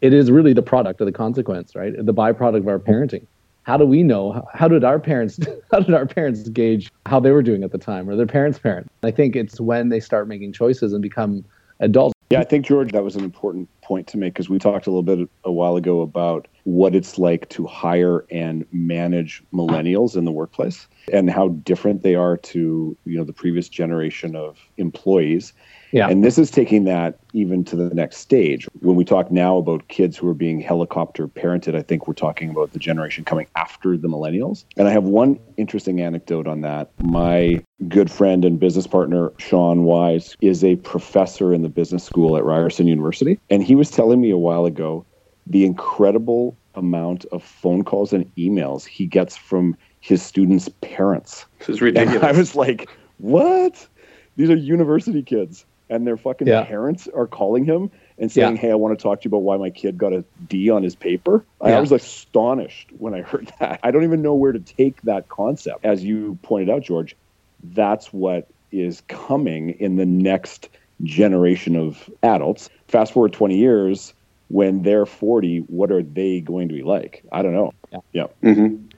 it 0.01 0.13
is 0.13 0.31
really 0.31 0.53
the 0.53 0.61
product 0.61 1.01
of 1.01 1.05
the 1.05 1.11
consequence, 1.11 1.75
right? 1.75 1.93
The 2.05 2.13
byproduct 2.13 2.59
of 2.59 2.67
our 2.69 2.79
parenting. 2.79 3.27
How 3.63 3.75
do 3.75 3.85
we 3.85 4.01
know? 4.01 4.47
How 4.53 4.69
did 4.69 4.85
our 4.85 4.97
parents? 4.97 5.37
How 5.73 5.81
did 5.81 5.93
our 5.93 6.05
parents 6.05 6.47
gauge 6.47 6.87
how 7.05 7.19
they 7.19 7.31
were 7.31 7.43
doing 7.43 7.63
at 7.65 7.71
the 7.73 7.77
time, 7.77 8.09
or 8.09 8.15
their 8.15 8.25
parents' 8.25 8.57
parents? 8.59 8.87
I 9.03 9.11
think 9.11 9.35
it's 9.35 9.59
when 9.59 9.89
they 9.89 9.99
start 9.99 10.29
making 10.29 10.53
choices 10.53 10.93
and 10.93 11.01
become 11.01 11.43
adults. 11.81 12.13
Yeah, 12.31 12.41
I 12.41 12.43
think 12.43 12.63
George, 12.63 12.91
that 12.91 13.03
was 13.03 13.15
an 13.15 13.23
important 13.23 13.67
point 13.81 14.05
to 14.07 14.17
make 14.17 14.33
because 14.35 14.49
we 14.49 14.59
talked 14.59 14.85
a 14.85 14.91
little 14.91 15.01
bit 15.01 15.27
a 15.45 15.51
while 15.51 15.75
ago 15.77 16.01
about 16.01 16.47
what 16.63 16.93
it's 16.93 17.17
like 17.17 17.49
to 17.49 17.65
hire 17.65 18.23
and 18.29 18.67
manage 18.71 19.41
millennials 19.51 20.15
in 20.15 20.25
the 20.25 20.31
workplace 20.31 20.87
and 21.11 21.31
how 21.31 21.47
different 21.47 22.03
they 22.03 22.13
are 22.13 22.37
to 22.37 22.95
you 23.05 23.17
know 23.17 23.23
the 23.23 23.33
previous 23.33 23.67
generation 23.67 24.35
of 24.35 24.59
employees. 24.77 25.53
Yeah. 25.91 26.07
And 26.07 26.23
this 26.23 26.37
is 26.37 26.51
taking 26.51 26.83
that 26.85 27.19
even 27.33 27.63
to 27.65 27.75
the 27.75 27.93
next 27.93 28.17
stage. 28.17 28.67
When 28.81 28.95
we 28.95 29.05
talk 29.05 29.31
now 29.31 29.57
about 29.57 29.87
kids 29.87 30.17
who 30.17 30.27
are 30.27 30.33
being 30.33 30.59
helicopter 30.59 31.27
parented, 31.27 31.75
I 31.75 31.81
think 31.81 32.07
we're 32.07 32.13
talking 32.13 32.49
about 32.49 32.73
the 32.73 32.79
generation 32.79 33.25
coming 33.25 33.47
after 33.55 33.97
the 33.97 34.07
millennials. 34.07 34.65
And 34.77 34.87
I 34.87 34.91
have 34.91 35.05
one 35.05 35.39
interesting 35.57 36.01
anecdote 36.01 36.47
on 36.47 36.61
that. 36.61 36.91
My 37.01 37.63
good 37.87 38.11
friend 38.11 38.45
and 38.45 38.59
business 38.59 38.87
partner, 38.87 39.31
Sean 39.37 39.83
Wise, 39.83 40.35
is 40.41 40.63
a 40.63 40.75
professor 40.77 41.53
in 41.53 41.61
the 41.61 41.69
business 41.69 42.03
school 42.03 42.37
at 42.37 42.43
Ryerson 42.43 42.87
University. 42.87 43.39
And 43.49 43.63
he 43.63 43.75
was 43.75 43.89
telling 43.89 44.21
me 44.21 44.29
a 44.29 44.37
while 44.37 44.65
ago 44.65 45.05
the 45.47 45.65
incredible 45.65 46.55
amount 46.75 47.25
of 47.31 47.43
phone 47.43 47.83
calls 47.83 48.13
and 48.13 48.29
emails 48.35 48.85
he 48.85 49.05
gets 49.05 49.35
from 49.35 49.75
his 50.01 50.21
students' 50.21 50.69
parents. 50.81 51.45
This 51.59 51.69
is 51.69 51.75
And 51.75 51.81
ridiculous. 51.81 52.23
I 52.23 52.31
was 52.31 52.55
like, 52.55 52.89
what? 53.17 53.87
These 54.35 54.49
are 54.49 54.55
university 54.55 55.21
kids. 55.21 55.65
And 55.89 56.05
their 56.05 56.17
fucking 56.17 56.47
Yeah. 56.47 56.63
parents 56.65 57.07
are 57.15 57.27
calling 57.27 57.65
him 57.65 57.89
and 58.17 58.31
saying, 58.31 58.55
Yeah. 58.55 58.61
hey, 58.61 58.71
I 58.71 58.75
want 58.75 58.97
to 58.97 59.01
talk 59.01 59.21
to 59.21 59.25
you 59.25 59.29
about 59.29 59.41
why 59.43 59.57
my 59.57 59.69
kid 59.71 59.97
got 59.97 60.13
a 60.13 60.23
D 60.47 60.69
on 60.69 60.83
his 60.83 60.95
paper. 60.95 61.45
I 61.61 61.79
was 61.79 61.91
astonished 61.91 62.91
when 62.97 63.13
I 63.13 63.21
heard 63.23 63.51
that. 63.59 63.79
I 63.83 63.91
don't 63.91 64.03
even 64.03 64.21
know 64.21 64.35
where 64.35 64.51
to 64.51 64.59
take 64.59 65.01
that 65.03 65.29
concept. 65.29 65.83
As 65.83 66.03
you 66.03 66.37
pointed 66.43 66.69
out, 66.69 66.83
George, 66.83 67.15
that's 67.63 68.13
what 68.13 68.47
is 68.71 69.01
coming 69.07 69.71
in 69.71 69.95
the 69.95 70.05
next 70.05 70.69
generation 71.03 71.75
of 71.75 72.09
adults. 72.21 72.69
Fast 72.87 73.13
forward 73.13 73.33
20 73.33 73.57
years, 73.57 74.13
when 74.49 74.83
they're 74.83 75.05
40, 75.07 75.59
what 75.67 75.91
are 75.91 76.03
they 76.03 76.41
going 76.41 76.69
to 76.69 76.75
be 76.75 76.83
like? 76.83 77.23
I 77.31 77.41
don't 77.41 77.53
know. 77.53 77.71
Yeah. 78.13 78.27
Mhm. 78.43 78.88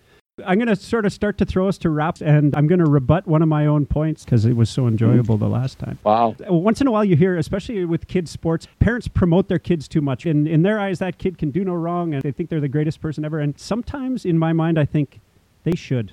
I'm 0.46 0.58
going 0.58 0.68
to 0.68 0.76
sort 0.76 1.06
of 1.06 1.14
start 1.14 1.38
to 1.40 1.46
throw 1.46 1.68
us 1.68 1.78
to 1.80 1.90
wraps, 1.90 2.22
and 2.22 2.56
I'm 2.56 2.68
going 2.68 2.80
to 2.80 2.90
rebut 2.90 3.28
one 3.28 3.42
of 3.42 3.48
my 3.48 3.66
own 3.66 3.86
points 3.86 4.24
because 4.24 4.46
it 4.46 4.56
was 4.56 4.70
so 4.70 4.88
enjoyable 4.88 5.38
the 5.38 5.50
last 5.50 5.80
time. 5.80 6.00
Wow. 6.04 6.36
Once 6.48 6.82
in 6.82 6.88
a 6.88 6.92
while, 6.92 7.06
you 7.06 7.16
hear, 7.16 7.38
especially 7.38 7.86
with 7.86 8.08
kids' 8.08 8.32
sports, 8.32 8.68
parents 8.80 9.08
promote 9.08 9.48
their 9.48 9.60
kids 9.60 9.88
too 9.88 10.02
much. 10.02 10.26
In, 10.26 10.48
in 10.48 10.62
their 10.62 10.80
eyes, 10.80 11.00
that 11.00 11.18
kid 11.18 11.38
can 11.38 11.52
do 11.52 11.64
no 11.64 11.74
wrong, 11.74 12.14
and 12.14 12.24
they 12.24 12.32
think 12.32 12.50
they're 12.50 12.60
the 12.60 12.68
greatest 12.68 13.02
person 13.02 13.26
ever. 13.26 13.40
And 13.40 13.60
sometimes, 13.60 14.26
in 14.26 14.38
my 14.38 14.54
mind, 14.54 14.80
I 14.80 14.86
think 14.86 15.20
they 15.64 15.76
should. 15.76 16.12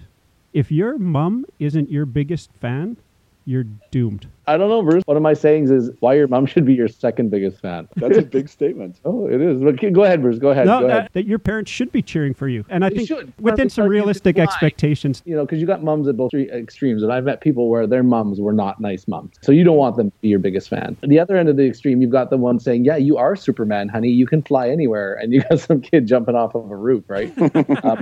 If 0.52 0.70
your 0.70 0.98
mom 0.98 1.44
isn't 1.58 1.90
your 1.90 2.06
biggest 2.06 2.50
fan, 2.60 2.96
you're 3.44 3.66
doomed. 3.90 4.28
I 4.48 4.56
don't 4.56 4.68
know, 4.70 4.82
Bruce. 4.82 5.02
One 5.06 5.16
of 5.16 5.22
my 5.22 5.34
sayings 5.34 5.70
is 5.70 5.90
why 6.00 6.14
your 6.14 6.26
mom 6.26 6.46
should 6.52 6.64
be 6.64 6.74
your 6.74 6.88
second 6.88 7.30
biggest 7.30 7.60
fan. 7.60 7.86
That's 7.96 8.16
a 8.18 8.22
big 8.22 8.48
statement. 8.48 8.96
Oh, 9.04 9.26
it 9.26 9.40
is. 9.40 9.62
But 9.62 9.76
go 9.92 10.04
ahead, 10.04 10.20
Bruce. 10.22 10.38
Go 10.38 10.50
ahead. 10.50 10.66
no, 10.66 10.80
go 10.80 10.86
ahead. 10.86 11.04
that, 11.04 11.12
that 11.14 11.26
your 11.26 11.38
parents 11.38 11.70
should 11.70 11.90
be 11.92 12.02
cheering 12.02 12.34
for 12.34 12.48
you, 12.48 12.64
and 12.68 12.84
I 12.84 12.88
They 12.90 12.96
think 12.96 13.08
should, 13.08 13.32
within 13.40 13.68
some 13.70 13.84
because 13.84 13.94
you 13.94 14.00
realistic 14.00 14.38
expectations. 14.38 15.22
you 15.24 15.34
know, 15.36 15.44
because 15.44 15.60
you 15.60 15.66
got 15.66 15.82
mums 15.82 16.08
at 16.08 16.16
both 16.16 16.32
extremes, 16.34 17.02
and 17.02 17.12
I've 17.12 17.24
met 17.24 17.40
people 17.40 17.68
where 17.70 17.86
their 17.86 18.02
mums 18.02 18.40
were 18.40 18.52
not 18.52 18.80
nice 18.80 19.06
mums. 19.08 19.36
So 19.42 19.52
you 19.52 19.64
don't 19.64 19.76
want 19.76 19.96
them 19.96 20.10
to 20.10 20.16
be 20.20 20.28
your 20.28 20.38
biggest 20.38 20.68
fan. 20.68 20.96
At 21.02 21.08
the 21.08 21.18
other 21.18 21.36
end 21.36 21.48
of 21.48 21.56
the 21.56 21.66
extreme, 21.66 22.02
you've 22.02 22.10
got 22.10 22.30
the 22.30 22.36
one 22.36 22.58
saying, 22.58 22.84
"Yeah, 22.84 22.96
you 22.96 23.16
are 23.16 23.36
Superman, 23.36 23.88
honey. 23.88 24.10
You 24.10 24.26
can 24.26 24.42
fly 24.42 24.68
anywhere," 24.68 25.14
and 25.14 25.32
you 25.32 25.42
got 25.42 25.60
some 25.68 25.80
kid 25.80 26.06
jumping 26.06 26.34
off 26.34 26.54
of 26.54 26.70
a 26.70 26.76
roof, 26.76 27.04
right? 27.08 27.32
uh, 27.38 27.96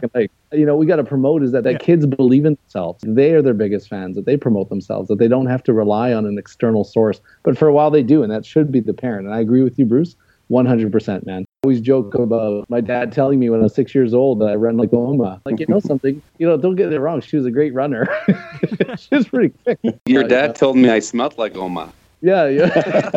breaking 0.00 0.10
fucking 0.10 0.30
leg. 0.52 0.60
you 0.60 0.66
know, 0.66 0.76
we 0.76 0.86
got 0.86 0.96
to 0.96 1.04
promote 1.04 1.42
is 1.42 1.52
that 1.52 1.64
that 1.64 1.72
Yeah. 1.72 1.78
kids 1.78 2.06
believe 2.06 2.44
in 2.44 2.56
themselves. 2.62 3.02
They 3.06 3.32
are 3.34 3.42
their 3.42 3.54
biggest 3.54 3.88
fans. 3.88 4.16
That 4.16 4.26
they 4.26 4.36
promote 4.36 4.68
themselves. 4.68 5.08
That 5.08 5.18
they 5.18 5.28
don't 5.28 5.46
have 5.46 5.62
to 5.64 5.72
rely 5.72 6.12
on 6.12 6.26
an 6.26 6.38
external 6.38 6.84
source. 6.84 7.20
But 7.42 7.56
for 7.58 7.68
a 7.68 7.72
while, 7.72 7.90
they 7.90 8.02
do, 8.02 8.22
and 8.22 8.32
that 8.32 8.44
should 8.44 8.72
be 8.72 8.80
the 8.80 8.94
parent. 8.94 9.26
And 9.26 9.34
I 9.34 9.40
agree 9.40 9.62
with 9.62 9.78
you, 9.78 9.84
Bruce. 9.86 10.16
100%, 10.50 11.26
man. 11.26 11.42
I 11.42 11.66
always 11.66 11.80
joke 11.82 12.14
about 12.14 12.64
my 12.70 12.80
dad 12.80 13.12
telling 13.12 13.38
me 13.38 13.50
when 13.50 13.60
I 13.60 13.64
was 13.64 13.74
six 13.74 13.94
years 13.94 14.14
old 14.14 14.40
that 14.40 14.46
I 14.48 14.54
run 14.54 14.78
like 14.78 14.92
Oma. 14.94 15.42
Like, 15.44 15.60
you 15.60 15.66
know 15.68 15.78
something? 15.78 16.22
You 16.38 16.46
know, 16.46 16.56
don't 16.56 16.74
get 16.74 16.90
it 16.90 16.98
wrong. 17.00 17.20
She 17.20 17.36
was 17.36 17.44
a 17.44 17.50
great 17.50 17.74
runner. 17.74 18.08
she 18.98 19.14
was 19.14 19.28
pretty 19.28 19.50
quick. 19.64 19.78
Your 20.06 20.24
dad 20.24 20.54
told 20.54 20.78
me 20.78 20.88
I 20.88 21.00
smelled 21.00 21.36
like 21.36 21.54
Oma. 21.54 21.92
Yeah, 22.20 22.48
yeah. 22.48 23.10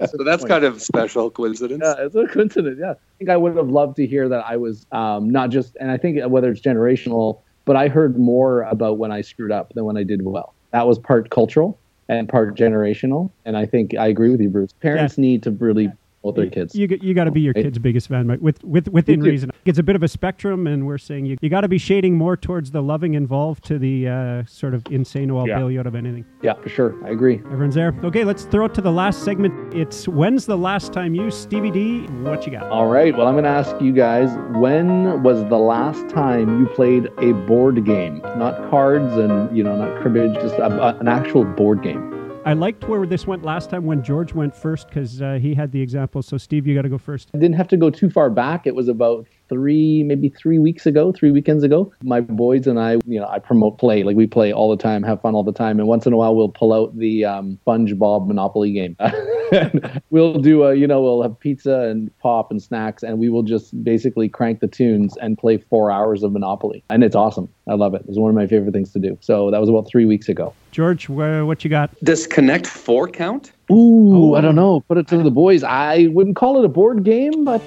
So 0.06 0.24
that's 0.24 0.44
kind 0.44 0.64
of 0.64 0.76
a 0.76 0.80
special 0.80 1.30
coincidence. 1.30 1.82
Yeah, 1.84 2.04
it's 2.04 2.14
a 2.14 2.26
coincidence. 2.26 2.78
Yeah, 2.80 2.92
I 2.92 3.18
think 3.18 3.30
I 3.30 3.36
would 3.36 3.56
have 3.56 3.68
loved 3.68 3.96
to 3.96 4.06
hear 4.06 4.28
that 4.28 4.44
I 4.44 4.56
was 4.56 4.86
um, 4.92 5.30
not 5.30 5.50
just, 5.50 5.76
and 5.80 5.90
I 5.90 5.96
think 5.96 6.20
whether 6.26 6.50
it's 6.50 6.60
generational, 6.60 7.42
but 7.64 7.76
I 7.76 7.88
heard 7.88 8.18
more 8.18 8.62
about 8.62 8.98
when 8.98 9.12
I 9.12 9.20
screwed 9.20 9.52
up 9.52 9.72
than 9.74 9.84
when 9.84 9.96
I 9.96 10.02
did 10.02 10.24
well. 10.24 10.54
That 10.72 10.86
was 10.86 10.98
part 10.98 11.30
cultural 11.30 11.78
and 12.08 12.28
part 12.28 12.56
generational, 12.56 13.30
and 13.44 13.56
I 13.56 13.66
think 13.66 13.94
I 13.96 14.06
agree 14.08 14.30
with 14.30 14.40
you, 14.40 14.48
Bruce. 14.48 14.72
Parents 14.80 15.18
need 15.18 15.42
to 15.44 15.50
really 15.52 15.92
promote 16.22 16.36
their 16.36 16.50
kids. 16.50 16.74
You, 16.74 16.86
you 17.00 17.14
got 17.14 17.24
to 17.24 17.30
be 17.30 17.40
your 17.40 17.52
Right. 17.56 17.64
kid's 17.64 17.78
biggest 17.78 18.08
fan, 18.08 18.26
Mike, 18.26 18.40
with, 18.40 18.62
with 18.64 18.88
within 18.88 19.20
reason. 19.20 19.50
It's 19.64 19.78
a 19.78 19.82
bit 19.82 19.96
of 19.96 20.02
a 20.02 20.08
spectrum, 20.08 20.66
and 20.66 20.86
we're 20.86 20.98
saying 20.98 21.26
you, 21.26 21.36
you 21.40 21.48
got 21.48 21.62
to 21.62 21.68
be 21.68 21.78
shading 21.78 22.14
more 22.16 22.36
towards 22.36 22.70
the 22.70 22.82
loving 22.82 23.14
involved 23.14 23.64
to 23.64 23.78
the 23.78 24.08
uh, 24.08 24.44
sort 24.46 24.74
of 24.74 24.84
insane, 24.90 25.30
I'll 25.30 25.46
Yeah. 25.48 25.58
bail 25.58 25.70
you 25.70 25.80
out 25.80 25.86
of 25.86 25.94
anything. 25.94 26.24
yeah, 26.42 26.54
for 26.54 26.68
sure. 26.68 26.94
I 27.04 27.10
agree. 27.10 27.36
Everyone's 27.46 27.74
there. 27.74 27.94
Okay, 28.04 28.24
let's 28.24 28.44
throw 28.44 28.66
it 28.66 28.74
to 28.74 28.80
the 28.80 28.92
last 28.92 29.24
segment. 29.24 29.74
It's 29.74 30.06
when's 30.08 30.46
the 30.46 30.56
last 30.58 30.92
time 30.92 31.14
you, 31.14 31.30
Stevie 31.30 31.70
D? 31.70 32.00
What 32.22 32.46
you 32.46 32.52
got? 32.52 32.68
All 32.70 32.86
right. 32.86 33.16
Well, 33.16 33.26
I'm 33.26 33.34
going 33.34 33.44
to 33.44 33.50
ask 33.50 33.74
you 33.80 33.92
guys 33.92 34.30
when 34.58 35.22
was 35.22 35.44
the 35.48 35.58
last 35.58 36.08
time 36.08 36.60
you 36.60 36.66
played 36.66 37.08
a 37.18 37.32
board 37.46 37.84
game? 37.84 38.18
Not 38.36 38.70
cards 38.70 39.12
and, 39.16 39.56
you 39.56 39.62
know, 39.64 39.76
not 39.76 40.00
cribbage, 40.02 40.34
just 40.34 40.54
a, 40.56 40.66
a- 40.66 40.98
an 40.98 41.08
actual 41.08 41.44
board 41.44 41.82
game. 41.82 42.19
I 42.42 42.54
liked 42.54 42.88
where 42.88 43.04
this 43.04 43.26
went 43.26 43.44
last 43.44 43.68
time 43.68 43.84
when 43.84 44.02
George 44.02 44.32
went 44.32 44.56
first 44.56 44.88
because 44.88 45.20
uh, 45.20 45.34
he 45.34 45.54
had 45.54 45.70
the 45.72 45.80
example. 45.80 46.22
So, 46.22 46.38
Steve, 46.38 46.66
you 46.66 46.74
got 46.74 46.82
to 46.82 46.88
go 46.88 46.96
first. 46.96 47.30
I 47.34 47.38
didn't 47.38 47.56
have 47.56 47.68
to 47.68 47.76
go 47.76 47.90
too 47.90 48.08
far 48.08 48.30
back. 48.30 48.66
It 48.66 48.74
was 48.74 48.88
about 48.88 49.26
three, 49.50 50.02
maybe 50.04 50.30
three 50.30 50.58
weeks 50.58 50.86
ago, 50.86 51.12
three 51.12 51.30
weekends 51.30 51.62
ago. 51.62 51.92
My 52.02 52.20
boys 52.22 52.66
and 52.66 52.80
I, 52.80 52.92
you 53.04 53.20
know, 53.20 53.26
I 53.26 53.38
promote 53.38 53.78
play. 53.78 54.02
Like 54.04 54.16
we 54.16 54.26
play 54.26 54.52
all 54.52 54.70
the 54.70 54.82
time, 54.82 55.02
have 55.02 55.20
fun 55.20 55.34
all 55.34 55.44
the 55.44 55.52
time. 55.52 55.78
And 55.78 55.86
once 55.86 56.06
in 56.06 56.14
a 56.14 56.16
while, 56.16 56.34
we'll 56.34 56.48
pull 56.48 56.72
out 56.72 56.96
the 56.96 57.26
um, 57.26 57.58
SpongeBob 57.66 58.26
Monopoly 58.26 58.72
game. 58.72 58.96
And 59.52 60.00
we'll 60.10 60.38
do 60.38 60.62
a, 60.62 60.76
you 60.76 60.86
know, 60.86 61.02
we'll 61.02 61.22
have 61.22 61.36
pizza 61.40 61.80
and 61.80 62.16
pop 62.20 62.52
and 62.52 62.62
snacks, 62.62 63.02
and 63.02 63.18
we 63.18 63.28
will 63.28 63.42
just 63.42 63.82
basically 63.82 64.28
crank 64.28 64.60
the 64.60 64.68
tunes 64.68 65.16
and 65.16 65.36
play 65.36 65.58
four 65.58 65.90
hours 65.90 66.22
of 66.22 66.30
Monopoly. 66.30 66.84
And 66.88 67.02
it's 67.02 67.16
awesome. 67.16 67.48
I 67.68 67.74
love 67.74 67.94
it. 67.94 68.04
It's 68.08 68.16
one 68.16 68.30
of 68.30 68.36
my 68.36 68.46
favorite 68.46 68.72
things 68.72 68.92
to 68.92 69.00
do. 69.00 69.18
So 69.20 69.50
that 69.50 69.60
was 69.60 69.68
about 69.68 69.88
three 69.88 70.04
weeks 70.04 70.28
ago. 70.28 70.54
George, 70.70 71.06
wh- 71.06 71.44
what 71.44 71.64
you 71.64 71.70
got? 71.70 71.90
Does 72.04 72.28
Connect 72.28 72.64
Four 72.64 73.08
count? 73.08 73.50
Ooh, 73.72 74.36
I 74.36 74.40
don't 74.40 74.54
know. 74.54 74.82
Put 74.82 74.98
it 74.98 75.08
to 75.08 75.18
the 75.18 75.32
boys. 75.32 75.64
I 75.64 76.06
wouldn't 76.12 76.36
call 76.36 76.58
it 76.58 76.64
a 76.64 76.68
board 76.68 77.02
game, 77.02 77.44
but 77.44 77.60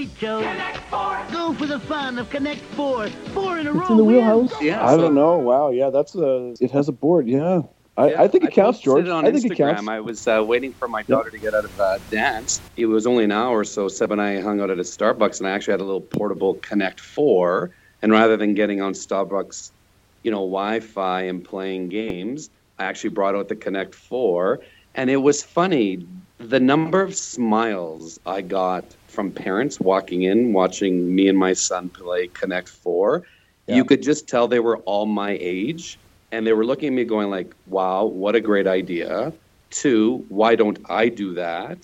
late, 0.00 0.16
Joe. 0.16 0.40
Connect 0.40 0.78
four. 0.88 1.20
Go 1.32 1.54
for 1.54 1.66
the 1.66 1.78
fun 1.80 2.18
of 2.18 2.30
Connect 2.30 2.60
Four. 2.60 3.08
Four 3.08 3.58
in 3.58 3.66
a 3.66 3.72
row. 3.72 3.80
it's 3.80 3.90
in 3.90 3.96
the 3.96 4.04
wheelhouse. 4.04 4.62
Yeah. 4.62 4.84
I 4.84 4.92
so- 4.94 5.00
don't 5.02 5.14
know. 5.14 5.38
Wow. 5.38 5.70
Yeah, 5.70 5.90
that's 5.90 6.14
a. 6.14 6.54
It 6.60 6.70
has 6.70 6.88
a 6.88 6.92
board. 6.92 7.28
Yeah. 7.28 7.62
I, 7.96 8.10
Yeah, 8.10 8.22
I 8.22 8.28
think 8.28 8.44
it 8.44 8.52
counts, 8.52 8.80
George. 8.80 9.04
It 9.04 9.10
on 9.10 9.26
I 9.26 9.30
think 9.32 9.44
Instagram. 9.44 9.52
it 9.72 9.74
counts. 9.76 9.88
I 9.88 10.00
was 10.00 10.26
uh, 10.26 10.42
waiting 10.46 10.72
for 10.72 10.88
my 10.88 11.02
daughter 11.02 11.28
to 11.30 11.38
get 11.38 11.54
out 11.54 11.64
of 11.64 11.78
uh, 11.78 11.98
dance. 12.10 12.62
It 12.76 12.86
was 12.86 13.06
only 13.06 13.24
an 13.24 13.32
hour, 13.32 13.64
so 13.64 13.88
Seb 13.88 14.12
and 14.12 14.22
I 14.22 14.40
hung 14.40 14.60
out 14.60 14.70
at 14.70 14.78
a 14.78 14.82
Starbucks, 14.82 15.38
and 15.38 15.46
I 15.48 15.50
actually 15.50 15.72
had 15.72 15.80
a 15.80 15.84
little 15.84 16.00
portable 16.00 16.54
Connect 16.54 17.00
Four. 17.00 17.72
And 18.02 18.10
rather 18.12 18.36
than 18.38 18.54
getting 18.54 18.80
on 18.80 18.92
Starbucks, 18.94 19.72
you 20.22 20.30
know, 20.30 20.38
Wi-Fi 20.38 21.22
and 21.22 21.44
playing 21.44 21.90
games, 21.90 22.48
I 22.78 22.84
actually 22.84 23.10
brought 23.10 23.34
out 23.34 23.48
the 23.48 23.56
Connect 23.56 23.94
Four, 23.94 24.60
and 24.94 25.10
it 25.10 25.18
was 25.18 25.42
funny. 25.42 26.06
The 26.38 26.60
number 26.60 27.02
of 27.02 27.14
smiles 27.14 28.18
I 28.24 28.40
got 28.40 28.96
from 29.20 29.30
parents 29.32 29.78
walking 29.78 30.22
in, 30.22 30.54
watching 30.54 31.14
me 31.14 31.28
and 31.28 31.36
my 31.36 31.52
son 31.52 31.90
play 31.90 32.26
Connect 32.28 32.70
Four, 32.70 33.26
Yeah. 33.66 33.76
you 33.76 33.84
could 33.84 34.02
just 34.02 34.26
tell 34.26 34.48
they 34.48 34.60
were 34.60 34.78
all 34.90 35.04
my 35.04 35.36
age 35.38 36.00
and 36.32 36.46
they 36.46 36.54
were 36.54 36.64
looking 36.64 36.88
at 36.88 36.94
me 36.94 37.04
going 37.04 37.28
like 37.28 37.54
wow 37.66 38.06
what 38.06 38.34
a 38.34 38.40
great 38.40 38.66
idea. 38.66 39.34
Two 39.70 40.24
why 40.28 40.56
don't 40.56 40.78
i 40.88 41.10
do 41.10 41.34
that? 41.34 41.80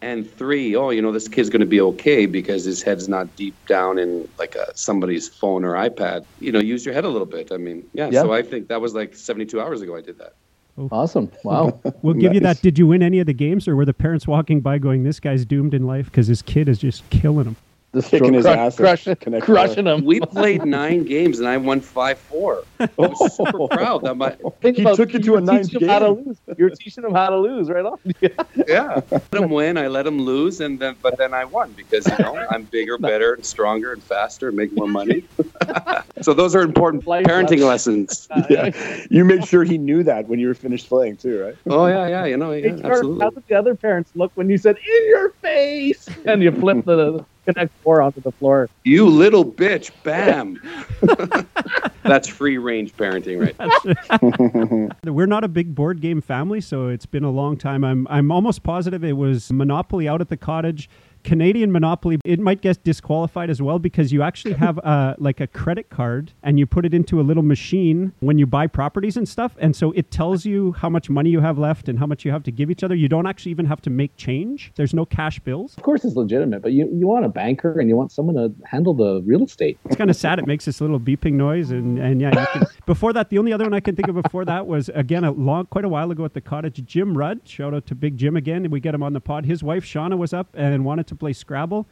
And 0.00 0.18
three 0.38 0.76
oh 0.76 0.90
you 0.90 1.02
know 1.02 1.10
this 1.10 1.26
kid's 1.26 1.50
going 1.50 1.66
to 1.68 1.74
be 1.78 1.80
okay 1.90 2.26
because 2.26 2.62
his 2.64 2.80
head's 2.84 3.08
not 3.08 3.34
deep 3.34 3.56
down 3.66 3.98
in 3.98 4.10
like 4.38 4.54
a, 4.54 4.66
somebody's 4.76 5.26
phone 5.40 5.64
or 5.64 5.72
ipad. 5.88 6.20
You 6.38 6.52
know 6.52 6.60
use 6.60 6.84
your 6.86 6.94
head 6.94 7.04
a 7.04 7.08
little 7.16 7.26
bit. 7.36 7.50
I 7.50 7.56
mean 7.56 7.78
yeah, 7.94 8.10
Yeah. 8.12 8.22
so 8.22 8.32
i 8.32 8.42
think 8.50 8.68
that 8.68 8.80
was 8.80 8.94
like 8.94 9.16
72 9.16 9.60
hours 9.60 9.80
ago 9.82 9.96
i 9.96 10.02
did 10.02 10.18
that 10.18 10.34
Awesome. 10.90 11.30
Wow. 11.44 11.80
We'll 12.02 12.14
give 12.14 12.34
you 12.34 12.40
that. 12.40 12.60
Did 12.62 12.78
you 12.78 12.86
win 12.86 13.02
any 13.02 13.18
of 13.18 13.26
the 13.26 13.32
games, 13.32 13.66
or 13.66 13.74
were 13.74 13.84
the 13.84 13.94
parents 13.94 14.26
walking 14.26 14.60
by 14.60 14.78
going, 14.78 15.02
"This 15.04 15.18
guy's 15.18 15.44
doomed 15.44 15.74
in 15.74 15.86
life 15.86 16.06
because 16.06 16.26
his 16.26 16.42
kid 16.42 16.68
is 16.68 16.78
just 16.78 17.08
killing 17.10 17.46
him"? 17.46 17.56
Just 17.96 18.10
Kicking 18.10 18.34
his 18.34 18.44
crush- 18.44 18.58
ass 18.58 18.74
at 18.74 18.76
crushing, 18.84 19.16
Connect 19.16 19.44
crushing 19.46 19.84
them. 19.86 20.04
we 20.04 20.20
played 20.20 20.66
nine 20.66 21.04
games 21.04 21.38
and 21.38 21.48
i 21.48 21.56
won 21.56 21.80
five 21.80 22.18
four 22.18 22.62
i 22.78 22.88
was 22.98 23.34
super 23.34 23.66
proud 23.70 24.02
that 24.02 24.14
my 24.16 24.36
Think 24.60 24.76
He 24.76 24.82
about- 24.82 24.96
took 24.96 25.14
you 25.14 25.18
to 25.20 25.36
a 25.36 25.40
ninth 25.40 25.68
teaching 25.70 25.80
them 25.80 25.88
How 25.88 25.98
to 26.00 26.14
game. 26.14 26.24
lose. 26.26 26.38
You're 26.58 26.70
teaching 26.70 27.02
them 27.04 27.14
how 27.14 27.30
to 27.30 27.38
lose, 27.38 27.70
right 27.70 27.86
off. 27.86 27.98
yeah 28.68 29.00
let 29.10 29.30
them 29.30 29.48
win 29.48 29.78
i 29.78 29.86
let 29.86 30.02
them 30.04 30.18
lose 30.20 30.60
and 30.60 30.78
then 30.78 30.94
but 31.00 31.16
then 31.16 31.32
i 31.32 31.44
won 31.46 31.72
because 31.72 32.06
you 32.06 32.18
know 32.22 32.36
i'm 32.50 32.64
bigger 32.64 32.98
better 32.98 33.32
and 33.34 33.46
stronger 33.46 33.92
and 33.94 34.02
faster 34.02 34.48
and 34.48 34.56
make 34.58 34.72
more 34.76 34.88
money 34.88 35.24
so 36.20 36.34
those 36.34 36.54
are 36.54 36.60
important 36.62 37.06
Life 37.06 37.24
parenting 37.24 37.60
lessons. 37.64 38.28
lessons 38.36 38.46
yeah. 38.50 39.06
You 39.10 39.24
made 39.24 39.46
sure 39.46 39.64
he 39.64 39.78
knew 39.78 40.02
that 40.02 40.28
when 40.28 40.38
you 40.38 40.48
were 40.48 40.54
finished 40.54 40.88
playing 40.88 41.16
too, 41.16 41.42
right? 41.42 41.56
oh 41.70 41.86
yeah 41.86 42.08
yeah 42.08 42.24
you 42.26 42.36
know 42.36 42.52
yeah, 42.52 42.68
George, 42.70 42.82
absolutely 42.84 43.24
How 43.24 43.30
did 43.30 43.44
the 43.48 43.54
other 43.54 43.74
parents 43.74 44.10
look 44.14 44.32
when 44.34 44.50
you 44.50 44.58
said 44.58 44.76
"in 44.76 45.08
your 45.08 45.30
face" 45.42 46.06
and 46.26 46.42
you 46.42 46.52
flipped 46.52 46.84
the 46.84 47.24
connect 47.46 47.72
four 47.82 48.02
onto 48.02 48.20
the 48.20 48.32
floor? 48.32 48.68
you 48.84 49.06
little 49.06 49.44
bitch 49.44 49.90
bam 50.02 50.60
that's 52.02 52.28
free 52.28 52.58
range 52.58 52.94
parenting 52.96 53.40
right 53.40 53.56
We're 55.04 55.26
not 55.26 55.44
a 55.44 55.48
big 55.48 55.74
board 55.74 56.00
game 56.00 56.20
family, 56.20 56.60
so 56.60 56.88
it's 56.88 57.06
been 57.06 57.24
a 57.24 57.30
long 57.30 57.56
time. 57.56 57.84
I'm 57.84 58.06
I'm 58.10 58.30
almost 58.30 58.62
positive 58.62 59.04
it 59.04 59.12
was 59.14 59.52
Monopoly 59.52 60.08
out 60.08 60.20
at 60.20 60.28
the 60.28 60.36
cottage. 60.36 60.88
Canadian 61.26 61.72
Monopoly, 61.72 62.18
it 62.24 62.38
might 62.38 62.60
get 62.60 62.84
disqualified 62.84 63.50
as 63.50 63.60
well 63.60 63.80
because 63.80 64.12
you 64.12 64.22
actually 64.22 64.54
have 64.66 64.78
uh, 64.78 65.16
like 65.18 65.40
a 65.40 65.48
credit 65.48 65.90
card 65.90 66.32
and 66.44 66.56
you 66.56 66.66
put 66.66 66.86
it 66.86 66.94
into 66.94 67.20
a 67.20 67.22
little 67.22 67.42
machine 67.42 68.12
when 68.20 68.38
you 68.38 68.46
buy 68.46 68.68
properties 68.68 69.16
and 69.16 69.28
stuff. 69.28 69.56
And 69.58 69.74
so 69.74 69.90
it 69.92 70.12
tells 70.12 70.46
you 70.46 70.72
how 70.72 70.88
much 70.88 71.10
money 71.10 71.30
you 71.30 71.40
have 71.40 71.58
left 71.58 71.88
and 71.88 71.98
how 71.98 72.06
much 72.06 72.24
you 72.24 72.30
have 72.30 72.44
to 72.44 72.52
give 72.52 72.70
each 72.70 72.84
other. 72.84 72.94
You 72.94 73.08
don't 73.08 73.26
actually 73.26 73.50
even 73.50 73.66
have 73.66 73.82
to 73.82 73.90
make 73.90 74.16
change. 74.16 74.72
There's 74.76 74.94
no 74.94 75.04
cash 75.04 75.40
bills. 75.40 75.76
Of 75.76 75.82
course, 75.82 76.04
it's 76.04 76.14
legitimate, 76.14 76.62
but 76.62 76.70
you, 76.70 76.88
you 76.92 77.08
want 77.08 77.24
a 77.24 77.28
banker 77.28 77.80
and 77.80 77.88
you 77.88 77.96
want 77.96 78.12
someone 78.12 78.36
to 78.36 78.54
handle 78.64 78.94
the 78.94 79.20
real 79.26 79.42
estate. 79.42 79.78
It's 79.86 79.96
kind 79.96 80.10
of 80.10 80.16
sad. 80.16 80.38
It 80.38 80.46
makes 80.46 80.64
this 80.64 80.80
little 80.80 81.00
beeping 81.00 81.32
noise, 81.32 81.72
and 81.72 81.98
and 81.98 82.20
yeah. 82.20 82.44
Can, 82.52 82.66
before 82.86 83.12
that, 83.14 83.30
the 83.30 83.38
only 83.38 83.52
other 83.52 83.64
one 83.64 83.74
I 83.74 83.80
can 83.80 83.96
think 83.96 84.06
of 84.06 84.14
before 84.14 84.44
that 84.44 84.68
was 84.68 84.90
again 84.90 85.24
a 85.24 85.32
long, 85.32 85.66
quite 85.66 85.84
a 85.84 85.88
while 85.88 86.12
ago 86.12 86.24
at 86.24 86.34
the 86.34 86.40
cottage. 86.40 86.84
Jim 86.84 87.18
Rudd, 87.18 87.40
shout 87.44 87.74
out 87.74 87.86
to 87.86 87.96
Big 87.96 88.16
Jim 88.16 88.36
again. 88.36 88.70
We 88.70 88.78
get 88.78 88.94
him 88.94 89.02
on 89.02 89.12
the 89.12 89.20
pod. 89.20 89.44
His 89.44 89.64
wife 89.64 89.84
Shauna 89.84 90.16
was 90.16 90.32
up 90.32 90.48
and 90.54 90.84
wanted 90.84 91.08
to 91.08 91.15
play 91.16 91.32
Scrabble. 91.32 91.86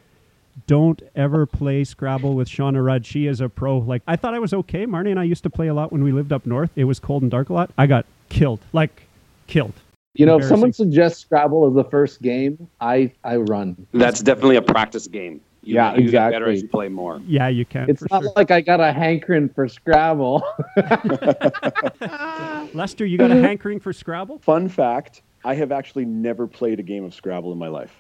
Don't 0.66 1.03
ever 1.16 1.47
play 1.47 1.83
Scrabble 1.83 2.35
with 2.35 2.49
Shauna 2.49 2.85
Rudd. 2.85 3.05
She 3.05 3.27
is 3.27 3.41
a 3.41 3.49
pro. 3.49 3.79
Like 3.79 4.03
I 4.07 4.16
thought 4.16 4.35
I 4.35 4.39
was 4.39 4.55
okay. 4.55 4.87
Marnie 4.87 5.11
and 5.11 5.18
I 5.18 5.25
used 5.25 5.43
to 5.43 5.51
play 5.51 5.66
a 5.68 5.75
lot 5.75 5.93
when 5.93 6.05
we 6.05 6.12
lived 6.12 6.33
up 6.33 6.47
north. 6.47 6.70
It 6.77 6.85
was 6.85 7.01
cold 7.01 7.22
and 7.22 7.31
dark 7.31 7.49
a 7.49 7.53
lot. 7.53 7.70
I 7.77 7.87
got 7.87 8.07
killed, 8.29 8.61
like 8.72 9.03
killed. 9.47 9.75
You 10.14 10.27
know, 10.27 10.39
if 10.39 10.45
someone 10.45 10.72
suggests 10.72 11.20
Scrabble 11.22 11.66
as 11.66 11.75
the 11.75 11.91
first 11.91 12.22
game, 12.22 12.68
I 12.81 13.12
I 13.25 13.37
run. 13.37 13.87
that's 13.93 14.20
definitely 14.20 14.57
a 14.57 14.62
practice 14.62 15.09
game 15.09 15.41
you, 15.64 15.75
Yeah, 15.75 15.95
you 15.97 16.11
get 16.11 16.31
better 16.31 16.47
exactly. 16.47 16.53
as 16.55 16.62
you 16.62 16.68
play 16.68 16.89
more 16.89 17.20
Yeah, 17.27 17.49
you 17.49 17.64
can. 17.64 17.91
It's 17.91 18.05
not 18.11 18.22
sure. 18.22 18.33
like 18.37 18.51
I 18.53 18.61
got 18.61 18.81
a 18.81 18.93
hankering 18.93 19.49
for 19.49 19.66
Scrabble. 19.66 20.45
Lester, 22.75 23.05
you 23.05 23.18
got 23.18 23.31
a 23.31 23.41
hankering 23.41 23.81
for 23.81 23.93
Scrabble? 23.93 24.39
Fun 24.39 24.68
fact: 24.68 25.22
I 25.45 25.55
have 25.55 25.72
actually 25.72 26.05
never 26.05 26.47
played 26.47 26.81
a 26.81 26.83
game 26.83 27.05
of 27.05 27.14
Scrabble 27.14 27.53
in 27.53 27.59
my 27.59 27.68
life. 27.68 27.93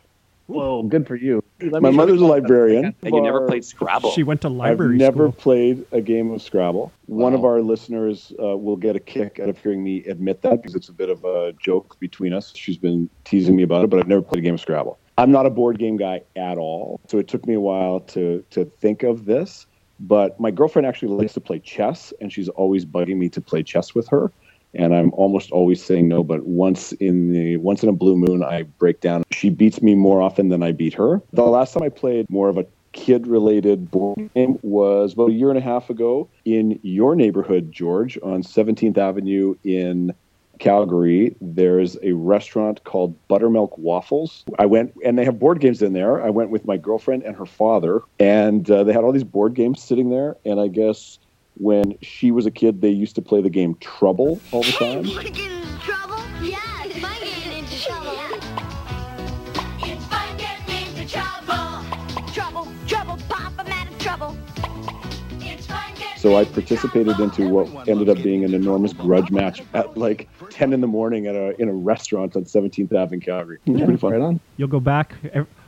Whoa, 0.46 0.82
good 0.82 1.06
for 1.06 1.16
you. 1.16 1.42
Let 1.60 1.80
My 1.80 1.90
mother's 1.90 2.20
a 2.20 2.26
librarian. 2.26 2.94
And 3.02 3.14
you 3.14 3.22
never 3.22 3.46
played 3.46 3.64
Scrabble. 3.64 4.10
She 4.12 4.22
went 4.22 4.42
to 4.42 4.48
library. 4.48 4.94
I've 4.94 4.98
never 4.98 5.28
school. 5.28 5.32
played 5.32 5.86
a 5.92 6.00
game 6.00 6.30
of 6.32 6.42
Scrabble. 6.42 6.92
One 7.06 7.32
of 7.32 7.44
our 7.44 7.62
listeners 7.62 8.32
uh, 8.42 8.56
will 8.56 8.76
get 8.76 8.96
a 8.96 9.00
kick 9.00 9.40
out 9.40 9.48
of 9.48 9.56
hearing 9.58 9.82
me 9.82 10.04
admit 10.04 10.42
that 10.42 10.60
because 10.60 10.74
it's 10.74 10.88
a 10.88 10.92
bit 10.92 11.08
of 11.08 11.24
a 11.24 11.54
joke 11.54 11.98
between 11.98 12.34
us. 12.34 12.52
She's 12.54 12.76
been 12.76 13.08
teasing 13.24 13.56
me 13.56 13.62
about 13.62 13.84
it, 13.84 13.90
but 13.90 14.00
I've 14.00 14.08
never 14.08 14.22
played 14.22 14.40
a 14.40 14.42
game 14.42 14.54
of 14.54 14.60
Scrabble. 14.60 14.98
I'm 15.16 15.30
not 15.30 15.46
a 15.46 15.50
board 15.50 15.78
game 15.78 15.96
guy 15.96 16.22
at 16.36 16.58
all, 16.58 17.00
so 17.06 17.18
it 17.18 17.28
took 17.28 17.46
me 17.46 17.54
a 17.54 17.60
while 17.60 18.00
to 18.00 18.44
to 18.50 18.64
think 18.64 19.02
of 19.02 19.24
this. 19.24 19.66
But 20.00 20.38
my 20.40 20.50
girlfriend 20.50 20.86
actually 20.86 21.14
likes 21.14 21.34
to 21.34 21.40
play 21.40 21.60
chess, 21.60 22.12
and 22.20 22.32
she's 22.32 22.48
always 22.48 22.84
bugging 22.84 23.16
me 23.16 23.28
to 23.30 23.40
play 23.40 23.62
chess 23.62 23.94
with 23.94 24.08
her. 24.08 24.32
And 24.74 24.94
I'm 24.94 25.12
almost 25.12 25.50
always 25.50 25.82
saying 25.82 26.08
no. 26.08 26.22
But 26.22 26.46
once 26.46 26.92
in 26.92 27.32
the 27.32 27.56
once 27.58 27.82
in 27.82 27.88
a 27.88 27.92
blue 27.92 28.16
moon, 28.16 28.42
I 28.42 28.62
break 28.62 29.00
down. 29.00 29.24
She 29.30 29.50
beats 29.50 29.82
me 29.82 29.94
more 29.94 30.20
often 30.20 30.48
than 30.48 30.62
I 30.62 30.72
beat 30.72 30.94
her. 30.94 31.22
The 31.32 31.42
last 31.42 31.74
time 31.74 31.82
I 31.82 31.88
played 31.88 32.28
more 32.28 32.48
of 32.48 32.58
a 32.58 32.66
kid 32.92 33.26
related 33.26 33.90
board 33.90 34.30
game 34.34 34.58
was 34.62 35.12
about 35.12 35.30
a 35.30 35.32
year 35.32 35.50
and 35.50 35.58
a 35.58 35.62
half 35.62 35.90
ago 35.90 36.28
in 36.44 36.78
your 36.82 37.14
neighborhood, 37.14 37.70
George, 37.72 38.16
on 38.22 38.42
17th 38.42 38.96
Avenue 38.96 39.56
in 39.64 40.14
Calgary. 40.58 41.36
There's 41.40 41.96
a 42.02 42.12
restaurant 42.12 42.84
called 42.84 43.16
Buttermilk 43.28 43.76
Waffles. 43.76 44.44
I 44.58 44.66
went 44.66 44.94
and 45.04 45.18
they 45.18 45.24
have 45.24 45.38
board 45.38 45.60
games 45.60 45.82
in 45.82 45.92
there. 45.92 46.22
I 46.22 46.30
went 46.30 46.50
with 46.50 46.64
my 46.64 46.76
girlfriend 46.76 47.24
and 47.24 47.36
her 47.36 47.46
father, 47.46 48.00
and 48.18 48.70
uh, 48.70 48.84
they 48.84 48.92
had 48.92 49.04
all 49.04 49.12
these 49.12 49.24
board 49.24 49.54
games 49.54 49.82
sitting 49.82 50.10
there. 50.10 50.36
And 50.44 50.60
I 50.60 50.68
guess 50.68 51.18
when 51.56 51.96
she 52.02 52.30
was 52.30 52.46
a 52.46 52.50
kid, 52.50 52.80
they 52.80 52.90
used 52.90 53.14
to 53.16 53.22
play 53.22 53.40
the 53.40 53.50
game 53.50 53.76
Trouble 53.80 54.40
all 54.52 54.62
the 54.62 54.72
time. 54.72 55.06
Wanna 55.06 55.30
get 55.30 55.50
into 55.50 55.78
trouble? 55.80 56.16
Yeah, 56.42 56.58
it's 56.84 56.98
fun 56.98 57.16
getting 57.20 57.58
into 57.58 57.82
trouble. 57.82 58.18
It's 59.82 60.04
fun 60.06 60.36
getting 60.36 60.86
into 60.86 61.08
trouble. 61.08 62.32
Trouble, 62.32 62.68
trouble, 62.86 63.18
pop, 63.28 63.52
I'm 63.58 63.68
out 63.68 63.90
of 63.90 63.98
trouble. 63.98 64.36
It's 65.40 65.66
fun 65.66 65.94
getting 65.94 66.18
So 66.18 66.36
I 66.36 66.44
participated 66.44 67.18
into 67.20 67.48
what 67.48 67.88
ended 67.88 68.08
up 68.08 68.22
being 68.22 68.44
an 68.44 68.54
enormous 68.54 68.92
grudge 68.92 69.30
match 69.30 69.62
at 69.74 69.96
like 69.96 70.28
10 70.50 70.72
in 70.72 70.80
the 70.80 70.86
morning 70.86 71.26
at 71.26 71.34
a 71.34 71.60
in 71.60 71.68
a 71.68 71.72
restaurant 71.72 72.34
on 72.36 72.44
17th 72.44 72.92
Ave 72.92 73.14
in 73.14 73.20
Calgary. 73.20 73.58
It 73.66 73.70
was 73.70 73.82
pretty 73.82 73.98
fun. 73.98 74.12
Right 74.12 74.20
on. 74.20 74.40
You'll 74.56 74.68
go 74.68 74.80
back. 74.80 75.14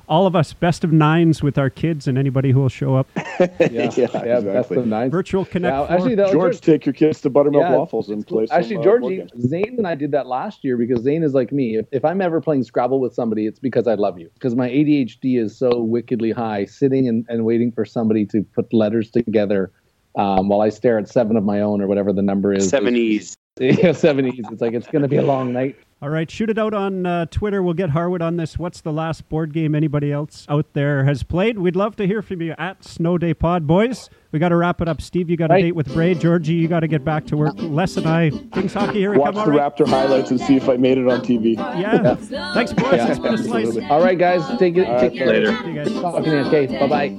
Ev- 0.07 0.11
All 0.11 0.26
of 0.26 0.34
us, 0.36 0.52
best 0.52 0.84
of 0.84 0.92
nines 0.92 1.42
with 1.42 1.59
our 1.59 1.70
kids 1.70 2.07
and 2.09 2.16
anybody 2.16 2.50
who 2.52 2.61
will 2.61 2.68
show 2.68 2.94
up. 2.96 3.07
Yeah, 3.40 3.46
Yeah, 3.61 3.90
yeah, 3.98 4.40
that's 4.40 4.44
exactly. 4.44 4.76
the 4.78 4.86
nine. 4.86 5.11
Virtual 5.11 5.44
Connect. 5.44 5.72
Now, 5.74 5.86
actually, 5.86 6.14
that, 6.14 6.32
George, 6.32 6.61
take 6.61 6.86
your 6.86 6.92
kids 6.94 7.20
to 7.20 7.30
Buttermilk 7.30 7.62
Yeah, 7.62 7.76
Waffles 7.76 8.09
and 8.09 8.26
play 8.26 8.46
some 8.46 8.59
Actually, 8.59 8.76
uh, 8.78 8.82
Georgie, 8.82 9.16
games. 9.18 9.30
Zane 9.48 9.74
and 9.76 9.86
I 9.86 9.94
did 9.94 10.12
that 10.12 10.26
last 10.26 10.64
year 10.64 10.76
because 10.76 11.02
Zane 11.02 11.22
is 11.22 11.34
like 11.34 11.52
me. 11.52 11.76
If, 11.76 11.86
if 11.92 12.04
I'm 12.04 12.20
ever 12.20 12.40
playing 12.40 12.64
Scrabble 12.64 13.00
with 13.00 13.14
somebody, 13.14 13.46
it's 13.46 13.59
because 13.59 13.86
I 13.86 13.94
love 13.94 14.18
you. 14.18 14.30
Because 14.34 14.54
my 14.54 14.68
ADHD 14.70 15.38
is 15.38 15.57
so 15.59 15.80
wickedly 15.82 16.30
high, 16.30 16.64
sitting 16.64 17.09
and, 17.09 17.26
and 17.28 17.44
waiting 17.44 17.72
for 17.72 17.84
somebody 17.84 18.24
to 18.26 18.42
put 18.54 18.72
letters 18.72 19.11
together 19.11 19.70
um, 20.16 20.48
while 20.48 20.62
I 20.62 20.70
stare 20.70 20.98
at 20.98 21.09
seven 21.09 21.36
of 21.36 21.44
my 21.44 21.61
own 21.61 21.82
or 21.82 21.86
whatever 21.88 22.12
the 22.12 22.22
number 22.22 22.54
is. 22.54 22.68
Seven 22.68 22.96
E's. 22.96 23.36
Yeah, 23.59 23.92
seven 23.92 24.26
E's. 24.26 24.44
It's 24.52 24.61
like, 24.61 24.74
it's 24.74 24.86
going 24.86 25.00
to 25.02 25.09
be 25.09 25.16
a 25.16 25.22
long 25.22 25.52
night. 25.52 25.76
All 26.03 26.11
right, 26.11 26.30
shoot 26.30 26.51
it 26.51 26.59
out 26.59 26.74
on 26.74 27.07
uh, 27.07 27.24
Twitter. 27.24 27.62
We'll 27.62 27.72
get 27.72 27.88
Harwood 27.90 28.20
on 28.20 28.36
this. 28.36 28.59
What's 28.59 28.82
the 28.82 28.92
last 28.92 29.26
board 29.30 29.55
game 29.55 29.74
anybody 29.74 30.12
else 30.12 30.44
out 30.47 30.74
there 30.74 31.05
has 31.05 31.22
played? 31.22 31.59
We'd 31.59 31.74
love 31.74 31.97
to 31.97 32.07
hear 32.07 32.20
from 32.20 32.42
you 32.42 32.55
at 32.59 32.84
Snow 32.84 33.16
Day 33.16 33.32
Pod. 33.32 33.66
Boys, 33.66 34.11
we 34.30 34.38
got 34.38 34.51
to 34.51 34.57
wrap 34.57 34.82
it 34.82 34.88
up. 34.88 35.01
Steve, 35.01 35.30
you 35.30 35.38
got 35.38 35.51
a 35.51 35.59
date 35.59 35.74
with 35.74 35.90
Bray. 35.94 36.14
Georgie, 36.14 36.53
you 36.53 36.68
got 36.68 36.80
to 36.80 36.86
get 36.86 37.03
back 37.03 37.24
to 37.28 37.36
work. 37.38 37.55
Les 37.57 37.97
and 37.97 38.07
I, 38.07 38.28
Kings 38.28 38.74
Hockey, 38.74 38.99
here 38.99 39.12
we 39.12 39.16
Watch 39.16 39.36
come. 39.36 39.47
the 39.51 39.53
All 39.53 39.59
right. 39.59 39.74
Raptor 39.74 39.88
highlights 39.88 40.30
and 40.30 40.38
see 40.38 40.57
if 40.57 40.68
I 40.68 40.76
made 40.76 40.99
it 40.99 41.09
on 41.09 41.20
TV. 41.22 41.57
Yeah. 41.57 42.14
Thanks, 42.53 42.74
boys. 42.74 42.92
Yeah, 42.92 43.09
it's 43.09 43.18
been 43.18 43.32
a 43.32 43.38
slice. 43.38 43.66
absolutely. 43.68 43.88
All 43.90 44.03
right, 44.03 44.18
guys. 44.18 44.47
Take 44.59 44.76
it. 44.76 44.86
All 44.86 45.01
take 45.01 45.12
right, 45.12 45.18
care. 45.18 45.26
later. 45.28 45.57
See 45.62 45.68
you 45.70 45.74
guys. 45.82 45.92
Talking 45.94 46.30
in. 46.32 46.47
Okay. 46.47 46.66
Bye 46.78 46.88
bye. 46.88 47.16